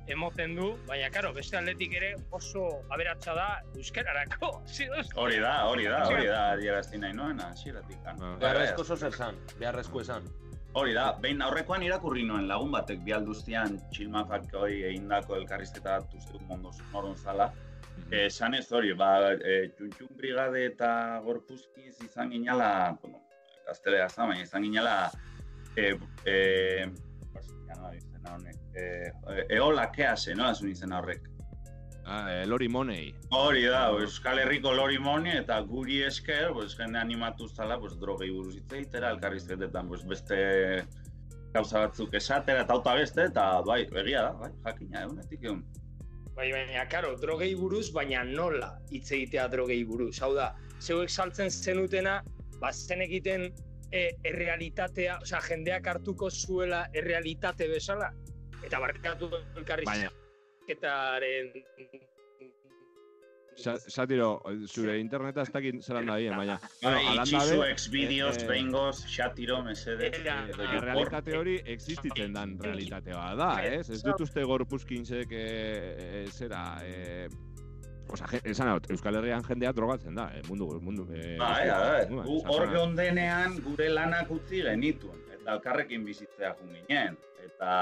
emoten 0.06 0.54
du, 0.54 0.70
baina, 0.86 1.10
karo, 1.10 1.32
beste 1.34 1.58
aldetik 1.58 1.94
ere 1.98 2.12
oso 2.36 2.64
aberatsa 2.94 3.34
da 3.34 3.46
euskararako. 3.74 4.52
Hori 5.22 5.40
da, 5.42 5.54
hori 5.66 5.88
da, 5.90 6.02
hori 6.06 6.26
da, 6.30 6.40
adierazti 6.54 7.00
nahi 7.02 7.16
noen, 7.16 7.40
hasieratik. 7.42 8.02
Beharrezko 8.40 8.84
zo 8.84 8.96
zer 8.96 9.14
zan, 9.14 9.40
beharrezko 9.58 10.02
esan. 10.04 10.28
Hori 10.76 10.92
da, 10.92 11.06
behin 11.22 11.40
aurrekoan 11.40 11.82
irakurri 11.82 12.26
nuen 12.28 12.46
lagun 12.50 12.74
batek 12.74 13.00
bi 13.04 13.14
alduztian 13.16 13.78
txilmafak 13.94 14.50
hori 14.60 14.82
egindako 14.90 15.38
elkarrizketa 15.38 15.94
bat 15.96 16.18
uste 16.18 16.34
dut 16.36 16.42
mondo 16.50 16.72
sonorun 16.76 17.16
zala. 17.16 17.48
Esan 18.12 18.54
ez 18.54 18.66
hori, 18.76 18.92
ba, 18.92 19.32
e, 19.32 19.70
txuntxun 19.78 20.10
brigade 20.18 20.66
eta 20.68 20.90
gorpuzkiz 21.24 21.94
izan 22.04 22.28
ginala, 22.34 22.68
bueno, 23.00 23.22
gaztelera 23.66 24.10
zan, 24.10 24.28
baina 24.28 24.44
izan 24.44 24.68
ginala, 24.68 24.96
e, 25.76 25.98
e, 26.24 26.90
pues, 27.32 27.48
ya 27.68 27.80
no, 27.80 27.94
izena 27.94 28.34
honek, 28.34 28.60
e, 28.74 28.84
e, 29.36 29.46
eola 29.56 29.90
kease, 29.92 30.34
no, 30.34 30.48
azun 30.48 30.70
izena 30.72 31.00
horrek. 31.00 31.28
Ah, 32.08 32.28
eh, 32.30 32.46
Lori 32.46 32.68
Money. 32.68 33.14
Hori 33.34 33.64
da, 33.66 33.88
Euskal 33.90 34.38
Herriko 34.38 34.72
Lori 34.72 34.98
Moni 34.98 35.32
eta 35.34 35.58
guri 35.66 36.02
esker, 36.06 36.52
pues, 36.54 36.76
jende 36.78 37.00
animatu 37.00 37.48
zala, 37.48 37.80
pues, 37.82 37.96
drogei 37.98 38.30
buruz 38.30 38.54
hitz 38.54 38.72
egitera, 38.72 39.10
elkarrizketetan, 39.16 39.88
pues, 39.88 40.04
beste 40.06 40.38
gauza 41.56 41.82
batzuk 41.86 42.14
esatera 42.14 42.62
eta 42.62 42.76
auta 42.76 42.94
beste, 42.94 43.26
eta 43.32 43.48
bai, 43.66 43.80
egia 44.04 44.22
da, 44.28 44.32
bai, 44.38 44.52
jakina, 44.68 45.02
egunetik 45.02 45.42
egun. 45.42 45.64
Bai, 46.36 46.50
baina, 46.52 46.84
karo, 46.92 47.14
drogei 47.18 47.54
buruz, 47.58 47.88
baina 47.96 48.22
nola 48.28 48.74
hitz 48.92 49.08
egitea 49.10 49.48
drogei 49.48 49.82
buruz. 49.88 50.14
Hau 50.22 50.34
da, 50.36 50.52
zeuek 50.78 51.10
saltzen 51.10 51.50
zenutena, 51.50 52.20
ba, 52.60 52.70
zen 52.72 53.02
egiten 53.02 53.48
e, 53.92 54.10
errealitatea, 54.24 55.18
osea, 55.22 55.40
jendeak 55.48 55.86
hartuko 55.86 56.30
zuela 56.30 56.86
errealitate 56.92 57.68
bezala, 57.68 58.12
eta 58.64 58.80
barkatu 58.80 59.30
elkarrizketaren 59.56 61.52
Sa- 63.56 63.78
Satiro, 63.80 64.42
zure 64.68 64.98
interneta 65.00 65.40
ez 65.40 65.48
dakit 65.48 65.78
zelan 65.80 66.04
da 66.10 66.16
bien, 66.20 66.34
baina... 66.36 66.58
Bai, 66.82 66.90
halan 67.06 67.22
itxizu 67.22 67.54
dabe, 67.56 67.70
ex-bideos, 67.72 68.36
eh, 68.42 68.48
behingoz, 68.50 68.98
xatiro, 69.08 69.62
mesedez, 69.64 70.10
edo 70.18 70.28
Eh, 70.28 70.50
jupor. 70.52 70.84
realitate 70.84 71.36
hori 71.38 71.54
existitzen 71.64 72.34
dan 72.36 72.58
realitatea 72.60 73.22
da, 73.40 73.48
ez? 73.64 73.88
Ez 73.88 74.02
dut 74.04 74.20
uste 74.20 74.44
gorpuzkintzek 74.44 75.32
e, 75.32 75.46
e, 75.96 76.26
zera... 76.36 76.66
E, 76.84 77.28
Osa, 78.16 78.40
esan 78.48 78.70
hau, 78.72 78.78
Euskal 78.94 79.18
Herrian 79.18 79.44
jendea 79.44 79.74
drogatzen 79.76 80.16
da, 80.16 80.30
eh, 80.32 80.42
mundu, 80.48 80.70
mundu... 80.80 81.04
E, 81.12 81.36
Bai, 81.40 81.68
bai, 81.68 82.22
gu 82.24 82.40
hor 82.48 82.66
geundenean 82.72 83.58
gure 83.64 83.90
lanak 83.92 84.30
utzi 84.32 84.62
genituen, 84.64 85.20
eta 85.34 85.56
elkarrekin 85.58 86.04
bizitzea 86.06 86.54
jun 86.56 86.72
ginen. 86.78 87.18
Eta 87.46 87.74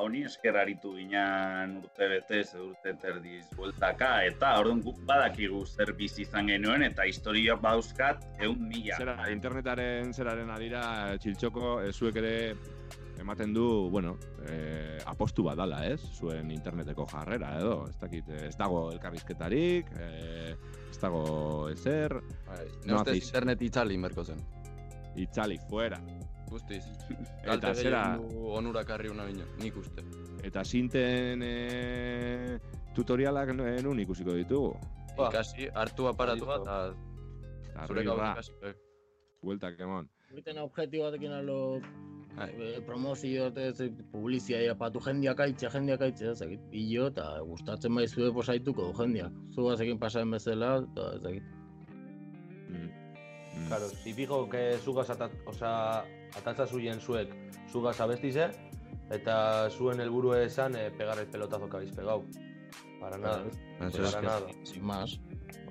honi 0.00 0.24
esker 0.26 0.56
aritu 0.58 0.94
ginen 0.96 1.76
urte 1.82 2.08
betez, 2.10 2.48
urte 2.58 2.94
terdiz 3.02 3.44
bueltaka, 3.56 4.10
eta 4.30 4.54
orduan 4.62 4.80
guk 4.84 4.98
badakigu 5.08 5.60
zer 5.66 5.92
bizi 6.00 6.24
izan 6.24 6.48
genuen, 6.52 6.82
eta 6.88 7.06
historia 7.08 7.54
bauzkat 7.60 8.24
eun 8.40 8.64
mila. 8.72 8.96
Zera, 8.96 9.18
internetaren 9.32 10.12
zeraren 10.16 10.50
adira, 10.56 10.82
txiltxoko, 11.22 11.76
e, 11.84 11.92
zuek 11.92 12.18
ere 12.24 12.34
ematen 13.26 13.52
du, 13.52 13.90
bueno, 13.90 14.16
e, 14.46 14.98
apostu 15.10 15.42
bat 15.42 15.58
dala, 15.58 15.80
ez? 15.90 15.98
Zuen 16.14 16.50
interneteko 16.54 17.08
jarrera, 17.10 17.56
edo, 17.58 17.80
ez 17.90 17.96
dakit, 17.98 18.28
ez 18.46 18.54
dago 18.56 18.84
elkarrizketarik, 18.94 19.90
e, 19.98 20.52
ez 20.92 20.98
dago 21.02 21.68
ezer, 21.72 22.14
Ne 22.86 22.92
no 22.92 23.00
ustez 23.02 23.16
internet 23.18 23.62
itzali 23.66 23.98
merko 23.98 24.22
zen. 24.24 24.38
itzali, 25.16 25.58
fuera. 25.68 25.98
Guztiz. 26.46 26.84
Eta 27.42 27.72
zera, 27.74 28.02
onurak 28.54 28.90
harri 28.94 29.08
una 29.10 29.24
bino, 29.26 29.44
nik 29.58 29.74
uste. 29.76 30.04
eta 30.46 30.62
sinten 30.64 31.42
e, 31.42 32.58
tutorialak 32.94 33.50
nun 33.56 33.98
ikusiko 33.98 34.32
ditugu. 34.38 34.76
Ikasi, 35.16 35.66
hartu 35.74 36.06
aparatua 36.06 36.60
eta 36.60 36.76
zure 37.88 38.00
Arriba, 38.04 38.14
gaur 38.14 38.22
ikasi. 38.36 38.52
eh. 38.62 38.74
bueltak 39.42 39.80
emon. 39.80 40.06
Egiten 40.30 40.58
objektibo 40.58 41.04
batekin 41.08 41.32
alo 41.32 41.80
Bai. 42.36 42.50
eh, 42.60 42.80
promozio 42.84 43.46
eta 43.48 43.68
ez 43.70 43.90
publizia 44.12 44.74
patu 44.76 45.00
jendiak 45.00 45.40
aitze, 45.40 45.70
jendiak 45.72 46.02
aitze, 46.04 46.30
ez 46.30 46.38
dakit, 46.38 46.60
pillo 46.70 47.06
eta 47.08 47.28
gustatzen 47.40 47.94
bai 47.94 48.06
zue 48.08 48.32
posaituko 48.32 48.90
du 48.90 48.96
jendiak. 48.98 49.32
Zugaz 49.54 49.80
egin 49.80 49.98
pasaren 49.98 50.30
bezala, 50.30 50.76
eta 50.84 51.12
ez 51.16 51.22
dakit. 51.22 51.52
Claro, 53.68 53.88
típico 54.04 54.48
que 54.48 54.76
zugaz 54.78 55.08
atat, 55.10 55.32
osa, 55.46 56.04
atatza 56.36 56.66
zuien 56.66 57.00
zuek 57.00 57.32
zugaz 57.72 57.98
abestize, 58.00 58.50
eta 59.10 59.70
zuen 59.70 60.00
helburu 60.00 60.34
esan 60.34 60.76
eh, 60.76 60.90
pegar 60.90 61.18
el 61.18 61.26
pelotazo 61.26 61.68
que 61.68 61.76
habéis 61.76 61.96
pegado. 61.96 62.24
Para 63.00 63.18
nada. 63.18 63.44
Eso 63.88 64.02
para 64.02 64.22
nada. 64.22 64.46
Sin 64.62 64.84
más. 64.84 65.18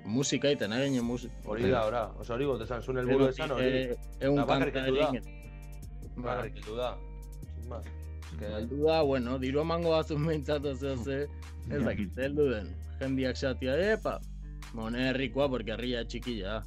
Musika 0.04 0.48
egiten, 0.48 0.72
egin 0.72 1.04
musika. 1.04 1.34
Hori 1.44 1.70
da, 1.70 1.86
ora. 1.86 2.04
Osa 2.18 2.34
hori 2.34 2.44
got 2.46 2.62
esan, 2.62 2.82
zuen 2.82 2.98
helburu 2.98 3.28
esan 3.28 3.50
hori. 3.50 3.66
Eh, 3.66 3.96
egun 4.20 4.44
kanta 4.46 4.86
egin. 4.86 5.35
Bakarrik 6.16 6.60
heldu 6.60 6.76
da. 6.76 6.94
Más. 7.68 7.84
Heldu 8.40 8.82
da, 8.84 9.02
bueno, 9.02 9.38
diru 9.42 9.62
emango 9.62 9.92
batzun 9.94 10.26
behintzat 10.26 10.64
ozeo 10.64 10.96
ze, 11.04 11.18
ez 11.70 11.82
dakit, 11.84 12.16
heldu 12.18 12.48
den. 12.50 12.72
Jendiak 13.00 13.36
xatia, 13.36 13.76
epa, 13.92 14.18
mone 14.74 15.10
herrikoa, 15.10 15.48
porque 15.52 15.76
herria 15.76 16.04
txikilla. 16.04 16.62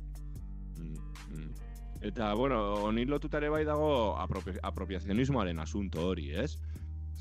Eta, 2.01 2.33
bueno, 2.33 2.59
honi 2.85 3.03
lotutare 3.05 3.49
bai 3.51 3.65
dago 3.67 4.15
apropi 4.17 4.53
apropiazionismoaren 4.63 5.59
asunto 5.59 6.05
hori, 6.07 6.29
ez? 6.31 6.53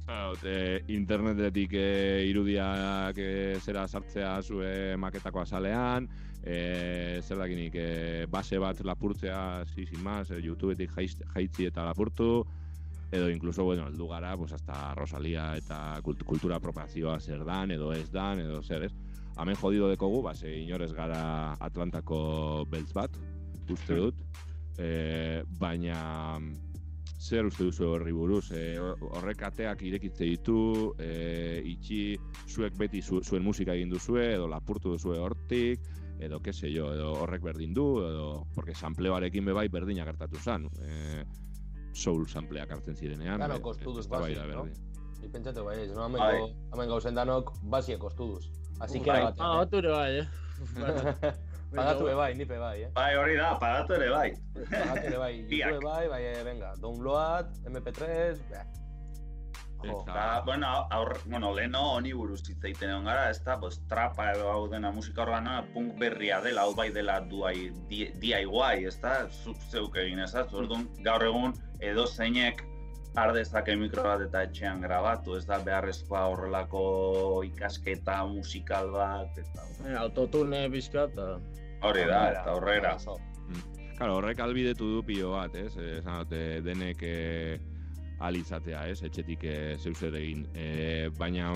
Haut, 0.08 0.44
e, 0.46 0.84
internetetik 0.94 1.74
e, 1.76 1.88
irudiak 2.30 3.18
e, 3.18 3.32
zera 3.60 3.88
sartzea 3.88 4.38
zue 4.40 4.70
maketako 4.96 5.42
azalean, 5.42 6.06
e, 6.48 7.20
zer 7.22 7.36
dakinik, 7.36 7.74
e, 7.76 8.26
base 8.30 8.58
bat 8.58 8.80
lapurtzea, 8.80 9.66
si, 9.68 9.84
sin 9.86 10.00
más, 10.02 10.30
e, 10.30 10.40
YouTubetik 10.40 10.94
jaitzi 10.96 11.68
eta 11.68 11.84
lapurtu, 11.84 12.46
edo 13.12 13.28
incluso, 13.30 13.64
bueno, 13.64 13.86
heldu 13.88 14.08
gara, 14.08 14.36
pues 14.36 14.52
hasta 14.52 14.94
Rosalia 14.94 15.50
eta 15.56 16.00
kult 16.04 16.24
kultura 16.24 16.56
apropiazioa 16.56 17.18
zer 17.20 17.44
dan, 17.44 17.70
edo 17.70 17.92
ez 17.92 18.08
dan, 18.12 18.40
edo 18.40 18.62
zer, 18.62 18.88
ez? 18.88 18.94
Hemen 19.38 19.56
jodido 19.60 19.88
dekogu, 19.88 20.22
ba, 20.24 20.34
ze 20.34 20.50
inorez 20.62 20.92
gara 20.92 21.54
Atlantako 21.60 22.64
beltz 22.70 22.92
bat, 22.96 23.12
uste 23.68 24.00
dut, 24.00 24.24
e, 24.80 25.44
baina 25.60 26.40
zer 27.18 27.46
uste 27.46 27.64
duzu 27.68 27.92
horri 27.92 28.12
buruz, 28.12 28.50
e, 28.56 28.78
horrek 28.78 29.44
ateak 29.50 29.84
irekitze 29.84 30.24
ditu, 30.24 30.94
e, 30.96 31.60
itxi 31.76 32.16
zuek 32.48 32.76
beti 32.80 33.02
zu, 33.02 33.20
zuen 33.22 33.44
musika 33.44 33.76
egin 33.76 33.92
duzue, 33.92 34.32
edo 34.34 34.48
lapurtu 34.48 34.96
duzue 34.96 35.18
hortik, 35.20 35.84
edo 36.20 36.40
ke 36.42 36.52
se 36.52 36.70
jo, 36.72 36.92
edo 36.94 37.12
horrek 37.22 37.42
berdin 37.42 37.74
du, 37.74 37.86
edo, 38.06 38.46
porque 38.54 38.74
sampleoarekin 38.74 39.44
be 39.44 39.54
bai 39.56 39.68
berdina 39.68 40.04
gertatu 40.08 40.40
zan, 40.42 40.68
e, 40.82 41.24
soul 41.94 42.26
sampleak 42.28 42.70
hartzen 42.70 42.96
zirenean. 42.96 43.40
Danok 43.40 43.60
e, 43.60 43.66
kostuduz 43.70 44.06
eztabaida 44.06 44.46
basi, 44.46 44.54
no? 44.54 44.64
berdin. 44.64 44.86
Ni 45.18 45.28
pentsatu 45.34 45.64
bai, 45.66 45.76
ez, 45.82 45.92
no? 45.92 46.08
Bai. 46.14 46.32
Hemen, 46.36 46.56
hemen 46.72 46.90
gauzen 46.94 47.18
danok 47.18 47.52
basie 47.70 47.98
kostuduz. 47.98 48.50
Así 48.80 49.00
que 49.00 49.10
Bai, 49.10 49.22
batean, 49.24 49.46
eh. 49.46 49.54
pagatu 49.54 49.78
ere 49.82 49.90
bai, 49.90 50.10
eh. 50.18 50.28
Pagatu 51.68 52.04
be 52.06 52.14
bai, 52.16 52.32
nipe 52.34 52.56
bai, 52.56 52.76
eh. 52.86 52.90
Bai, 52.94 53.10
hori 53.18 53.34
da, 53.36 53.52
pagatu 53.60 53.98
ere 53.98 54.10
bai. 54.10 54.28
Pagatu 54.70 55.06
ere 55.10 55.18
bai. 55.18 55.32
YouTube 55.50 55.84
bai, 55.84 56.04
bai, 56.08 56.22
eh, 56.30 56.42
venga, 56.46 56.74
download, 56.80 57.50
MP3, 57.68 58.12
beh. 58.52 58.87
Jo. 59.84 60.02
Ba, 60.06 60.40
bueno, 60.44 60.66
aur, 60.90 61.12
bueno, 61.26 61.52
leheno 61.54 61.80
honi 61.94 62.12
buruz 62.12 62.40
hitz 62.48 62.58
egiten 62.64 62.90
egon 62.90 63.04
gara, 63.06 63.28
ez 63.30 63.38
da, 63.44 63.54
pues, 63.60 63.76
trapa 63.88 64.32
edo 64.32 64.48
hau 64.50 64.64
dena 64.68 64.90
musika 64.90 65.22
urbana 65.22 65.60
punk 65.74 65.94
berria 66.00 66.40
dela, 66.42 66.62
hau 66.66 66.74
bai 66.74 66.88
dela 66.90 67.20
duai, 67.20 67.70
di- 67.88 68.10
DIY, 68.18 68.84
ez 68.90 68.96
da, 69.00 69.12
zuk 69.30 69.56
zeuk 69.70 69.96
egin 70.02 70.18
ez 70.24 70.32
da, 70.34 70.42
orduan 70.52 70.88
gaur 71.06 71.22
egun 71.28 71.54
edo 71.78 72.06
zeinek 72.06 72.64
har 73.16 73.32
dezake 73.34 73.76
mikro 73.76 74.02
bat 74.02 74.20
eta 74.26 74.42
etxean 74.48 74.80
grabatu, 74.82 75.36
ez 75.38 75.46
da, 75.46 75.60
beharrezkoa 75.62 76.24
horrelako 76.32 76.82
ikasketa 77.46 78.18
musikal 78.26 78.90
bat, 78.92 79.38
ez 79.38 79.46
da. 79.54 79.62
Eh, 79.86 79.96
Autotune 80.02 80.66
pixka 80.74 81.06
eta... 81.08 81.38
Hori 81.86 82.04
da, 82.10 82.24
eta 82.32 82.54
horrera. 82.58 82.96
Claro, 83.98 84.16
horrek 84.18 84.38
albidetu 84.42 84.86
du 84.96 85.02
pilo 85.06 85.32
bat, 85.36 85.54
ez? 85.54 85.72
Eh, 85.78 85.98
Esan 85.98 86.26
denek 86.66 87.02
eh, 87.02 87.58
alizatea, 88.18 88.86
ez? 88.88 89.02
Etxetik 89.06 89.44
eh, 89.44 89.76
zeu 89.78 89.94
zer 89.94 90.16
egin. 90.18 90.46
Eh, 90.54 91.08
baina 91.18 91.52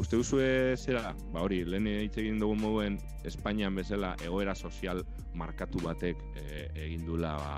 uste 0.00 0.16
duzue 0.16 0.76
zera, 0.76 1.12
ba 1.32 1.44
hori, 1.44 1.62
lehen 1.68 1.86
hitz 1.86 2.16
egin 2.20 2.40
dugun 2.40 2.60
moduen 2.62 2.98
Espainian 3.28 3.74
bezala 3.76 4.14
egoera 4.24 4.54
sozial 4.54 5.02
markatu 5.34 5.82
batek 5.84 6.20
eh, 6.40 6.68
egin 6.86 7.06
dula 7.06 7.36
ba, 7.38 7.56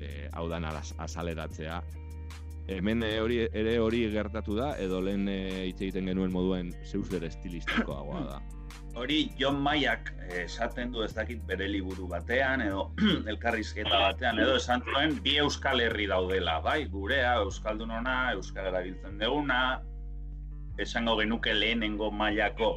eh, 0.00 0.28
hau 0.32 0.48
dan 0.48 0.66
azaleratzea. 0.68 1.82
Hemen 2.68 3.02
eh, 3.04 3.18
hori 3.20 3.42
ere 3.44 3.78
hori 3.78 4.06
gertatu 4.12 4.56
da 4.56 4.72
edo 4.80 5.02
lehen 5.04 5.28
eh, 5.28 5.66
hitz 5.68 5.80
egiten 5.82 6.08
genuen 6.08 6.32
moduen 6.32 6.72
zeu 6.84 7.02
zer 7.04 7.24
estilistikoagoa 7.28 8.24
da. 8.28 8.42
Hori 8.94 9.32
John 9.38 9.56
Mayak 9.58 10.12
eh, 10.28 10.44
esaten 10.44 10.92
du 10.92 11.02
ez 11.02 11.12
dakit 11.14 11.40
bere 11.46 11.66
liburu 11.68 12.06
batean 12.08 12.62
edo 12.62 12.84
elkarrizketa 13.32 13.98
batean 14.04 14.38
edo 14.38 14.54
esan 14.60 14.84
zuen 14.86 15.16
bi 15.22 15.36
euskal 15.42 15.82
herri 15.82 16.06
daudela, 16.10 16.60
bai? 16.62 16.84
Gurea, 16.92 17.34
euskaldunona, 17.42 18.18
euskal 18.38 18.70
erabiltzen 18.70 19.18
deguna, 19.18 19.60
esango 20.78 21.16
genuke 21.18 21.54
lehenengo 21.54 22.10
mailako 22.10 22.76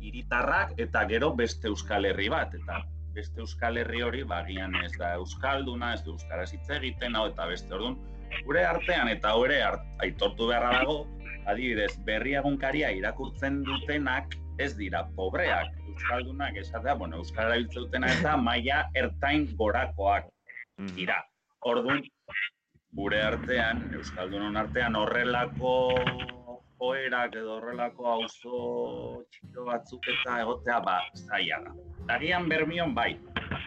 hiritarrak 0.00 0.74
eta 0.80 1.04
gero 1.12 1.34
beste 1.36 1.68
euskal 1.68 2.08
herri 2.08 2.28
bat 2.32 2.56
eta 2.56 2.80
beste 3.14 3.44
euskal 3.44 3.76
herri 3.76 4.02
hori 4.06 4.22
bagian 4.24 4.76
ez 4.84 4.92
da 4.96 5.14
euskalduna, 5.20 5.94
ez 5.94 6.04
du 6.06 6.14
euskaraz 6.16 6.52
hitz 6.54 6.68
egiten 6.76 7.16
hau 7.16 7.26
eta 7.28 7.46
beste 7.50 7.74
ordun 7.74 7.98
gure 8.46 8.64
artean 8.64 9.08
eta 9.12 9.34
hori 9.36 9.58
aitortu 10.04 10.48
beharra 10.52 10.78
dago 10.78 11.00
adibidez 11.50 11.92
berri 12.06 12.36
egunkaria 12.38 12.90
irakurtzen 12.96 13.62
dutenak 13.66 14.36
ez 14.60 14.74
dira 14.76 15.04
pobreak 15.16 15.72
euskaldunak 15.88 16.56
esatea, 16.62 16.94
bueno, 16.94 17.20
euskara 17.22 17.54
erabiltzen 17.54 17.86
dutena 17.86 18.12
eta 18.18 18.36
maila 18.36 18.84
ertain 18.94 19.48
gorakoak 19.56 20.28
dira. 20.96 21.18
Orduan, 21.70 22.02
gure 22.96 23.22
artean, 23.22 23.82
euskaldunon 23.98 24.56
artean 24.56 24.96
horrelako 24.96 25.74
joerak 26.80 27.36
edo 27.36 27.58
horrelako 27.58 28.06
auzo 28.08 28.60
txiro 29.32 29.66
batzuk 29.66 30.08
eta 30.14 30.38
egotea 30.44 30.78
ba 30.86 30.96
zaila 31.26 31.60
da. 31.66 31.74
Dagian 32.12 32.48
bermion 32.48 32.94
bai, 32.96 33.10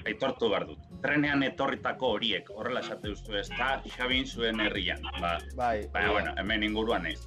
aitortu 0.09 0.49
behar 0.49 0.65
dut. 0.71 0.89
Trenean 1.03 1.45
etorritako 1.45 2.13
horiek, 2.17 2.49
horrela 2.57 2.81
esate 2.81 3.13
duzu 3.13 3.37
ez 3.39 3.47
da, 3.53 3.75
Xabin 3.95 4.25
zuen 4.25 4.59
herrian. 4.65 5.05
Ba, 5.21 5.37
bai, 5.59 5.87
baina, 5.93 6.11
bueno, 6.17 6.35
hemen 6.41 6.65
inguruan 6.71 7.05
ez. 7.11 7.19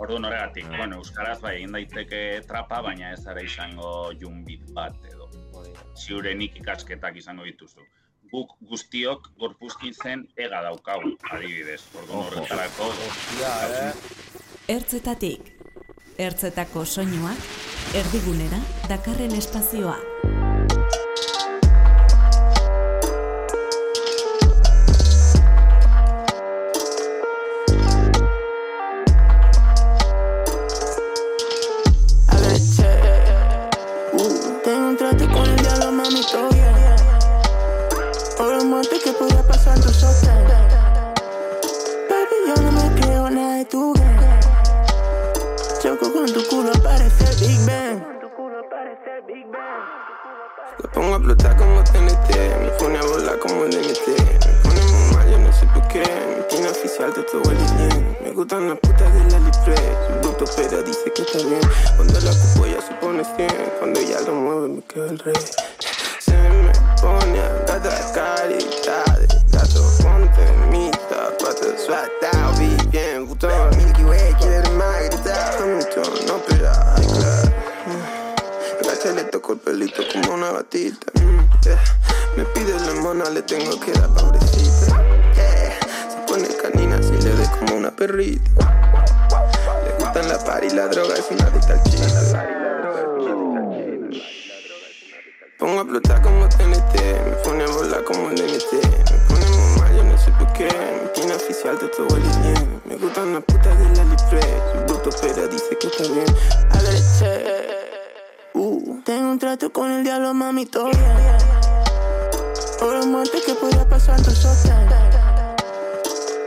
Orduan 0.00 0.24
horregatik, 0.24 0.64
bueno, 0.78 0.96
euskaraz 1.02 1.38
bai 1.44 1.58
egin 1.58 1.74
daiteke 1.76 2.20
trapa, 2.48 2.78
baina 2.86 3.10
ez 3.12 3.20
ara 3.28 3.42
izango 3.44 3.90
junbit 4.20 4.62
bat 4.76 4.96
edo. 5.12 5.28
Ziurenik 5.92 6.56
ikasketak 6.62 7.18
izango 7.20 7.44
dituzu. 7.44 7.84
Guk 8.32 8.54
guztiok 8.70 9.28
gorpuzkin 9.42 9.92
zen 9.92 10.22
ega 10.40 10.62
daukagu, 10.64 11.12
adibidez. 11.34 11.82
Orduan 12.00 12.30
horretarako. 12.30 12.88
Ertzetatik. 14.76 15.52
Ertzetako 16.20 16.86
soinuak, 16.86 17.44
erdigunera, 18.00 18.62
dakarren 18.88 19.36
espazioa. 19.36 19.98
Bruto 105.68 105.78
pero 105.78 105.78
dice 105.78 105.78
que 105.78 105.86
está 105.86 106.02
bien. 106.12 106.26
A 106.70 106.82
la 106.82 106.90
leche. 106.90 107.44
Uh, 108.54 109.00
tengo 109.02 109.30
un 109.30 109.38
trato 109.38 109.72
con 109.72 109.90
el 109.90 110.04
diablo, 110.04 110.34
mami, 110.34 110.66
todo 110.66 110.90
bien. 110.90 111.38
Oro 112.82 113.06
muerte 113.06 113.40
que 113.44 113.54
podía 113.54 113.88
pasar 113.88 114.20
tu 114.22 114.30
sostén. 114.30 114.88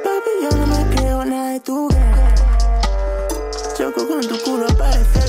Baby, 0.03 0.31
yo 0.41 0.57
no 0.57 0.67
me 0.67 0.95
creo 0.95 1.25
nada 1.25 1.51
de 1.51 1.59
tu 1.59 1.87
game. 1.89 2.35
Choco 3.77 4.07
con 4.07 4.21
tu 4.21 4.39
culo, 4.39 4.67
parece 4.77 5.22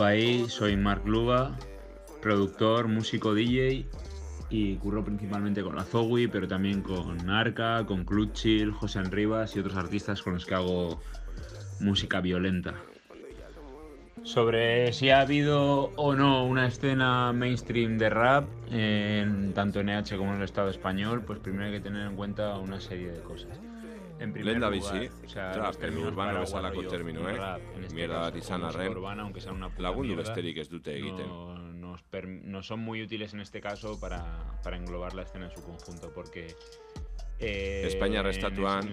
Soy 0.00 0.78
Mark 0.78 1.02
Luba, 1.04 1.58
productor, 2.22 2.88
músico, 2.88 3.34
DJ 3.34 3.84
y 4.48 4.76
curro 4.76 5.04
principalmente 5.04 5.62
con 5.62 5.76
la 5.76 5.84
Zowie, 5.84 6.26
pero 6.26 6.48
también 6.48 6.80
con 6.80 7.28
Arca, 7.28 7.84
con 7.84 8.06
Clutchill, 8.06 8.72
José 8.72 9.02
Rivas 9.02 9.54
y 9.56 9.58
otros 9.58 9.76
artistas 9.76 10.22
con 10.22 10.32
los 10.32 10.46
que 10.46 10.54
hago 10.54 11.02
música 11.80 12.22
violenta. 12.22 12.76
Sobre 14.22 14.94
si 14.94 15.10
ha 15.10 15.20
habido 15.20 15.92
o 15.96 16.14
no 16.14 16.46
una 16.46 16.66
escena 16.66 17.34
mainstream 17.34 17.98
de 17.98 18.08
rap, 18.08 18.48
en, 18.70 19.52
tanto 19.52 19.80
en 19.80 19.90
EH 19.90 20.16
como 20.16 20.30
en 20.30 20.38
el 20.38 20.44
Estado 20.44 20.70
español, 20.70 21.24
pues 21.26 21.40
primero 21.40 21.66
hay 21.66 21.72
que 21.72 21.80
tener 21.80 22.06
en 22.06 22.16
cuenta 22.16 22.56
una 22.56 22.80
serie 22.80 23.12
de 23.12 23.20
cosas. 23.20 23.60
En 24.20 24.34
primer 24.34 24.52
Lehen 24.52 24.60
da 24.60 24.68
lugar, 24.68 25.00
bizi, 25.00 25.08
o 25.24 25.28
sea, 25.28 25.50
trap, 25.52 25.76
urbano 25.96 26.40
bezalako 26.40 26.82
este 26.82 26.98
mierda 27.94 28.18
bat 28.20 28.36
izan 28.36 28.64
arren, 28.68 28.92
urbana, 28.92 29.22
aunque 29.22 29.40
sea 29.40 29.52
una 29.52 29.70
puta 29.70 29.86
lagundu 29.88 30.16
besterik 30.16 30.58
ez 30.60 30.68
dute 30.68 30.92
egiten. 30.98 31.26
No, 31.26 31.56
nos 31.56 32.04
no 32.44 32.62
son 32.62 32.80
muy 32.80 33.02
útiles 33.02 33.32
en 33.32 33.40
este 33.40 33.62
caso 33.62 33.98
para, 33.98 34.60
para 34.62 34.76
englobar 34.76 35.14
la 35.14 35.22
escena 35.22 35.46
en 35.46 35.52
su 35.52 35.64
conjunto, 35.64 36.12
porque 36.14 36.54
eh, 37.40 37.86
Espainiar 37.86 38.26
estatuan, 38.26 38.84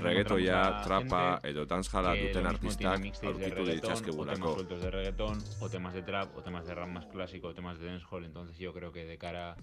reggaetoia, 0.00 0.82
trapa 0.84 1.40
edo 1.42 1.66
dancejala 1.66 2.14
que 2.14 2.28
duten 2.28 2.46
artistak 2.46 3.00
aurkitu 3.02 3.32
reggaetón, 3.32 3.32
o 3.32 3.38
temas 3.38 3.74
ditzazkegulako. 3.74 4.62
de 4.62 4.90
reggaetón, 4.90 5.38
o 5.60 5.68
temas 5.68 5.94
de 5.94 6.02
trap, 6.02 6.36
o 6.36 6.42
temas 6.42 6.66
de 6.66 6.74
rap 6.74 6.88
más 6.88 7.06
clásico, 7.06 7.48
o 7.48 7.54
temas 7.54 7.78
de 7.78 7.86
dancehall, 7.86 8.24
entonces 8.24 8.56
yo 8.58 8.72
creo 8.72 8.92
que 8.92 9.04
de 9.04 9.18
cara 9.18 9.56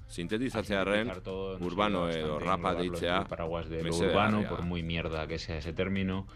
nos 1.09 1.61
urbano 1.61 2.09
edo 2.09 2.39
rapa 2.39 2.75
deitzea, 2.75 3.23
paraguas 3.23 3.69
de 3.69 3.83
lo 3.83 3.95
urbano, 3.95 4.47
por 4.47 4.63
muy 4.63 4.83
mierda 4.83 5.25
que 5.27 5.39
sea 5.39 5.57
ese 5.57 5.73
término, 5.73 6.27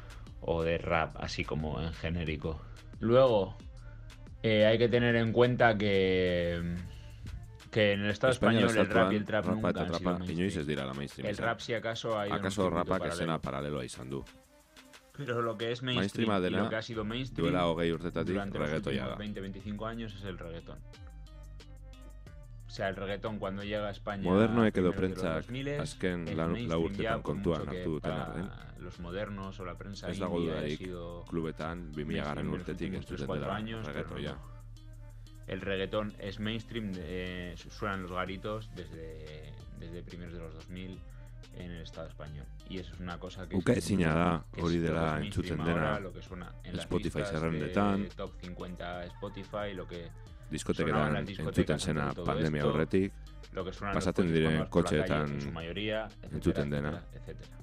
o 0.42 0.64
de 0.64 0.78
rap, 0.78 1.16
así 1.20 1.44
como 1.44 1.82
en 1.82 1.94
genérico. 1.94 2.62
Luego, 3.00 3.58
eh, 4.42 4.66
hay 4.66 4.78
que 4.78 4.88
tener 4.90 5.16
en 5.16 5.32
cuenta 5.32 5.78
que, 5.78 6.62
que 7.74 7.94
en 7.94 8.02
el 8.06 8.12
Estado 8.12 8.32
Espainiar 8.34 8.64
español 8.66 8.88
el 8.88 8.94
rap 8.94 9.12
y 9.12 9.16
el 9.16 9.22
estatuan, 9.22 9.26
trap 9.26 9.46
rapa 9.46 9.56
nunca 9.56 9.70
eta 9.72 9.80
han 9.82 9.86
sido 9.88 9.98
trapa 9.98 10.12
mainstream. 10.20 10.40
inoiz 10.40 10.58
ez 10.58 10.68
dira 10.68 10.86
la 10.86 10.94
mainstream 10.94 11.26
El 11.28 11.34
izan. 11.34 11.46
rap 11.46 11.60
si 11.60 11.74
acaso 11.74 12.20
ha 12.20 12.28
ido 12.28 12.36
en 12.36 12.40
un 12.42 12.46
Akaso 12.46 12.62
circuito 12.62 12.76
rapak 12.78 12.88
paralelo. 13.00 13.14
esena 13.16 13.42
paraleloa 13.42 13.86
izan 13.86 14.10
du. 14.10 14.24
Pero 15.18 15.42
lo 15.42 15.58
que 15.58 15.72
es 15.72 15.82
mainstream, 15.84 16.28
Mainstreama 16.30 16.40
y 16.40 16.42
dena, 16.52 16.64
lo 16.64 16.70
que 16.70 16.76
ha 16.76 16.82
sido 16.82 17.04
mainstream 17.06 17.44
duela 17.46 17.68
hogei 17.68 17.92
urtetatik 17.92 18.28
durante 18.34 18.58
los 18.60 18.68
reggaetoia 18.68 19.08
últimos 19.16 19.36
da. 19.36 19.42
20-25 19.42 19.88
años 19.88 20.16
es 20.16 20.24
el 20.24 20.38
reggaetón. 20.40 20.80
O 22.68 22.70
sea, 22.76 22.90
el 22.90 22.96
reggaetón 22.96 23.38
cuando 23.38 23.64
llega 23.64 23.88
a 23.88 23.92
España 23.92 24.24
Modernoek 24.24 24.76
edo 24.78 24.90
a 24.90 24.92
primeros 24.94 25.22
de 25.22 25.30
los 25.30 25.46
prentsak 25.46 25.52
2000s, 25.52 25.80
azken 25.80 26.28
es 26.28 26.36
lau- 26.36 26.38
lau 26.38 26.50
mainstream 26.50 26.82
urtetan 26.84 27.04
ya, 27.04 27.14
por 27.14 27.22
kontuan 27.24 27.60
mucho 27.60 27.72
que 27.72 27.78
hartu 27.78 27.90
duten 27.92 28.12
para 28.12 28.24
arren. 28.26 28.50
Los 28.80 29.00
modernos 29.00 29.60
o 29.60 29.66
la 29.66 29.76
prensa 29.78 30.10
Ez 30.10 30.20
dago 30.20 30.38
indie 30.40 30.52
haya 30.52 30.60
dudarik 30.62 30.78
sido 30.80 31.26
klubetan 31.26 31.92
2000 31.92 32.18
garren 32.18 32.18
mainstream 32.18 32.40
en 32.48 32.52
los 32.52 32.60
urtetik 32.62 32.94
últimos 32.94 33.12
entzuten 33.12 33.28
3-4 33.28 33.40
dela 33.40 33.56
años, 33.56 33.82
pero 33.86 33.94
reggaetoia. 33.94 34.38
El 35.48 35.62
reggaetón 35.62 36.14
es 36.20 36.40
mainstream, 36.40 36.92
eh, 36.96 37.56
suenan 37.70 38.04
los 38.04 38.12
garitos 38.12 38.70
desde, 38.76 39.54
desde 39.80 40.02
primeros 40.04 40.34
de 40.34 40.40
los 40.40 40.54
2000 40.54 41.00
en 41.58 41.72
el 41.72 41.82
Estado 41.82 42.08
español. 42.08 42.46
Y 42.70 42.80
eso 42.80 42.94
es 42.94 43.00
una 43.00 43.20
cosa 43.20 43.48
que... 43.48 43.56
Uka 43.56 43.74
es- 43.74 43.80
ezina 43.80 44.14
da, 44.14 44.46
hori 44.62 44.78
dela 44.80 45.20
entzuten 45.20 45.60
ahora, 45.60 45.74
dena 45.74 46.00
lo 46.00 46.14
que 46.14 46.22
suena 46.22 46.54
en 46.64 46.80
Spotify 46.80 47.22
zerrendetan, 47.26 48.04
de 48.04 48.10
Top 48.10 48.32
50 48.42 49.06
Spotify, 49.06 49.74
lo 49.76 49.88
que 49.88 50.10
diskoteketan 50.50 51.26
discotecas 51.26 51.88
entzuten 51.88 52.14
zena 52.14 52.14
pandemia 52.24 52.64
los 53.52 53.78
pasaten 53.78 54.34
diren 54.34 54.66
kotxeetan 54.66 55.42
en 55.42 55.54
mayoría, 55.54 56.06
etcétera, 56.06 56.30
entzuten 56.36 56.70
dena. 56.70 57.04
etcétera. 57.14 57.58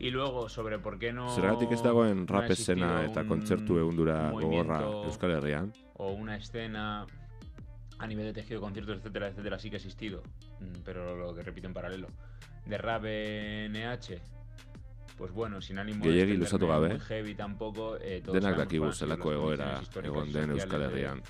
Y 0.00 0.10
luego, 0.10 0.48
sobre 0.48 0.78
por 0.78 0.98
qué 0.98 1.12
no... 1.12 1.34
Zergatik 1.34 1.72
ez 1.72 1.82
dagoen 1.82 2.26
rap 2.28 2.50
escena 2.54 3.02
eta 3.04 3.24
kontzertu 3.26 3.80
egundura 3.82 4.30
gogorra 4.30 4.78
Euskal 5.08 5.32
Herrian, 5.32 5.72
o 5.94 6.12
una 6.12 6.36
escena 6.36 7.04
a 7.98 8.06
nivel 8.06 8.26
de 8.26 8.32
tejido 8.32 8.60
de 8.60 8.64
conciertos, 8.64 8.96
etcétera, 8.98 9.28
etcétera, 9.28 9.58
sí 9.58 9.70
que 9.70 9.76
ha 9.76 9.78
existido, 9.82 10.22
mm, 10.60 10.82
pero 10.84 11.16
lo 11.16 11.34
que 11.34 11.42
repito 11.42 11.66
en 11.66 11.74
paralelo. 11.74 12.06
De 12.64 12.78
rap 12.78 13.02
NH, 13.06 14.20
pues 15.16 15.32
bueno, 15.32 15.60
sin 15.60 15.78
ánimo 15.80 16.04
de 16.06 16.26
luzatu 16.26 16.68
gabe, 16.68 16.90
muy 16.90 17.00
heavy 17.00 17.34
tampoco, 17.34 17.96
eh, 18.00 18.20
todos 18.24 18.38
denak 18.38 18.56
dakigu 18.56 18.92
zelako 18.92 19.32
egoera 19.32 19.80
egon 20.04 20.32
den 20.32 20.50
Euskal 20.52 20.78
de- 20.80 20.86
Herrian. 20.86 21.22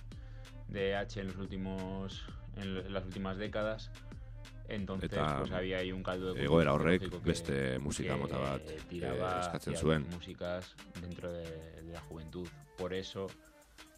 de 0.68 0.94
H 0.94 1.20
en 1.22 1.28
los 1.28 1.36
últimos 1.36 2.26
en 2.56 2.76
en 2.76 2.92
las 2.92 3.04
últimas 3.06 3.38
décadas. 3.38 3.90
Entonces, 4.68 5.10
Eta 5.10 5.38
pues 5.40 5.52
había 5.52 5.78
ahí 5.78 5.92
un 5.92 6.02
caldo 6.02 6.34
de 6.34 6.44
egoera 6.44 6.74
horrek 6.74 7.22
beste 7.22 7.78
musika 7.78 8.14
que 8.14 8.20
mota 8.20 8.36
bat, 8.38 8.62
tiraba 8.88 9.36
eh, 9.36 9.40
eskatzen 9.40 9.74
hacia 9.74 9.80
zuen. 9.82 10.06
músicas 10.10 10.74
dentro 11.00 11.32
de, 11.32 11.44
de 11.82 11.92
la 11.92 12.00
juventud. 12.02 12.46
Por 12.76 12.92
eso, 12.92 13.28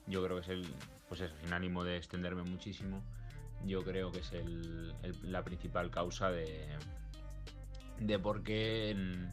yo 0.07 0.25
creo 0.25 0.37
que 0.37 0.43
es 0.43 0.49
el, 0.49 0.67
pues 1.09 1.21
eso, 1.23 1.35
sin 1.43 1.53
ánimo 1.53 1.83
de 1.83 1.97
extenderme 1.97 2.45
muchísimo, 2.45 3.03
yo 3.67 3.83
creo 3.83 4.13
que 4.13 4.21
es 4.21 4.33
el, 4.33 4.95
el- 5.03 5.33
la 5.33 5.43
principal 5.43 5.91
causa 5.91 6.31
de, 6.31 6.69
de 7.99 8.19
por 8.19 8.43
qué 8.45 8.91
en, 8.91 9.33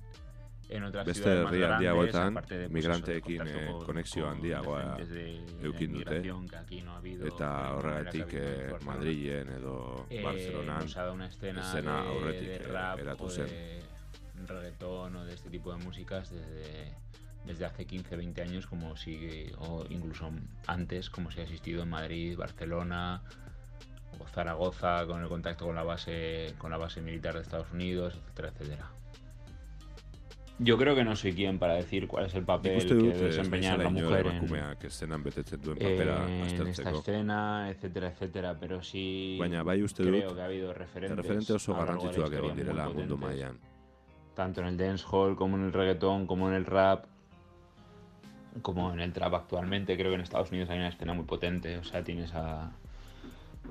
en 0.70 0.84
otras 0.84 1.05
Beste 1.05 1.24
ciudades 1.24 1.43
más 1.43 1.53
grandes, 1.53 2.15
aparte 2.15 2.57
de, 2.57 2.70
pues, 2.70 2.74
migranteekin 2.74 3.41
eh, 3.47 3.74
konexio 3.86 4.30
handiagoa 4.30 4.97
eukin 5.63 5.93
dute, 5.93 6.22
no 6.84 6.91
ha 6.91 6.97
habido, 6.97 7.28
eta 7.28 7.74
horregatik 7.76 8.34
eh, 8.34 8.68
Barcelona. 8.72 8.86
Madrilen 8.86 9.49
edo 9.49 10.05
Eh, 10.09 10.24
Barcelonan 10.24 10.84
escena, 11.30 11.99
aurretik 12.01 12.47
de 12.47 12.55
eh, 12.55 12.68
rap 12.68 12.99
eratu 12.99 13.30
zen. 13.30 13.47
reggaetón 14.45 15.15
o 15.15 15.26
de 15.26 15.34
este 15.34 15.49
tipo 15.49 15.74
de 15.74 15.84
músicas 15.84 16.30
desde, 16.30 16.93
desde 17.45 17.65
hace 17.65 17.86
15, 17.86 18.15
20 18.15 18.41
años 18.41 18.68
como 18.68 18.95
si, 18.95 19.51
o 19.57 19.86
incluso 19.89 20.32
antes, 20.68 21.09
como 21.09 21.32
si 21.32 21.39
ha 21.39 21.43
existido 21.43 21.84
en 21.84 21.89
Madrid, 21.89 22.38
Barcelona 22.38 23.24
o 24.20 24.28
Zaragoza 24.28 25.05
con 25.05 25.22
el 25.22 25.28
contacto 25.28 25.65
con 25.65 25.76
la 25.76 25.84
base, 25.84 26.53
con 26.57 26.72
la 26.72 26.78
base 26.78 27.01
militar 27.01 27.34
de 27.36 27.41
Estados 27.41 27.72
Unidos, 27.72 28.15
etcétera, 28.15 28.49
etcétera. 28.49 28.96
Yo 30.60 30.78
creo 30.78 30.95
que 30.95 31.03
no 31.03 31.16
soy 31.16 31.34
quien 31.34 31.60
para 31.60 31.76
decir 31.76 32.08
cuál 32.08 32.26
es 32.26 32.34
el 32.34 32.43
papel 32.43 32.80
que 32.80 32.93
debe 32.95 33.30
naizela 33.30 33.78
la 33.78 33.89
mujer 33.89 34.26
en, 34.26 35.24
betetzen 35.24 35.62
duen 35.62 35.78
papera 35.78 36.28
en 36.28 36.68
esta 36.68 36.89
escena, 36.89 37.70
etcétera, 37.70 38.08
etcétera, 38.08 38.58
pero 38.60 38.82
sí 38.82 39.38
Baina 39.39 39.62
bai 39.62 39.84
uste 39.84 40.01
creo 40.03 40.30
dut, 40.30 40.36
que 40.36 40.41
ha 40.41 40.45
habido 40.45 40.74
referentes 40.74 41.18
referente 41.18 41.53
oso 41.53 41.76
garrantzitsuak 41.76 42.34
egon 42.34 42.58
direla 42.58 42.89
mundu 42.89 43.18
mailan. 43.18 43.60
tanto 44.34 44.62
en 44.62 44.68
el 44.68 44.78
dancehall 44.78 45.36
como 45.36 45.58
en 45.58 45.66
el 45.66 45.74
reggaetón 45.74 46.26
como 46.26 46.49
en 46.49 46.55
el 46.55 46.66
rap 46.66 47.05
como 48.64 48.91
en 48.93 48.99
el 48.99 49.14
trap 49.14 49.34
actualmente 49.36 49.95
creo 49.95 50.10
que 50.10 50.16
en 50.16 50.22
Estados 50.22 50.51
Unidos 50.51 50.70
hay 50.72 50.80
una 50.80 50.89
escena 50.89 51.14
muy 51.14 51.26
potente 51.26 51.78
o 51.78 51.84
sea 51.84 52.03
tienes 52.03 52.34
a 52.34 52.72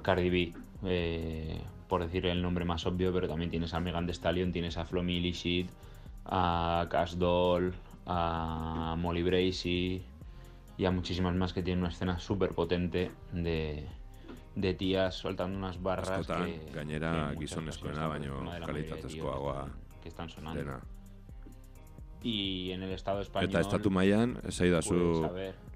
Cardi 0.02 0.30
B 0.30 0.52
eh, 0.84 1.60
por 1.88 2.02
decir 2.02 2.26
el 2.26 2.42
nombre 2.42 2.64
más 2.64 2.86
obvio 2.86 3.12
pero 3.12 3.26
también 3.26 3.50
tienes 3.50 3.74
a 3.74 3.80
Megan 3.80 4.06
Thee 4.06 4.14
Stallion 4.14 4.52
tienes 4.52 4.76
a 4.76 4.84
Flo 4.84 5.02
Milli 5.02 5.32
Shit 5.32 5.68
a 6.28 6.86
Cash 6.90 7.14
Doll 7.14 7.72
a 8.06 8.94
Molly 8.98 9.22
Bracy 9.22 10.02
y 10.78 10.84
a 10.84 10.90
muchísimas 10.90 11.34
más 11.34 11.52
que 11.52 11.62
tienen 11.62 11.80
una 11.80 11.92
escena 11.92 12.18
súper 12.18 12.50
potente 12.50 13.10
de, 13.32 13.86
de 14.54 14.74
tías 14.74 15.14
soltando 15.14 15.58
unas 15.58 15.82
barras 15.82 16.10
Askotan, 16.10 16.44
que, 16.44 16.70
gainera 16.72 17.30
que 17.32 17.40
gizonezkoena 17.40 18.06
baino 18.06 18.44
kalitatezkoagoa 18.64 19.68
que, 20.02 20.08
están 20.08 20.28
sonando. 20.28 20.60
dena. 20.60 20.80
y 22.22 22.70
en 22.70 22.82
el 22.82 22.92
estado 22.92 23.20
español 23.20 23.50
Eta 23.50 23.60
estatu 23.60 23.90
mailan, 23.90 24.38
esaidazu 24.46 25.28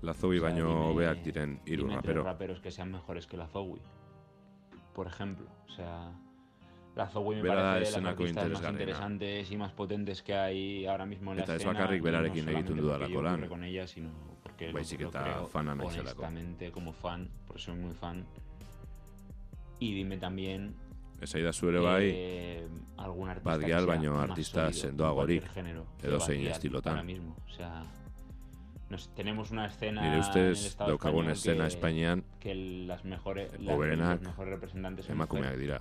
Lazobi 0.03 0.38
o 0.38 0.40
sea, 0.40 0.51
baino 0.51 0.90
hobeak 0.90 1.24
diren 1.24 1.61
hiru 1.66 1.88
raperos 2.22 2.61
que 2.61 2.70
sean 2.70 2.92
mejores 2.92 3.26
que 3.26 3.36
la 3.36 3.48
Zowie 3.48 3.82
por 4.94 5.07
ejemplo 5.07 5.46
o 5.66 5.72
sea 5.72 6.12
la 6.97 7.07
Zowie 7.09 7.36
me 7.36 7.43
Bera 7.49 7.55
parece 7.74 7.93
de 7.97 8.01
las 8.03 8.11
artistas 8.12 8.51
más 8.51 8.70
interesantes 8.72 9.51
y 9.51 9.57
más 9.57 9.72
potentes 9.72 10.22
que 10.22 10.34
hay 10.34 10.86
ahora 10.86 11.07
mismo 11.07 11.30
en 11.32 11.38
la 11.38 11.45
Eta 11.45 11.55
ez 11.55 11.62
escena 11.62 11.72
bakarrik 11.80 11.99
y 11.99 12.05
berarekin 12.05 12.45
no 12.47 12.51
egiten 12.53 12.76
dudalako 12.76 13.22
lan. 13.22 13.49
con 13.49 13.64
ella 13.64 13.86
sino 13.86 14.11
porque 14.43 14.72
Baizik 14.72 15.01
eta 15.03 15.22
creo 15.22 15.47
fana 15.47 15.74
naizelako. 15.74 16.22
honestamente 16.22 16.70
como 16.72 16.93
fan 16.93 17.28
porque 17.47 17.62
soy 17.62 17.74
muy 17.76 17.95
fan 17.95 18.26
y 19.78 19.95
dime 19.95 20.16
también 20.18 20.74
Esaidazu 21.20 21.68
ere 21.68 21.78
bai, 21.80 22.11
eh, 22.14 22.68
algún 22.97 23.28
artista 23.28 23.51
bat 23.51 23.61
geal 23.66 23.86
baino 23.86 24.18
artista 24.20 24.72
sendoagorik, 24.72 25.45
edo 26.03 26.18
zein 26.20 26.41
Gyal 26.43 26.53
estilotan. 26.53 26.93
ahora 26.93 27.03
mismo 27.05 27.36
o 27.47 27.51
sea 27.51 27.84
nos- 28.88 29.14
tenemos 29.14 29.51
una 29.53 29.66
escena 29.66 30.03
Nire 30.03 30.18
ustez, 30.20 30.76
daukagun 30.76 31.30
escena 31.30 31.64
que- 31.64 31.68
Espainian, 31.68 32.24
que 32.41 32.55
las 32.55 33.05
mejores 33.05 33.53
las- 33.61 33.78
los 33.78 34.20
mejores 34.22 34.51
representantes 34.55 35.07
son 35.07 35.14
emakumeak 35.14 35.45
mujeres, 35.55 35.61
dira. 35.61 35.80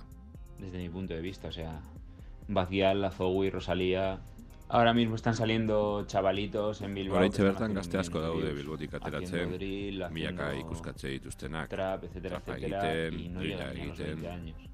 Desde 0.60 0.78
mi 0.78 0.88
punto 0.88 1.14
de 1.14 1.20
vista 1.20 1.48
o 1.48 1.52
sea 1.52 1.80
Bazial, 2.48 3.04
Azoui, 3.04 3.50
Rosalía 3.50 4.20
ahora 4.68 4.94
mismo 4.94 5.14
están 5.16 5.34
saliendo 5.34 6.04
chavalitos 6.06 6.80
en 6.82 6.94
Bilbao 6.94 7.22
están 7.22 7.46
bertan 7.46 7.74
gazte 7.74 7.98
asko 7.98 8.20
daude 8.20 8.52
Bilbotik 8.52 8.94
ateratzen, 8.94 9.58
milaka 10.12 10.54
ikuskatze 10.54 11.08
dituztenak, 11.08 11.68
trap, 11.68 12.04
etcétera, 12.04 12.40
trapa 12.40 12.56
etcétera, 12.56 13.06
egiten, 13.06 13.20
y 13.20 13.28
no 13.28 13.42
egiten. 13.42 13.96
20 13.96 14.28
años. 14.28 14.70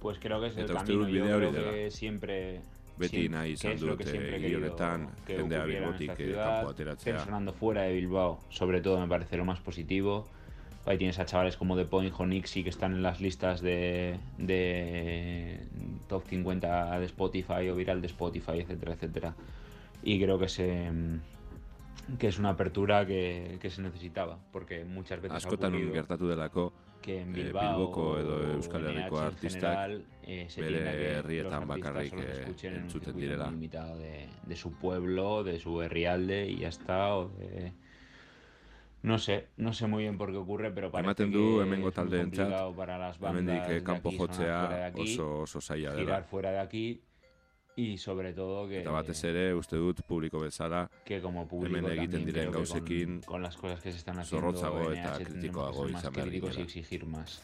Pues 0.00 0.18
creo 0.18 0.40
que 0.40 0.46
es 0.46 0.56
el 0.56 0.64
Eta 0.64 0.74
camino. 0.74 1.08
Yo 1.08 1.24
creo 1.24 1.52
que 1.52 1.90
siempre. 1.90 2.60
Beti 3.00 3.28
nahi 3.32 3.54
izan 3.56 3.78
dut 3.80 4.02
hiri 4.04 4.54
honetan 4.54 5.06
jendea 5.26 5.64
Bilbotik 5.64 6.18
eh, 6.18 6.34
kanpo 6.36 6.70
ateratzea. 6.70 7.14
pero 7.14 7.24
sonando 7.24 7.52
fuera 7.54 7.82
de 7.82 7.94
Bilbao, 7.94 8.40
sobre 8.50 8.82
todo 8.82 9.00
me 9.00 9.08
parece 9.08 9.38
lo 9.38 9.44
más 9.46 9.60
positivo. 9.60 10.28
Ahí 10.86 10.96
tienes 10.96 11.18
a 11.18 11.26
chavales 11.26 11.56
como 11.56 11.76
The 11.76 11.84
Point 11.84 12.14
o 12.18 12.26
Nixie 12.26 12.64
que 12.64 12.70
están 12.70 12.94
en 12.94 13.02
las 13.02 13.20
listas 13.20 13.60
de, 13.60 14.18
de 14.38 15.60
top 16.08 16.24
50 16.26 16.98
de 16.98 17.06
Spotify 17.06 17.68
o 17.68 17.76
viral 17.76 18.00
de 18.00 18.06
Spotify, 18.06 18.60
etcétera, 18.60 18.94
etcétera. 18.94 19.34
Y 20.02 20.20
creo 20.20 20.38
que 20.38 20.48
se 20.48 20.90
que 22.18 22.28
es 22.28 22.38
una 22.38 22.50
apertura 22.50 23.06
que, 23.06 23.58
que 23.60 23.70
se 23.70 23.82
necesitaba, 23.82 24.38
porque 24.52 24.84
muchas 24.84 25.20
veces 25.20 25.34
ha 25.34 25.36
Askotan 25.36 25.72
ocurrido 25.72 25.94
gertatu 25.94 26.28
delako, 26.28 26.72
que 27.00 27.20
en 27.20 27.30
eh, 27.30 27.44
Bilbao 27.44 27.76
Bilboko 27.76 28.18
edo 28.18 28.36
o 28.36 28.52
Euskal 28.54 28.86
Herriko 28.86 29.20
EH 29.20 29.26
artistak 29.26 29.62
general, 29.62 30.04
eh, 30.22 30.46
se 30.48 30.62
bere 30.62 31.18
herrietan 31.18 31.68
bakarrik 31.68 32.14
eh, 32.14 32.54
entzuten 32.62 33.16
direla. 33.16 33.50
limitado 33.50 33.98
de, 33.98 34.28
de 34.46 34.56
su 34.56 34.72
pueblo, 34.72 35.44
de 35.44 35.58
su 35.58 35.80
herrialde 35.82 36.48
y 36.48 36.58
ya 36.58 36.68
está, 36.68 37.14
o 37.16 37.28
de... 37.28 37.72
No 39.02 39.18
sé, 39.18 39.48
no 39.56 39.72
sé 39.72 39.86
muy 39.86 40.02
bien 40.02 40.18
por 40.18 40.30
qué 40.30 40.36
ocurre, 40.36 40.70
pero 40.70 40.90
parece 40.90 41.06
Ematen 41.06 41.32
du 41.32 41.56
que 41.56 41.62
hemengo 41.62 41.88
es 41.88 41.96
muy 41.96 42.04
taldeentzat, 42.04 42.44
complicado 42.44 42.74
para 42.74 42.98
las 42.98 43.18
bandas 43.18 43.42
hemendik 43.42 43.70
eh, 43.70 43.74
de 43.74 43.82
kanpo 43.82 44.08
aquí 44.10 44.18
sonar 44.18 44.36
jotzea 44.36 44.60
fuera 44.60 44.76
de 44.76 44.84
aquí, 44.84 45.02
oso 45.14 45.38
oso 45.40 45.60
zaila 45.60 45.90
dela. 45.90 46.02
girar 46.02 46.24
fuera 46.24 46.50
de 46.52 46.58
aquí 46.58 47.02
y 47.76 47.96
sobre 47.96 48.34
todo 48.34 48.68
que 48.68 48.80
Eta 48.80 48.90
batez 48.90 49.24
ere, 49.24 49.54
uste 49.54 49.76
dut 49.76 50.02
publiko 50.02 50.40
bezala, 50.40 50.90
que 51.04 51.22
como 51.22 51.48
público 51.48 51.78
hemen 51.78 51.92
egiten 51.96 52.26
diren 52.26 52.52
gauzekin 52.52 53.20
con, 53.20 53.34
con 53.34 53.42
las 53.42 53.56
cosas 53.56 53.80
que 53.80 53.90
se 53.90 53.98
están 53.98 54.18
haciendo 54.18 54.46
zorrotzago 54.46 54.92
en 54.92 54.98
eta 54.98 55.16
kritikoago 55.18 55.88
izan 55.88 56.12
behar 56.12 56.30
ginela. 56.30 56.60
exigir 56.60 57.06
más. 57.06 57.40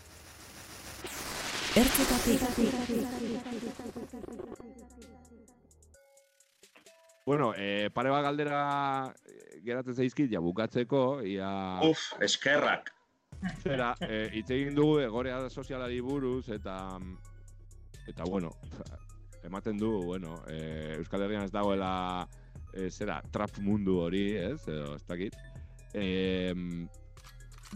Bueno, 7.24 7.54
eh, 7.56 7.90
pare 7.92 8.10
bat 8.10 8.22
galdera 8.22 9.14
geratzen 9.64 9.96
zaizkit, 9.96 10.30
ja 10.32 10.40
bukatzeko, 10.44 11.22
ia... 11.26 11.48
Uf, 11.86 12.12
eskerrak. 12.22 12.92
Zera, 13.62 13.92
eh, 14.06 14.28
hitz 14.32 14.48
egin 14.50 14.76
dugu 14.76 15.00
egorea 15.04 15.40
sozialari 15.50 16.00
buruz, 16.00 16.48
eta... 16.54 16.76
Eta, 18.06 18.24
bueno, 18.24 18.52
ematen 19.44 19.78
du, 19.78 19.90
bueno, 20.04 20.36
eh, 20.48 20.94
Euskal 20.98 21.24
Herrian 21.26 21.46
ez 21.46 21.52
dagoela, 21.54 22.26
eh, 22.72 22.90
zera, 22.90 23.18
trap 23.34 23.58
mundu 23.58 23.98
hori, 24.04 24.28
ez, 24.38 24.60
edo, 24.68 24.94
ez 24.94 25.02
dakit. 25.08 25.34
Eh, 25.96 26.54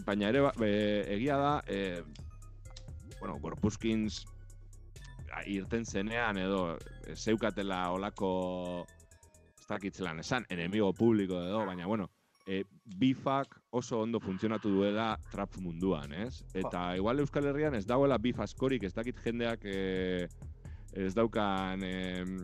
baina 0.05 0.29
ere, 0.29 0.45
eh, 0.63 1.17
egia 1.17 1.37
da, 1.37 1.53
eh, 1.67 2.01
bueno, 3.19 3.37
Gorpuzkins 3.39 4.23
irten 5.47 5.85
zenean 5.85 6.37
edo 6.37 6.77
zeukatela 7.15 7.85
olako 7.95 8.85
ez 9.71 9.77
dakit 9.77 9.95
zelan 9.95 10.19
esan, 10.19 10.45
enemigo 10.51 10.91
publiko 10.91 11.39
edo, 11.39 11.63
baina 11.65 11.87
bueno, 11.87 12.09
e, 12.45 12.63
bifak 12.99 13.55
oso 13.71 14.01
ondo 14.03 14.19
funtzionatu 14.19 14.69
duela 14.69 15.13
trap 15.31 15.55
munduan, 15.63 16.11
ez? 16.11 16.43
Eta 16.53 16.97
igual 16.99 17.23
Euskal 17.23 17.47
Herrian 17.47 17.77
ez 17.77 17.85
dagoela 17.87 18.17
bif 18.19 18.41
askorik, 18.43 18.83
ez 18.83 18.93
dakit 18.93 19.21
jendeak 19.23 19.63
e, 19.63 20.27
ez 20.91 21.13
daukan 21.15 21.85
em, 21.87 22.35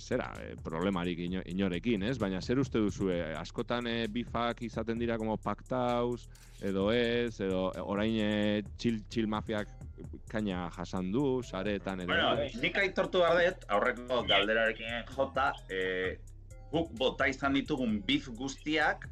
zera, 0.00 0.30
e, 0.40 0.54
problemarik 0.64 1.20
ino, 1.26 1.44
inorekin, 1.52 2.08
ez? 2.08 2.16
Baina 2.18 2.40
zer 2.40 2.62
uste 2.62 2.80
duzue, 2.80 3.20
askotan 3.36 3.86
e, 3.90 4.06
bifak 4.08 4.64
izaten 4.64 4.98
dira 4.98 5.18
como 5.20 5.36
paktaus, 5.36 6.30
edo 6.64 6.88
ez, 6.96 7.40
edo 7.44 7.66
orain 7.84 8.16
e, 8.16 8.62
chill, 8.80 9.02
chill 9.12 9.28
mafiak 9.28 9.68
kaina 10.32 10.70
jasan 10.74 11.12
du, 11.12 11.42
saretan 11.44 12.06
edo 12.06 12.14
Bueno, 12.14 12.48
nik 12.62 12.78
aitortu 12.80 13.20
behar 13.20 13.42
dut, 13.42 13.66
aurreko 13.68 14.22
galderarekin 14.30 15.12
jota, 15.12 15.52
e, 15.68 16.16
guk 16.74 16.94
bota 16.98 17.28
izan 17.30 17.54
ditugun 17.58 18.00
bif 18.06 18.28
guztiak 18.38 19.06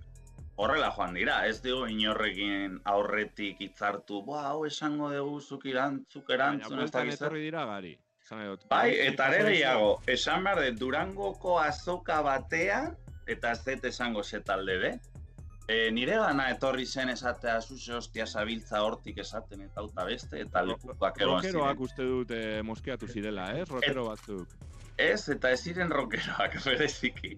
horrela 0.62 0.92
joan 0.96 1.14
dira. 1.18 1.40
Ez 1.48 1.60
dugu 1.64 1.86
inorrekin 1.90 2.78
aurretik 2.92 3.60
hitzartu, 3.66 4.22
boa, 4.26 4.46
hau 4.52 4.64
esango 4.68 5.10
dugu 5.12 5.40
zuk 5.40 5.68
irantzuk 5.70 6.32
erantzun, 6.36 6.82
ez 6.84 6.90
zer. 6.90 7.12
etorri 7.16 7.44
dira 7.50 7.66
gari. 7.74 7.98
Dut. 8.32 8.62
Bai, 8.70 8.94
eta 9.02 9.26
ere 9.28 9.50
gehiago, 9.50 9.88
esan 10.08 10.46
behar 10.46 10.62
dut 10.62 10.78
Durangoko 10.80 11.58
azoka 11.60 12.22
batean, 12.24 12.94
eta 13.28 13.50
ez 13.52 13.60
dut 13.66 13.84
esango 13.90 14.22
ze 14.24 14.40
talde 14.40 14.76
be, 14.80 14.92
e, 15.68 15.90
nire 15.92 16.16
gana 16.16 16.46
etorri 16.54 16.86
zen 16.86 17.12
esatea 17.12 17.58
zuze 17.60 17.92
hostia 17.98 18.26
zabiltza 18.26 18.80
hortik 18.86 19.18
esaten 19.24 19.66
eta 19.66 19.84
auta 19.84 20.06
beste, 20.08 20.40
eta 20.46 20.62
lekuak 20.64 21.20
egon 21.20 21.42
ziren. 21.42 21.58
Rokeroak 21.58 21.84
uste 21.88 22.08
dut 22.08 22.32
eh, 22.38 22.62
moskeatu 22.64 23.10
zirela, 23.10 23.50
ez? 23.58 23.68
Rokero 23.68 24.06
batzuk. 24.08 24.56
Ez, 24.98 25.28
eta 25.28 25.50
ez 25.50 25.62
ziren 25.62 25.90
rockeroak, 25.90 26.58
bereziki. 26.66 27.36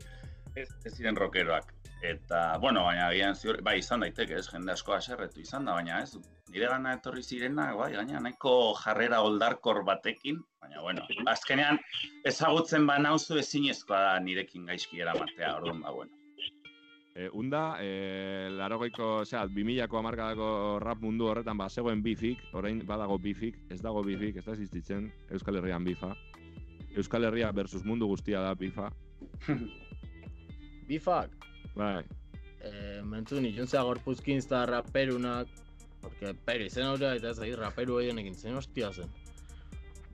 Ez, 0.54 0.68
ez 0.84 0.94
ziren 0.94 1.16
rockeroak. 1.16 1.72
Eta, 2.04 2.58
bueno, 2.60 2.82
baina 2.84 3.06
agian 3.08 3.36
ziur, 3.38 3.62
bai, 3.64 3.78
izan 3.80 4.02
daiteke, 4.04 4.36
ez, 4.36 4.48
jende 4.52 4.74
asko 4.74 4.92
aserretu 4.92 5.40
izan 5.40 5.64
da, 5.64 5.76
baina 5.78 6.02
ez, 6.02 6.18
nire 6.52 6.68
gana 6.68 6.92
etorri 6.98 7.22
zirena, 7.24 7.70
bai, 7.78 7.92
gaina 7.94 8.20
nahiko 8.20 8.74
jarrera 8.82 9.22
oldarkor 9.24 9.80
batekin, 9.86 10.42
baina, 10.60 10.82
bueno, 10.84 11.06
azkenean 11.32 11.80
ezagutzen 12.28 12.84
banauzu 12.90 13.40
ezinezkoa 13.40 14.02
da 14.08 14.18
nirekin 14.20 14.68
gaizki 14.68 15.00
eramatea, 15.00 15.54
orduan, 15.56 15.80
ba, 15.86 15.94
bueno. 15.96 16.12
E, 17.14 17.30
unda, 17.32 17.76
e, 17.80 18.50
larogeiko, 18.50 19.20
osea, 19.22 19.46
2000ko 19.46 20.00
amarkadako 20.02 20.46
rap 20.82 21.00
mundu 21.00 21.30
horretan 21.30 21.56
ba, 21.56 21.70
zegoen 21.70 22.02
bifik, 22.02 22.42
orain 22.58 22.82
badago 22.84 23.16
bifik, 23.22 23.56
ez 23.70 23.80
dago 23.80 24.02
bifik, 24.02 24.42
ez 24.42 24.44
da 24.44 24.56
existitzen 24.58 25.12
Euskal 25.30 25.62
Herrian 25.62 25.86
bifa. 25.86 26.10
Euskal 26.94 27.24
Herria 27.26 27.50
versus 27.52 27.84
mundu 27.84 28.06
guztia 28.06 28.40
da 28.40 28.54
bifa. 28.54 28.90
Bifak, 30.88 31.30
Bai, 31.74 32.04
eh, 32.60 33.00
mentzu 33.08 33.40
nitxuntzea 33.40 33.82
gorpuzkin 33.86 34.42
eta 34.42 34.64
raperunak, 34.68 35.48
porque 36.02 36.34
peri 36.46 36.68
zen 36.70 36.90
hori 36.92 37.08
eta 37.08 37.30
ez 37.32 37.40
ahi 37.40 37.54
raperu 37.58 37.96
horien 37.98 38.20
egin 38.20 38.34
zen 38.34 38.58
hostia 38.60 38.92
zen. 38.92 39.10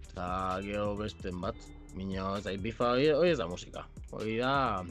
Eta 0.06 0.26
gero 0.64 0.94
besten 0.96 1.40
bat, 1.42 1.58
minio 1.98 2.36
ez 2.38 2.46
ahi 2.46 2.60
bifa 2.62 2.92
hori, 2.94 3.10
ez 3.30 3.38
da 3.38 3.48
musika. 3.50 3.84
Hori 4.12 4.38
da 4.38 4.84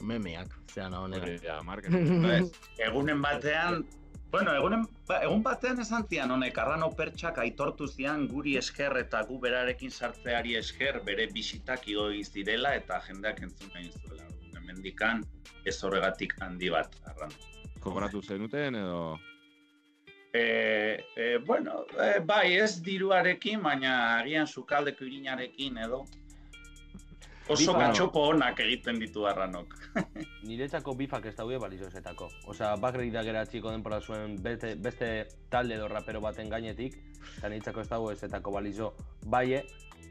memeak, 0.00 0.54
zean 0.72 0.94
honera. 0.94 1.26
hori 1.26 1.38
da, 1.42 1.60
Ez, 2.38 2.50
egunen 2.88 3.20
batean, 3.22 3.84
bueno, 4.34 4.52
egunen, 4.58 4.80
ba, 5.06 5.20
egun 5.22 5.44
batean 5.46 5.78
esan 5.78 6.08
zian 6.10 6.32
honek, 6.34 6.56
arrano 6.58 6.88
pertsak 6.98 7.36
aitortu 7.38 7.86
zian 7.86 8.24
guri 8.26 8.56
esker 8.58 8.96
eta 8.98 9.20
gu 9.28 9.36
berarekin 9.44 9.92
sartzeari 9.94 10.56
esker 10.58 10.98
bere 11.06 11.28
bisitak 11.36 11.86
igo 11.92 12.08
egin 12.10 12.26
zirela 12.26 12.72
eta 12.74 12.98
jendeak 13.06 13.44
entzun 13.46 13.70
nahi 13.76 13.92
zuela. 13.92 14.26
Hemendikan 14.56 15.22
ez 15.70 15.76
horregatik 15.86 16.34
handi 16.42 16.72
bat, 16.74 16.98
arrano. 17.12 17.38
kobratu 17.84 18.22
zenuten 18.22 18.80
edo... 18.80 18.98
E, 20.34 20.42
e, 21.14 21.38
bueno, 21.46 21.84
e, 21.94 22.18
bai, 22.26 22.56
ez 22.58 22.82
diruarekin, 22.82 23.62
baina 23.62 23.94
agian 24.16 24.50
sukaldeko 24.50 25.06
irinarekin 25.06 25.78
edo. 25.86 26.02
Oso 27.48 27.72
Bifa- 27.74 27.78
gatxopo 27.86 28.20
onak 28.32 28.60
egiten 28.64 28.98
ditu 28.98 29.26
arranok. 29.28 29.74
Niretzako 30.48 30.94
bifak 30.96 31.26
ez 31.26 31.34
daude 31.36 31.58
balizozetako. 31.60 32.30
Osea, 32.48 32.74
bakrik 32.80 33.12
da 33.12 33.22
geratziko 33.22 33.70
denpora 33.70 34.00
zuen 34.00 34.38
beste, 34.42 34.74
beste 34.76 35.10
talde 35.52 35.74
edo 35.76 35.88
rapero 35.88 36.20
baten 36.24 36.48
gainetik, 36.48 36.96
eta 37.38 37.48
niretzako 37.52 37.80
ez 37.84 37.88
dago 37.88 38.10
ezetako 38.12 38.50
balizo. 38.56 38.94
Bai, 39.26 39.52
eh, 39.60 39.64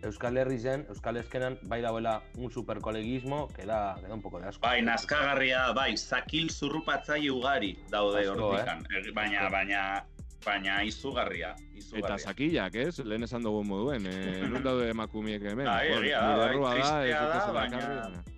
Euskal 0.03 0.35
Herri 0.37 0.57
zen, 0.59 0.85
Euskal 0.91 1.15
Eskenan, 1.17 1.57
bai 1.63 1.81
dauela 1.81 2.21
un 2.37 2.51
superkolegismo, 2.51 3.47
que 3.55 3.65
da, 3.65 3.95
que 4.01 4.07
da 4.07 4.13
un 4.13 4.21
poco 4.21 4.39
de 4.39 4.49
asco. 4.49 4.61
Bai, 4.67 4.81
nazkagarria, 4.83 5.71
bai, 5.73 5.95
zakil 5.97 6.49
zurrupatzaile 6.51 7.31
ugari 7.31 7.77
daude 7.89 8.25
Asko, 8.27 8.49
hortikan. 8.49 8.83
Eh, 8.91 9.11
Baina, 9.15 9.47
baina, 9.49 10.05
baina 10.45 10.81
izugarria, 10.83 11.53
izugarria. 11.75 12.05
Eta 12.05 12.17
sakillak, 12.17 12.75
ez? 12.75 12.99
Lehen 13.05 13.23
esan 13.23 13.43
dugu 13.43 13.63
moduen, 13.67 14.05
eh, 14.07 14.41
nun 14.51 14.63
daude 14.63 14.89
emakumiek 14.91 15.43
hemen. 15.51 15.65
Bai, 15.65 15.87
egia 15.99 16.21
da, 16.21 16.47
bai, 16.59 16.75
tristea 16.77 17.21
da, 17.29 17.53
baina- 17.53 17.79
ekarri, 17.79 17.97
baina- 18.01 18.29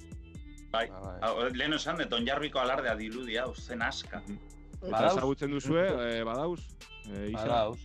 Bai, 0.75 0.89
hau, 1.23 1.33
lehen 1.55 1.73
esan 1.77 1.97
dut, 2.01 2.11
onjarbiko 2.13 2.59
alardea 2.59 2.95
dirudi 2.99 3.37
hau, 3.39 3.53
zen 3.55 3.81
aska. 3.81 4.19
Eta 4.27 4.89
Badauz. 4.91 5.11
ezagutzen 5.17 5.51
duzue, 5.55 5.85
eh, 5.87 6.23
badauz? 6.27 6.59
Eh, 7.07 7.29
Isa? 7.31 7.45
Badauz. 7.45 7.79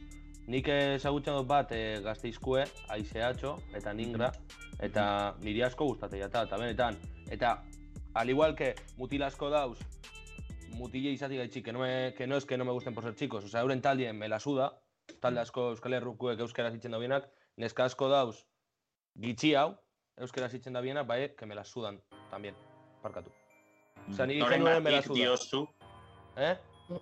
Nik 0.50 0.66
ezagutzen 0.74 1.36
dut 1.36 1.46
bat 1.46 1.70
e, 1.72 2.00
gazteizkue, 2.02 2.64
aizeatxo, 2.90 3.52
eta 3.78 3.92
ningra, 3.94 4.32
eta 4.82 5.04
niri 5.44 5.62
asko 5.62 5.86
gustate 5.86 6.18
jata, 6.18 6.42
eta 6.48 6.58
benetan. 6.58 6.96
Eta, 7.30 7.62
al 8.14 8.30
igual 8.32 8.56
que 8.58 8.74
mutil 8.98 9.22
asko 9.22 9.50
dauz, 9.50 9.78
mutile 10.76 11.10
izati 11.10 11.36
gaitxik, 11.36 11.64
que 11.64 11.72
no, 11.72 11.80
me, 11.80 12.14
que 12.16 12.26
no 12.26 12.36
es 12.36 12.44
que 12.46 12.56
no 12.58 12.64
me 12.64 12.72
gusten 12.72 12.94
por 12.94 13.04
ser 13.04 13.14
chicos, 13.14 13.44
osea, 13.44 13.60
euren 13.60 13.82
taldien 13.82 14.16
me 14.18 14.28
la 14.28 14.38
suda, 14.40 14.72
talde 15.20 15.40
asko 15.40 15.70
euskal 15.74 15.94
herrukuek 15.94 16.40
euskara 16.40 16.70
zitzen 16.70 16.92
da 16.92 16.98
bienak, 16.98 17.28
neska 17.56 17.84
asko 17.84 18.08
dauz, 18.08 18.46
gitxi 19.20 19.54
hau, 19.54 19.74
euskara 20.16 20.48
zitzen 20.48 20.72
da 20.72 20.80
bienak, 20.80 21.06
bai, 21.06 21.34
que 21.36 21.46
me 21.46 21.54
la 21.54 21.64
sudan, 21.64 22.00
también, 22.30 22.54
parkatu. 23.02 23.30
Osea, 24.08 24.26
niri 24.26 24.42
genuen 24.48 24.82
me 24.82 24.90
la 24.90 25.02
suda. 25.02 25.14
diozu, 25.14 25.66
Eh? 26.36 26.56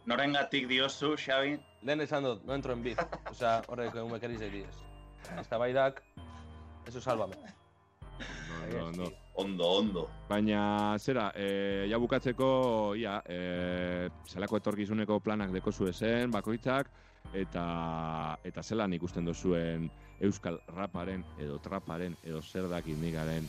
norengatik 0.06 0.66
diozu, 0.68 1.14
Xabi? 1.16 1.58
Lehen 1.82 2.00
esan 2.00 2.24
dut, 2.24 2.42
no 2.44 2.54
entro 2.54 2.72
en 2.72 2.82
beef. 2.82 2.98
Osea, 3.30 3.62
horrek 3.68 3.94
egun 3.94 4.10
mekeriz 4.12 4.40
egiz. 4.42 4.82
Ez 5.38 5.48
da 5.48 5.58
baidak, 5.58 6.02
eso 6.86 7.00
sálvame. 7.00 7.36
Ondo, 8.64 8.86
ondo. 8.86 9.12
Ondo, 9.38 9.68
ondo. 9.78 10.08
Baina, 10.28 10.96
zera, 10.98 11.28
e, 11.36 11.86
ja 11.88 11.98
bukatzeko, 12.02 12.94
ia, 12.98 13.20
e, 13.22 14.08
zelako 14.26 14.58
etorkizuneko 14.58 15.20
planak 15.22 15.52
deko 15.54 15.70
zen, 15.92 16.30
bakoitzak, 16.34 16.90
eta 17.32 18.36
eta 18.42 18.62
zelan 18.62 18.92
ikusten 18.94 19.24
dozuen 19.24 19.88
euskal 20.20 20.58
raparen, 20.74 21.22
edo 21.38 21.58
traparen, 21.62 22.16
edo 22.24 22.42
zer 22.42 22.66
dakit 22.68 22.98
nigaren 22.98 23.46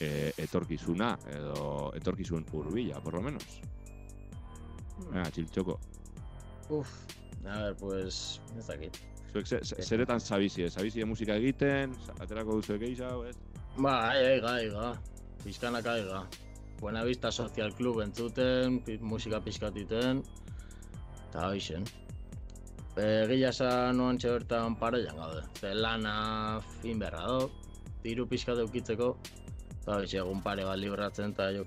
e, 0.00 0.32
etorkizuna, 0.38 1.16
edo 1.30 1.92
etorkizun 1.94 2.44
hurbila, 2.52 2.98
por 3.00 3.14
lo 3.14 3.22
menos. 3.22 3.60
Venga, 5.12 5.30
txiltxoko. 5.30 5.78
Uf, 6.70 6.88
a 7.46 7.62
ver, 7.62 7.76
pues, 7.76 8.40
ez 8.58 8.66
dakit. 8.66 8.98
Zuek 9.32 9.46
ze- 9.46 9.62
ze- 9.62 9.82
zeretan 9.82 10.18
zabizie, 10.20 10.68
zabizie 10.70 11.04
musika 11.04 11.36
egiten, 11.36 11.92
aterako 12.18 12.54
duzu 12.58 12.74
egeixau, 12.74 13.22
ez? 13.28 13.36
Ba, 13.78 14.10
aiga, 14.10 14.54
aiga. 14.56 14.90
Pizkanak 15.44 15.86
aiga. 15.86 16.26
Buenavista 16.80 17.32
Social 17.32 17.72
Club 17.74 18.00
entzuten, 18.00 18.82
musika 19.00 19.40
pizkatiten, 19.42 20.22
eta 21.28 21.48
hoixen. 21.48 21.84
Egia 22.98 23.50
esan 23.50 23.96
noan 23.98 24.18
bertan 24.22 24.76
pareian 24.78 25.16
gaude. 25.16 25.42
Ze 25.58 25.74
lana 25.74 26.60
fin 26.82 26.98
beharra 26.98 27.26
do, 27.26 27.50
diru 28.02 28.26
pizkat 28.26 28.58
eukitzeko, 28.58 29.16
eta 29.80 29.98
hoxe 29.98 30.18
egun 30.18 30.42
pare 30.42 30.64
bat 30.64 30.78
libratzen, 30.78 31.32
eta 31.32 31.50
jo 31.52 31.64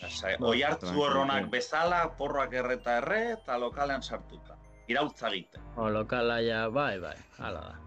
Ba, 0.00 0.08
Oi 0.46 0.62
hartzu 0.62 0.86
tranquilo. 0.86 1.04
horronak 1.04 1.50
bezala, 1.50 2.16
porroak 2.18 2.52
erreta 2.52 2.96
erre, 2.98 3.32
eta 3.32 3.56
lokalean 3.58 4.02
sartuta. 4.02 4.56
Irautza 4.88 5.28
egiten. 5.28 5.62
O, 5.76 5.88
lokala 5.88 6.40
ja, 6.42 6.68
bai, 6.68 6.98
bai, 7.00 7.16
hala 7.38 7.60
da. 7.60 7.83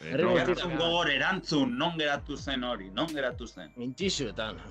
Hartzun 0.00 0.76
gogor 0.78 1.10
erantzun, 1.12 1.76
non 1.76 1.98
geratu 1.98 2.36
zen 2.36 2.64
hori, 2.64 2.90
non 2.94 3.06
geratu 3.12 3.46
zen. 3.46 3.72
Intxisuetan. 3.76 4.56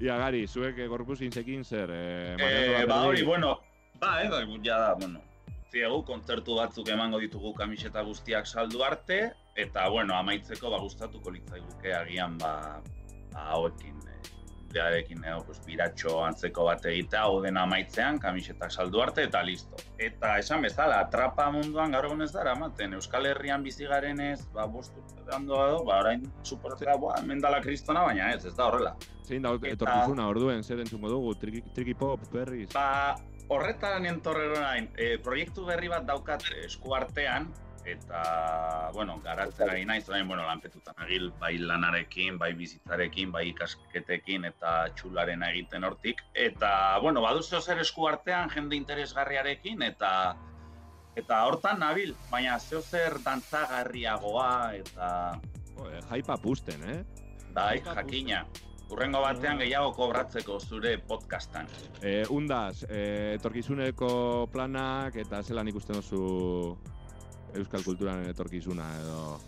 Ia, 0.00 0.16
Gari, 0.16 0.46
zuek 0.48 0.78
eh, 0.80 0.86
gorpuz 0.88 1.20
intzekin 1.26 1.64
zer, 1.64 1.90
eh, 1.92 2.36
Eh, 2.38 2.86
ba 2.88 3.02
hori, 3.04 3.22
bueno, 3.22 3.58
ba, 4.00 4.22
eh, 4.22 4.30
ja 4.64 4.78
da, 4.78 4.94
bueno. 4.94 5.20
Ziegu, 5.70 6.02
kontzertu 6.02 6.56
batzuk 6.56 6.88
emango 6.88 7.18
ditugu 7.20 7.52
kamiseta 7.54 8.02
guztiak 8.02 8.46
saldu 8.46 8.82
arte, 8.82 9.32
eta, 9.54 9.88
bueno, 9.88 10.14
amaitzeko, 10.16 10.70
ba, 10.70 10.78
gustatuko 10.78 11.30
litzaiguke 11.30 11.92
agian, 11.94 12.38
ba, 12.38 12.80
ba 13.34 13.44
hauekin, 13.52 13.99
eh, 14.70 14.78
jarekin, 14.78 15.24
eh, 15.24 15.36
pues, 15.46 15.60
biratxo 15.66 16.18
antzeko 16.24 16.64
bat 16.68 16.84
egitea, 16.86 17.22
hau 17.22 17.40
dena 17.42 17.64
amaitzean, 17.66 18.18
kamisetak 18.18 18.72
saldu 18.72 19.02
arte, 19.02 19.24
eta 19.28 19.42
listo. 19.42 19.76
Eta 19.98 20.36
esan 20.38 20.62
bezala, 20.62 21.02
trapa 21.10 21.50
munduan 21.50 21.92
gaur 21.92 22.10
egun 22.10 22.22
ez 22.22 22.32
dara, 22.32 22.54
ematen, 22.56 22.94
Euskal 22.98 23.26
Herrian 23.26 23.62
bizi 23.62 23.86
garenez, 23.86 24.40
ba, 24.54 24.66
bost 24.66 24.96
urte 24.96 25.24
berandu 25.24 25.56
bado, 25.56 25.82
ba, 25.84 26.00
orain, 26.04 26.22
suportzea, 26.42 26.96
ba, 26.96 27.16
hemen 27.20 27.40
dala 27.40 27.60
kristona, 27.60 28.04
baina 28.06 28.30
ez, 28.34 28.44
ez 28.44 28.54
da 28.56 28.68
horrela. 28.68 28.94
Zein 29.26 29.42
da 29.42 29.54
etorkizuna 29.54 30.28
orduen, 30.28 30.62
zer 30.62 30.80
entzungo 30.80 31.10
dugu, 31.10 31.34
triki, 31.40 31.64
triki 31.74 31.94
pop, 31.94 32.22
berriz? 32.32 32.70
Ba, 32.74 33.16
horretan 33.50 34.06
entorrero 34.06 34.60
nahin, 34.60 34.88
e, 34.96 35.16
proiektu 35.22 35.66
berri 35.66 35.90
bat 35.90 36.06
daukat 36.06 36.46
esku 36.64 36.94
artean, 36.94 37.50
eta, 37.86 38.90
bueno, 38.94 39.18
garatzen 39.24 39.70
ari 39.70 39.84
naiz, 39.84 40.08
orain, 40.08 40.28
bueno, 40.28 40.44
lanpetutan 40.46 40.94
agil, 40.98 41.30
bai 41.40 41.56
lanarekin, 41.58 42.38
bai 42.38 42.52
bizitzarekin, 42.58 43.32
bai 43.32 43.48
ikasketekin, 43.50 44.44
eta 44.50 44.74
txularen 44.96 45.42
egiten 45.48 45.84
hortik. 45.84 46.22
Eta, 46.34 46.98
bueno, 47.02 47.22
baduzu 47.24 47.60
zer 47.60 47.80
esku 47.80 48.06
artean, 48.08 48.50
jende 48.50 48.76
interesgarriarekin, 48.76 49.82
eta 49.82 50.36
eta 51.18 51.42
hortan 51.44 51.80
nabil, 51.82 52.14
baina 52.30 52.58
zeo 52.58 52.80
zer 52.80 53.18
dantzagarriagoa, 53.24 54.50
eta... 54.78 55.08
Joder, 55.76 56.02
jaipa 56.10 56.36
pusten, 56.40 56.82
eh? 56.88 57.00
Bai, 57.54 57.80
jakina. 57.82 58.44
Urrengo 58.90 59.20
batean 59.22 59.60
gehiago 59.62 59.92
kobratzeko 59.94 60.58
zure 60.58 60.96
podcastan. 61.06 61.68
Eh, 62.02 62.24
undaz, 62.30 62.82
eh, 62.88 63.36
etorkizuneko 63.36 64.48
planak 64.50 65.14
eta 65.22 65.44
zelan 65.46 65.70
ikusten 65.70 66.00
duzu 66.00 66.76
euskal 67.58 67.82
kulturan 67.84 68.24
etorkizuna 68.30 68.86
edo... 69.00 69.38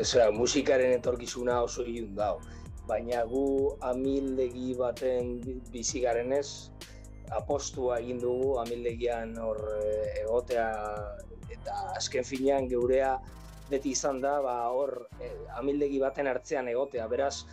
Osea, 0.00 0.30
musikaren 0.30 0.92
etorkizuna 0.98 1.60
oso 1.62 1.82
ilun 1.82 2.14
dau. 2.14 2.36
Baina 2.86 3.24
gu 3.26 3.44
amildegi 3.86 4.74
baten 4.78 5.40
bi- 5.42 5.58
bizi 5.72 6.00
garenez, 6.04 6.70
apostua 7.34 7.98
egin 8.02 8.18
dugu 8.22 8.56
amildegian 8.62 9.36
hor 9.38 9.58
eh, 9.78 10.22
egotea 10.22 10.68
eta 11.50 11.74
azken 11.96 12.24
finean 12.26 12.66
geurea 12.70 13.16
beti 13.70 13.92
izan 13.94 14.18
da 14.22 14.40
ba 14.42 14.54
hor 14.74 15.06
eh, 15.20 15.32
amildegi 15.58 16.00
baten 16.02 16.26
hartzean 16.26 16.68
egotea. 16.68 17.06
Beraz, 17.10 17.44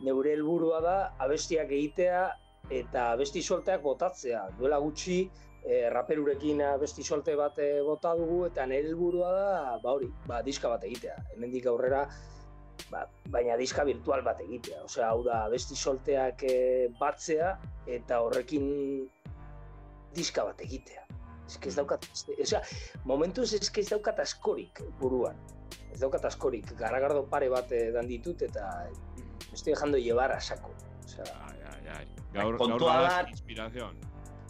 neure 0.00 0.32
helburua 0.36 0.80
da 0.84 0.96
abestiak 1.24 1.72
egitea 1.72 2.22
eta 2.70 3.10
abesti 3.16 3.42
solteak 3.42 3.82
botatzea. 3.82 4.46
Duela 4.58 4.78
gutxi 4.80 5.22
e, 5.64 5.88
raperurekin 5.90 6.62
abesti 6.62 7.04
solte 7.04 7.34
bat 7.36 7.58
eh, 7.62 7.80
bota 7.84 8.14
dugu 8.18 8.44
eta 8.46 8.66
nire 8.66 8.88
helburua 8.88 9.30
da 9.34 9.78
ba 9.82 9.94
hori, 9.96 10.08
ba 10.26 10.42
diska 10.42 10.68
bat 10.68 10.84
egitea. 10.84 11.16
Hemendik 11.34 11.66
aurrera 11.66 12.04
ba, 12.90 13.04
baina 13.28 13.56
diska 13.60 13.84
virtual 13.84 14.22
bat 14.26 14.40
egitea. 14.44 14.84
Osea, 14.86 15.10
hau 15.10 15.22
da 15.26 15.44
abesti 15.46 15.76
solteak 15.76 16.44
eh, 16.48 16.88
batzea 17.00 17.56
eta 17.86 18.20
horrekin 18.24 18.68
diska 20.14 20.44
bat 20.48 20.60
egitea. 20.64 21.04
Que 21.60 21.70
ez 21.70 21.76
daukat, 21.78 22.04
osea, 22.42 22.60
momentuz 23.08 23.54
que 23.72 23.80
ez 23.80 23.88
daukat 23.88 24.18
askorik 24.20 24.82
buruan. 25.00 25.38
Ez 25.92 26.00
daukat 26.02 26.26
askorik, 26.28 26.74
garagardo 26.76 27.22
pare 27.30 27.48
bat 27.48 27.72
eh, 27.72 27.88
dan 27.94 28.06
ditut 28.06 28.42
eta 28.44 28.66
estoy 29.52 29.72
dejando 29.72 29.96
llevar 29.96 30.32
a 30.32 30.40
saco. 30.40 30.74
Osea, 31.06 31.24
ai, 31.48 31.56
ai, 31.72 31.96
ai. 31.96 32.06
Gaur, 32.34 32.58
gaur 32.60 32.84
da- 32.84 33.24
inspirazion. 33.30 33.96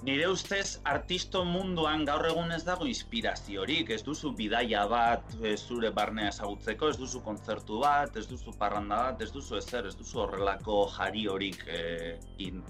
Nire 0.06 0.28
ustez, 0.30 0.78
artisto 0.86 1.40
munduan 1.44 2.04
gaur 2.06 2.22
egun 2.28 2.52
ez 2.54 2.60
dago 2.62 2.86
inspiraziorik, 2.86 3.90
ez 3.90 4.02
duzu 4.06 4.30
bidaia 4.38 4.84
bat 4.86 5.32
eh, 5.42 5.56
zure 5.56 5.90
barnea 5.94 6.30
ezagutzeko, 6.30 6.90
ez 6.92 6.98
duzu 7.00 7.22
kontzertu 7.24 7.80
bat, 7.82 8.14
ez 8.16 8.28
duzu 8.30 8.54
parranda 8.60 9.00
bat, 9.08 9.24
ez 9.26 9.32
duzu 9.34 9.58
ezer, 9.58 9.88
ez 9.90 9.96
duzu 9.98 10.22
horrelako 10.22 10.84
jari 10.94 11.24
horik 11.32 11.64
eh, 11.66 12.12
in, 12.46 12.62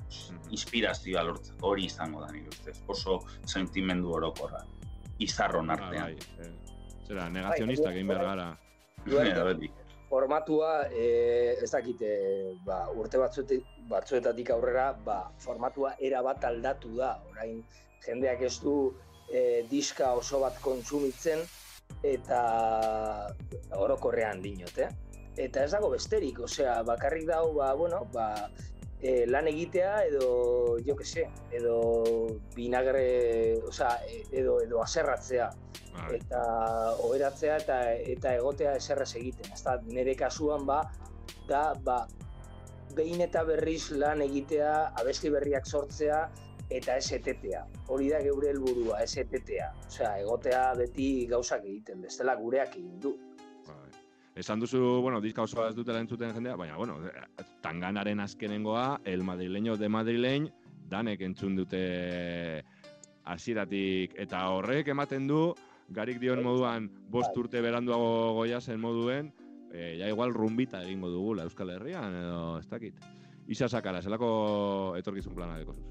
inspirazioa 0.49 1.27
lortzeko, 1.29 1.61
hori 1.73 1.85
izango 1.91 2.25
da 2.25 2.31
nire 2.33 2.49
ustez, 2.55 2.79
oso 2.97 3.19
sentimendu 3.45 4.15
orokorra, 4.17 4.63
izarron 5.19 5.69
artean. 5.77 6.17
Bai, 6.17 6.47
eh, 6.47 6.81
zera, 7.05 7.29
negazionistak 7.37 7.93
egin 7.93 8.15
behar 8.15 8.25
gara. 8.33 8.49
Formatua 10.09 10.89
eh, 10.89 11.59
ez 11.61 11.69
dakite 11.71 12.09
ba, 12.65 12.87
urte 12.97 13.21
batzuetik, 13.21 13.67
batzuetatik 13.91 14.55
aurrera 14.55 14.93
ba, 15.05 15.19
formatua 15.45 15.95
era 16.01 16.23
bat 16.25 16.45
aldatu 16.49 16.95
da. 16.97 17.19
Orain 17.33 17.61
jendeak 18.07 18.43
ez 18.49 18.57
du 18.63 18.77
eh, 19.33 19.67
diska 19.71 20.15
oso 20.17 20.41
bat 20.41 20.57
kontsumitzen 20.65 21.45
eta 22.05 22.41
orokorrean 23.77 24.41
dinot, 24.45 24.81
eh? 24.81 24.89
Eta 25.39 25.63
ez 25.65 25.71
dago 25.71 25.91
besterik, 25.93 26.41
osea, 26.43 26.81
bakarrik 26.87 27.29
dago, 27.29 27.53
ba, 27.61 27.73
bueno, 27.79 28.03
ba, 28.13 28.49
e, 29.03 29.27
lan 29.27 29.49
egitea 29.49 30.05
edo, 30.11 30.77
jo 30.87 30.97
que 30.97 31.05
se, 31.05 31.29
edo 31.55 31.79
vinagre, 32.57 33.59
osea, 33.69 33.95
e- 34.07 34.25
edo, 34.41 34.61
edo 34.63 34.83
aserratzea 34.83 35.51
eta 36.15 36.41
oheratzea 37.03 37.57
eta 37.59 37.79
eta 38.15 38.35
egotea 38.39 38.77
eserrez 38.79 39.11
egiten. 39.21 39.51
Ezta 39.55 39.79
nire 39.87 40.15
kasuan 40.17 40.67
ba 40.67 40.83
da 41.49 41.73
ba 41.85 42.07
behin 42.95 43.21
eta 43.21 43.45
berriz 43.45 43.91
lan 43.91 44.23
egitea, 44.25 44.95
abesti 45.01 45.31
berriak 45.31 45.67
sortzea 45.67 46.29
eta 46.71 46.97
ez 46.97 47.13
etetea. 47.13 47.65
Hori 47.89 48.11
da 48.13 48.21
geure 48.25 48.51
helburua, 48.53 49.03
ez 49.03 49.17
etetea. 49.17 49.71
Osea, 49.87 50.19
egotea 50.21 50.63
beti 50.79 51.27
gauzak 51.31 51.65
egiten, 51.65 52.03
bestela 52.05 52.35
gureak 52.37 52.77
egin 52.77 52.99
du. 53.01 53.15
Esan 54.39 54.61
duzu, 54.63 54.79
bueno, 55.03 55.19
diska 55.21 55.43
osoa 55.43 55.65
ez 55.73 55.75
dutela 55.75 55.99
entzuten 55.99 56.31
jendea, 56.31 56.55
baina, 56.55 56.77
bueno, 56.79 57.01
tanganaren 57.61 58.21
azkenengoa, 58.23 59.01
el 59.05 59.25
madrileño 59.27 59.75
de 59.77 59.89
madrileñ, 59.91 60.45
danek 60.87 61.25
entzun 61.27 61.57
dute 61.59 61.81
hasieratik 63.27 64.15
eta 64.23 64.45
horrek 64.55 64.93
ematen 64.95 65.27
du, 65.27 65.41
garik 65.91 66.21
dion 66.23 66.45
moduan 66.45 66.87
bost 67.11 67.35
urte 67.37 67.61
beranduago 67.65 68.37
goia 68.37 68.61
zen 68.61 68.79
moduen, 68.81 69.33
e, 69.73 69.97
ja 69.99 70.07
igual 70.07 70.31
rumbita 70.37 70.85
egingo 70.87 71.11
dugula 71.11 71.43
Euskal 71.49 71.75
Herrian, 71.75 72.15
edo 72.23 72.59
ez 72.61 72.69
dakit. 72.71 73.03
Isa 73.49 73.67
sakara, 73.67 74.05
zelako 74.05 74.95
etorkizun 75.01 75.35
plana 75.35 75.59
deko 75.59 75.75
zuz. 75.75 75.89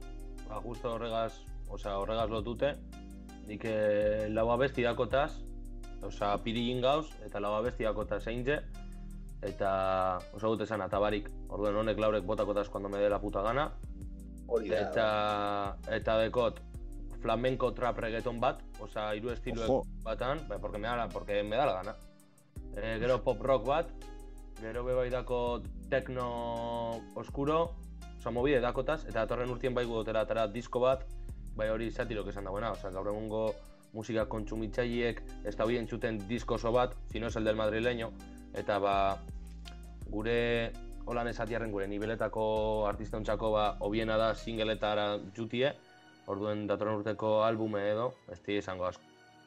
Ba, 0.48 0.62
justo 0.64 0.94
horregaz, 0.94 1.34
osea, 1.68 1.98
horregaz 2.00 2.30
lotute, 2.32 2.72
nik 3.50 3.68
eh, 3.68 4.30
lau 4.32 4.48
abesti 4.56 4.88
dakotaz, 4.88 5.34
osea, 6.04 6.38
pirilin 6.44 6.82
gauz, 6.82 7.08
eta 7.26 7.40
lau 7.40 7.56
abesti 7.58 7.88
dakotaz 7.88 8.24
zeintze, 8.24 8.62
eta 9.42 9.72
oso 10.34 10.54
gut 10.54 10.64
esan, 10.66 10.82
atabarik, 10.82 11.30
orduen 11.50 11.76
honek 11.76 12.00
laurek 12.00 12.26
botakotaz 12.26 12.70
cuando 12.70 12.90
me 12.90 12.98
dé 12.98 13.10
la 13.10 13.20
puta 13.22 13.42
gana, 13.42 13.72
Hori 14.48 14.70
da. 14.70 14.82
eta, 14.82 15.78
eta 15.96 16.18
dekot, 16.24 16.62
flamenco 17.22 17.74
trap 17.74 18.00
reggaeton 18.00 18.40
bat, 18.40 18.62
osea, 18.80 19.14
hiru 19.18 19.32
estiloek 19.34 19.70
Ojo. 19.70 19.82
batan, 20.04 20.46
ba, 20.48 20.60
porque 20.60 20.78
me 20.78 20.88
da, 20.88 21.10
porque 21.10 21.44
me 21.44 21.56
da 21.56 21.66
la 21.66 21.74
gana. 21.74 21.96
E, 22.76 22.98
gero 23.00 23.24
pop 23.24 23.42
rock 23.42 23.66
bat, 23.66 23.92
gero 24.62 24.84
bebai 24.86 25.10
dako 25.10 25.62
techno 25.90 27.02
oscuro, 27.16 27.76
osea, 28.18 28.32
mobide 28.32 28.62
dakotaz, 28.62 29.04
eta 29.06 29.26
datorren 29.26 29.50
urtien 29.50 29.74
bai 29.74 29.86
gudotera 29.86 30.22
atara 30.22 30.48
disko 30.48 30.80
bat, 30.80 31.06
bai 31.58 31.70
hori 31.70 31.92
satirok 31.92 32.30
esan 32.30 32.46
dagoena, 32.46 32.72
osea, 32.72 32.92
gaur 32.94 33.10
egungo 33.10 33.50
musika 33.94 34.26
kontsumitzaileek 34.30 35.22
ez 35.46 35.56
da 35.56 35.66
bien 35.66 35.86
entzuten 35.86 36.20
disko 36.28 36.56
oso 36.56 36.72
bat, 36.72 36.96
si 37.12 37.20
no 37.20 37.28
es 37.28 37.36
el 37.36 37.46
del 37.46 37.56
madrileño, 37.56 38.12
eta 38.54 38.80
ba, 38.80 39.18
gure 40.10 40.72
holan 41.08 41.28
esatiarren 41.32 41.72
gure 41.72 41.88
nibeletako 41.88 42.88
artistontzako 42.88 43.52
ba, 43.52 43.68
hobiena 43.80 44.18
da 44.18 44.34
singletara 44.36 45.18
jutie, 45.36 45.74
orduen 46.28 46.66
datorren 46.68 47.00
urteko 47.00 47.44
albume 47.46 47.86
edo, 47.90 48.12
ez 48.32 48.42
di 48.44 48.58
izango 48.60 48.86
asko. 48.86 49.04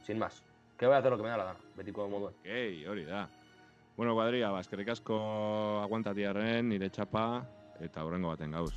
Sin 0.06 0.18
más. 0.18 0.42
Que 0.78 0.86
voy 0.86 0.94
a 0.94 0.98
hacer 0.98 1.10
lo 1.10 1.18
que 1.18 1.22
me 1.22 1.28
da 1.28 1.36
la 1.36 1.44
gana, 1.44 1.58
betiko 1.76 2.08
moduen. 2.08 2.34
Ei, 2.44 2.86
hori 2.86 3.04
da. 3.04 3.28
Bueno, 3.96 4.14
kuadria, 4.14 4.48
ba, 4.48 4.62
eskerrik 4.64 4.88
asko 4.94 5.18
aguantatiarren, 5.82 6.70
nire 6.72 6.88
txapa, 6.88 7.44
eta 7.84 8.04
horrengo 8.06 8.32
baten 8.32 8.56
gauz. 8.56 8.72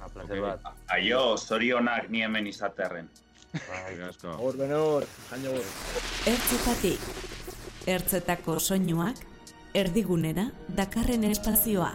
Ah, 0.00 0.08
placer 0.08 0.40
bat. 0.40 0.64
Aio, 0.96 1.36
zorionak 1.36 2.08
ni 2.08 2.22
hemen 2.24 2.46
izatearren. 2.48 3.10
Eskerrik 3.54 4.02
asko. 4.08 4.36
Hor, 4.38 4.56
benor, 4.56 5.06
jaino 5.30 5.56
hor. 5.56 5.68
Ertzetatik. 6.26 7.00
Ertzetako 7.86 8.58
soinuak, 8.58 9.20
erdigunera, 9.74 10.48
dakarren 10.68 11.24
espazioa. 11.30 11.92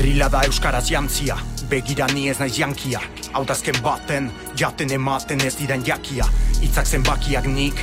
Drila 0.00 0.28
da 0.32 0.44
euskaraz 0.48 0.86
jantzia, 0.88 1.36
begira 1.70 2.06
ni 2.14 2.28
ez 2.30 2.38
naiz 2.40 2.54
jankia 2.56 3.00
Hautazken 3.36 3.76
baten, 3.84 4.30
jaten 4.56 4.90
ematen 4.96 5.42
ez 5.44 5.54
diren 5.58 5.84
jakia 5.86 6.24
Itzak 6.64 6.88
zenbakiak 6.88 7.46
nik, 7.48 7.78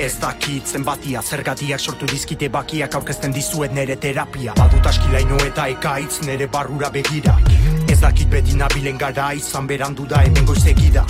ez 0.00 0.12
dakit 0.20 0.68
zenbatia 0.68 1.22
Zergatiak 1.22 1.80
sortu 1.80 2.06
dizkite 2.12 2.48
bakiak 2.52 2.94
aurkezten 2.94 3.32
dizuet 3.32 3.72
nere 3.72 3.96
terapia 3.96 4.54
Badut 4.60 4.86
askilaino 4.92 5.40
eta 5.48 5.66
ekaitz 5.72 6.22
nere 6.28 6.46
barrura 6.52 6.92
begira 6.92 7.38
Ez 7.88 8.00
dakit 8.04 8.28
beti 8.28 8.56
nabilen 8.60 9.00
gara 9.00 9.32
izan 9.32 9.66
berandu 9.66 10.06
da 10.06 10.22
hemen 10.26 10.44
goizegida 10.48 11.06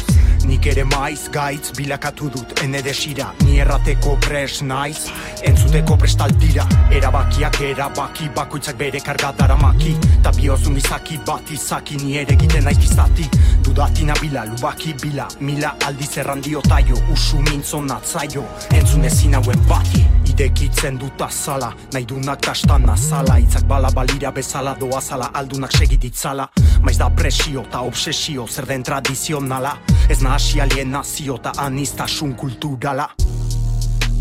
Nik 0.46 0.66
ere 0.66 0.84
maiz 0.84 1.28
gaitz 1.32 1.72
bilakatu 1.76 2.30
dut 2.34 2.62
ene 2.64 2.82
desira. 2.82 3.28
Ni 3.44 3.58
errateko 3.62 4.16
pres 4.22 4.60
naiz, 4.66 5.08
entzuteko 5.46 5.96
prestaldira 6.00 6.66
Erabakiak 6.92 7.60
erabaki, 7.68 8.28
bakoitzak 8.36 8.78
bere 8.78 9.00
karga 9.00 9.32
daramaki. 9.38 9.94
Ta 10.22 10.32
biozun 10.36 10.76
izaki 10.76 11.18
bat 11.26 11.50
izaki 11.50 12.00
ni 12.02 12.16
ere 12.22 12.34
egiten 12.36 12.66
naiz 12.68 12.78
bizati 12.78 13.28
Dudati 13.62 14.04
nabila, 14.04 14.44
lubaki 14.50 14.94
bila, 15.02 15.28
mila 15.40 15.76
aldiz 15.86 16.16
errandio 16.18 16.62
taio. 16.68 16.98
Usu 17.12 17.38
mintzon 17.50 17.90
atzaio, 17.94 18.44
entzun 18.72 19.06
ezin 19.10 19.38
hauen 19.38 19.68
bati 19.70 20.11
Idekitzen 20.32 20.96
dut 20.98 21.20
azala, 21.20 21.72
nahi 21.92 22.06
dunak 22.08 22.40
kastan 22.40 22.88
azala. 22.88 23.38
Itzak 23.38 23.66
bala 23.68 23.90
balira 23.92 24.32
bezala 24.32 24.74
doazala, 24.80 25.30
aldunak 25.34 25.72
segiditzala 25.76 26.48
Maiz 26.82 26.98
da 26.98 27.10
presio 27.10 27.62
eta 27.62 27.82
obsesio, 27.86 28.46
zer 28.48 28.66
den 28.66 28.82
tradizionala. 28.82 29.76
Ez 30.10 30.18
nahasi 30.22 30.60
alienazio 30.60 31.36
eta 31.38 31.52
anistasun 31.66 32.34
kulturala. 32.34 33.06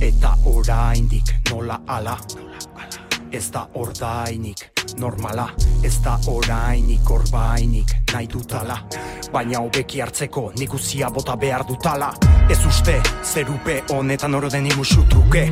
Eta 0.02 0.36
oraindik 0.46 1.34
nola 1.50 1.82
ala? 1.88 2.18
Ez 3.32 3.48
da 3.52 3.68
ordainik 3.74 4.81
normala 4.98 5.50
Ez 5.84 5.98
da 6.04 6.20
orainik 6.30 7.10
orbainik 7.10 7.90
nahi 8.14 8.28
dutala. 8.30 8.76
Baina 9.34 9.60
hobeki 9.64 10.02
hartzeko 10.04 10.52
nik 10.60 10.74
uzia 10.78 11.10
bota 11.10 11.34
behar 11.42 11.64
dutala. 11.66 12.12
Ez 12.50 12.60
uste 12.70 13.00
zerupe 13.24 13.80
honetan 13.90 14.36
oro 14.38 14.50
den 14.50 14.68
imusu 14.70 15.08
truke. 15.10 15.48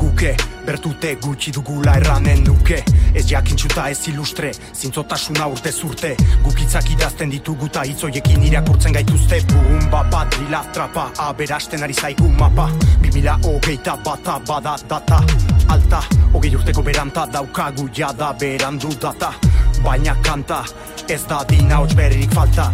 Guke 0.00 0.32
bertute 0.64 1.16
gutxi 1.20 1.52
dugula 1.52 1.98
erranen 2.00 2.40
nuke. 2.46 2.80
Ez 3.14 3.26
jakintxuta 3.30 3.90
ez 3.90 4.08
ilustre, 4.08 4.52
zintzotasuna 4.72 5.46
urte 5.52 5.72
zurte. 5.72 6.14
Gukitzak 6.42 6.88
idazten 6.96 7.30
ditugu 7.30 7.68
ta 7.68 7.84
hitzoiekin 7.84 8.48
irakurtzen 8.48 8.96
gaituzte. 8.96 9.42
Bum, 9.52 9.90
bapa, 9.90 10.24
drila, 10.32 10.64
trapa, 10.72 11.10
aberasten 11.28 11.84
ari 11.84 11.94
zaigu 11.94 12.30
mapa. 12.40 12.70
Bimila 13.02 13.36
hogeita 13.44 13.98
bata 14.04 14.40
bada 14.48 14.78
data 14.88 15.20
Alta, 15.68 16.00
hogei 16.32 16.52
urteko 16.54 16.82
beranta 16.84 17.24
daukagu 17.26 17.88
jada 17.92 18.32
berandu 18.74 19.00
data 19.00 19.32
Baina 19.84 20.14
kanta, 20.22 20.64
ez 21.08 21.26
da 21.26 21.44
dina 21.48 21.76
hots 21.76 21.94
falta 22.34 22.72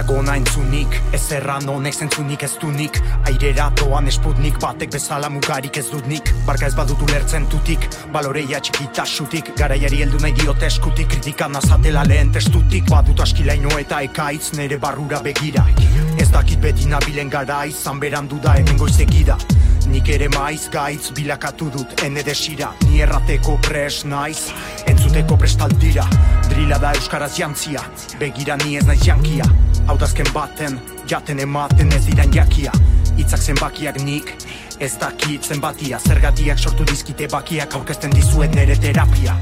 Dagona 0.00 0.32
entzunik, 0.38 0.94
ez 1.12 1.26
erran 1.36 1.66
honek 1.68 1.92
zentzunik 1.92 2.40
ez 2.46 2.54
dunik 2.56 2.96
Airera 3.28 3.66
doan 3.76 4.06
esputnik, 4.08 4.56
batek 4.62 4.94
bezala 4.94 5.28
mugarik 5.28 5.76
ez 5.76 5.90
dut 5.90 6.08
nik. 6.08 6.30
Barka 6.46 6.70
ez 6.70 6.72
badut 6.78 7.02
ulertzen 7.04 7.44
tutik, 7.52 7.84
baloreia 8.14 8.62
txikitasutik 8.64 9.52
Garaiari 9.60 10.00
heldu 10.00 10.22
nahi 10.24 10.32
diote 10.40 10.70
eskutik, 10.70 11.10
kritikan 11.12 11.60
azatela 11.60 12.06
lehen 12.08 12.32
testutik. 12.32 12.88
Badut 12.88 13.20
askilaino 13.20 13.76
eta 13.76 14.00
ekaitz 14.08 14.54
nere 14.56 14.80
barrura 14.80 15.20
begira. 15.20 15.66
Ez 16.16 16.30
dakit 16.32 16.64
beti 16.64 16.88
nabilen 16.88 17.28
gara 17.28 17.66
izan 17.68 18.00
berandu 18.00 18.40
da 18.40 18.56
hemen 18.56 18.80
goizegida 18.80 19.36
Nik 19.90 20.08
ere 20.14 20.28
maiz 20.30 20.68
gaitz 20.70 21.10
bilakatu 21.16 21.66
dut 21.74 22.02
ene 22.06 22.22
desira 22.22 22.70
Ni 22.86 23.00
errateko 23.02 23.56
pres 23.66 24.04
naiz, 24.06 24.50
entzuteko 24.86 25.38
prestaldira 25.40 26.06
Drila 26.50 26.78
da 26.82 26.92
euskaraz 26.94 27.32
jantzia, 27.38 27.82
begira 28.18 28.56
ni 28.62 28.76
ez 28.76 28.86
naiz 28.86 29.04
jankia. 29.06 29.46
Hautazken 29.86 30.26
baten, 30.34 30.80
jaten 31.10 31.38
ematen 31.44 31.94
ez 31.94 32.02
diran 32.08 32.34
jakia. 32.34 32.74
Itzak 33.18 33.46
zenbakiak 33.52 34.02
nik, 34.02 34.34
ez 34.82 34.92
dakit 34.98 35.46
zenbatia. 35.46 36.02
Zergatiak 36.02 36.58
sortu 36.58 36.88
dizkite 36.90 37.30
bakiak 37.30 37.78
aurkezten 37.78 38.18
dizuet 38.18 38.54
nere 38.58 38.78
terapia 38.82 39.38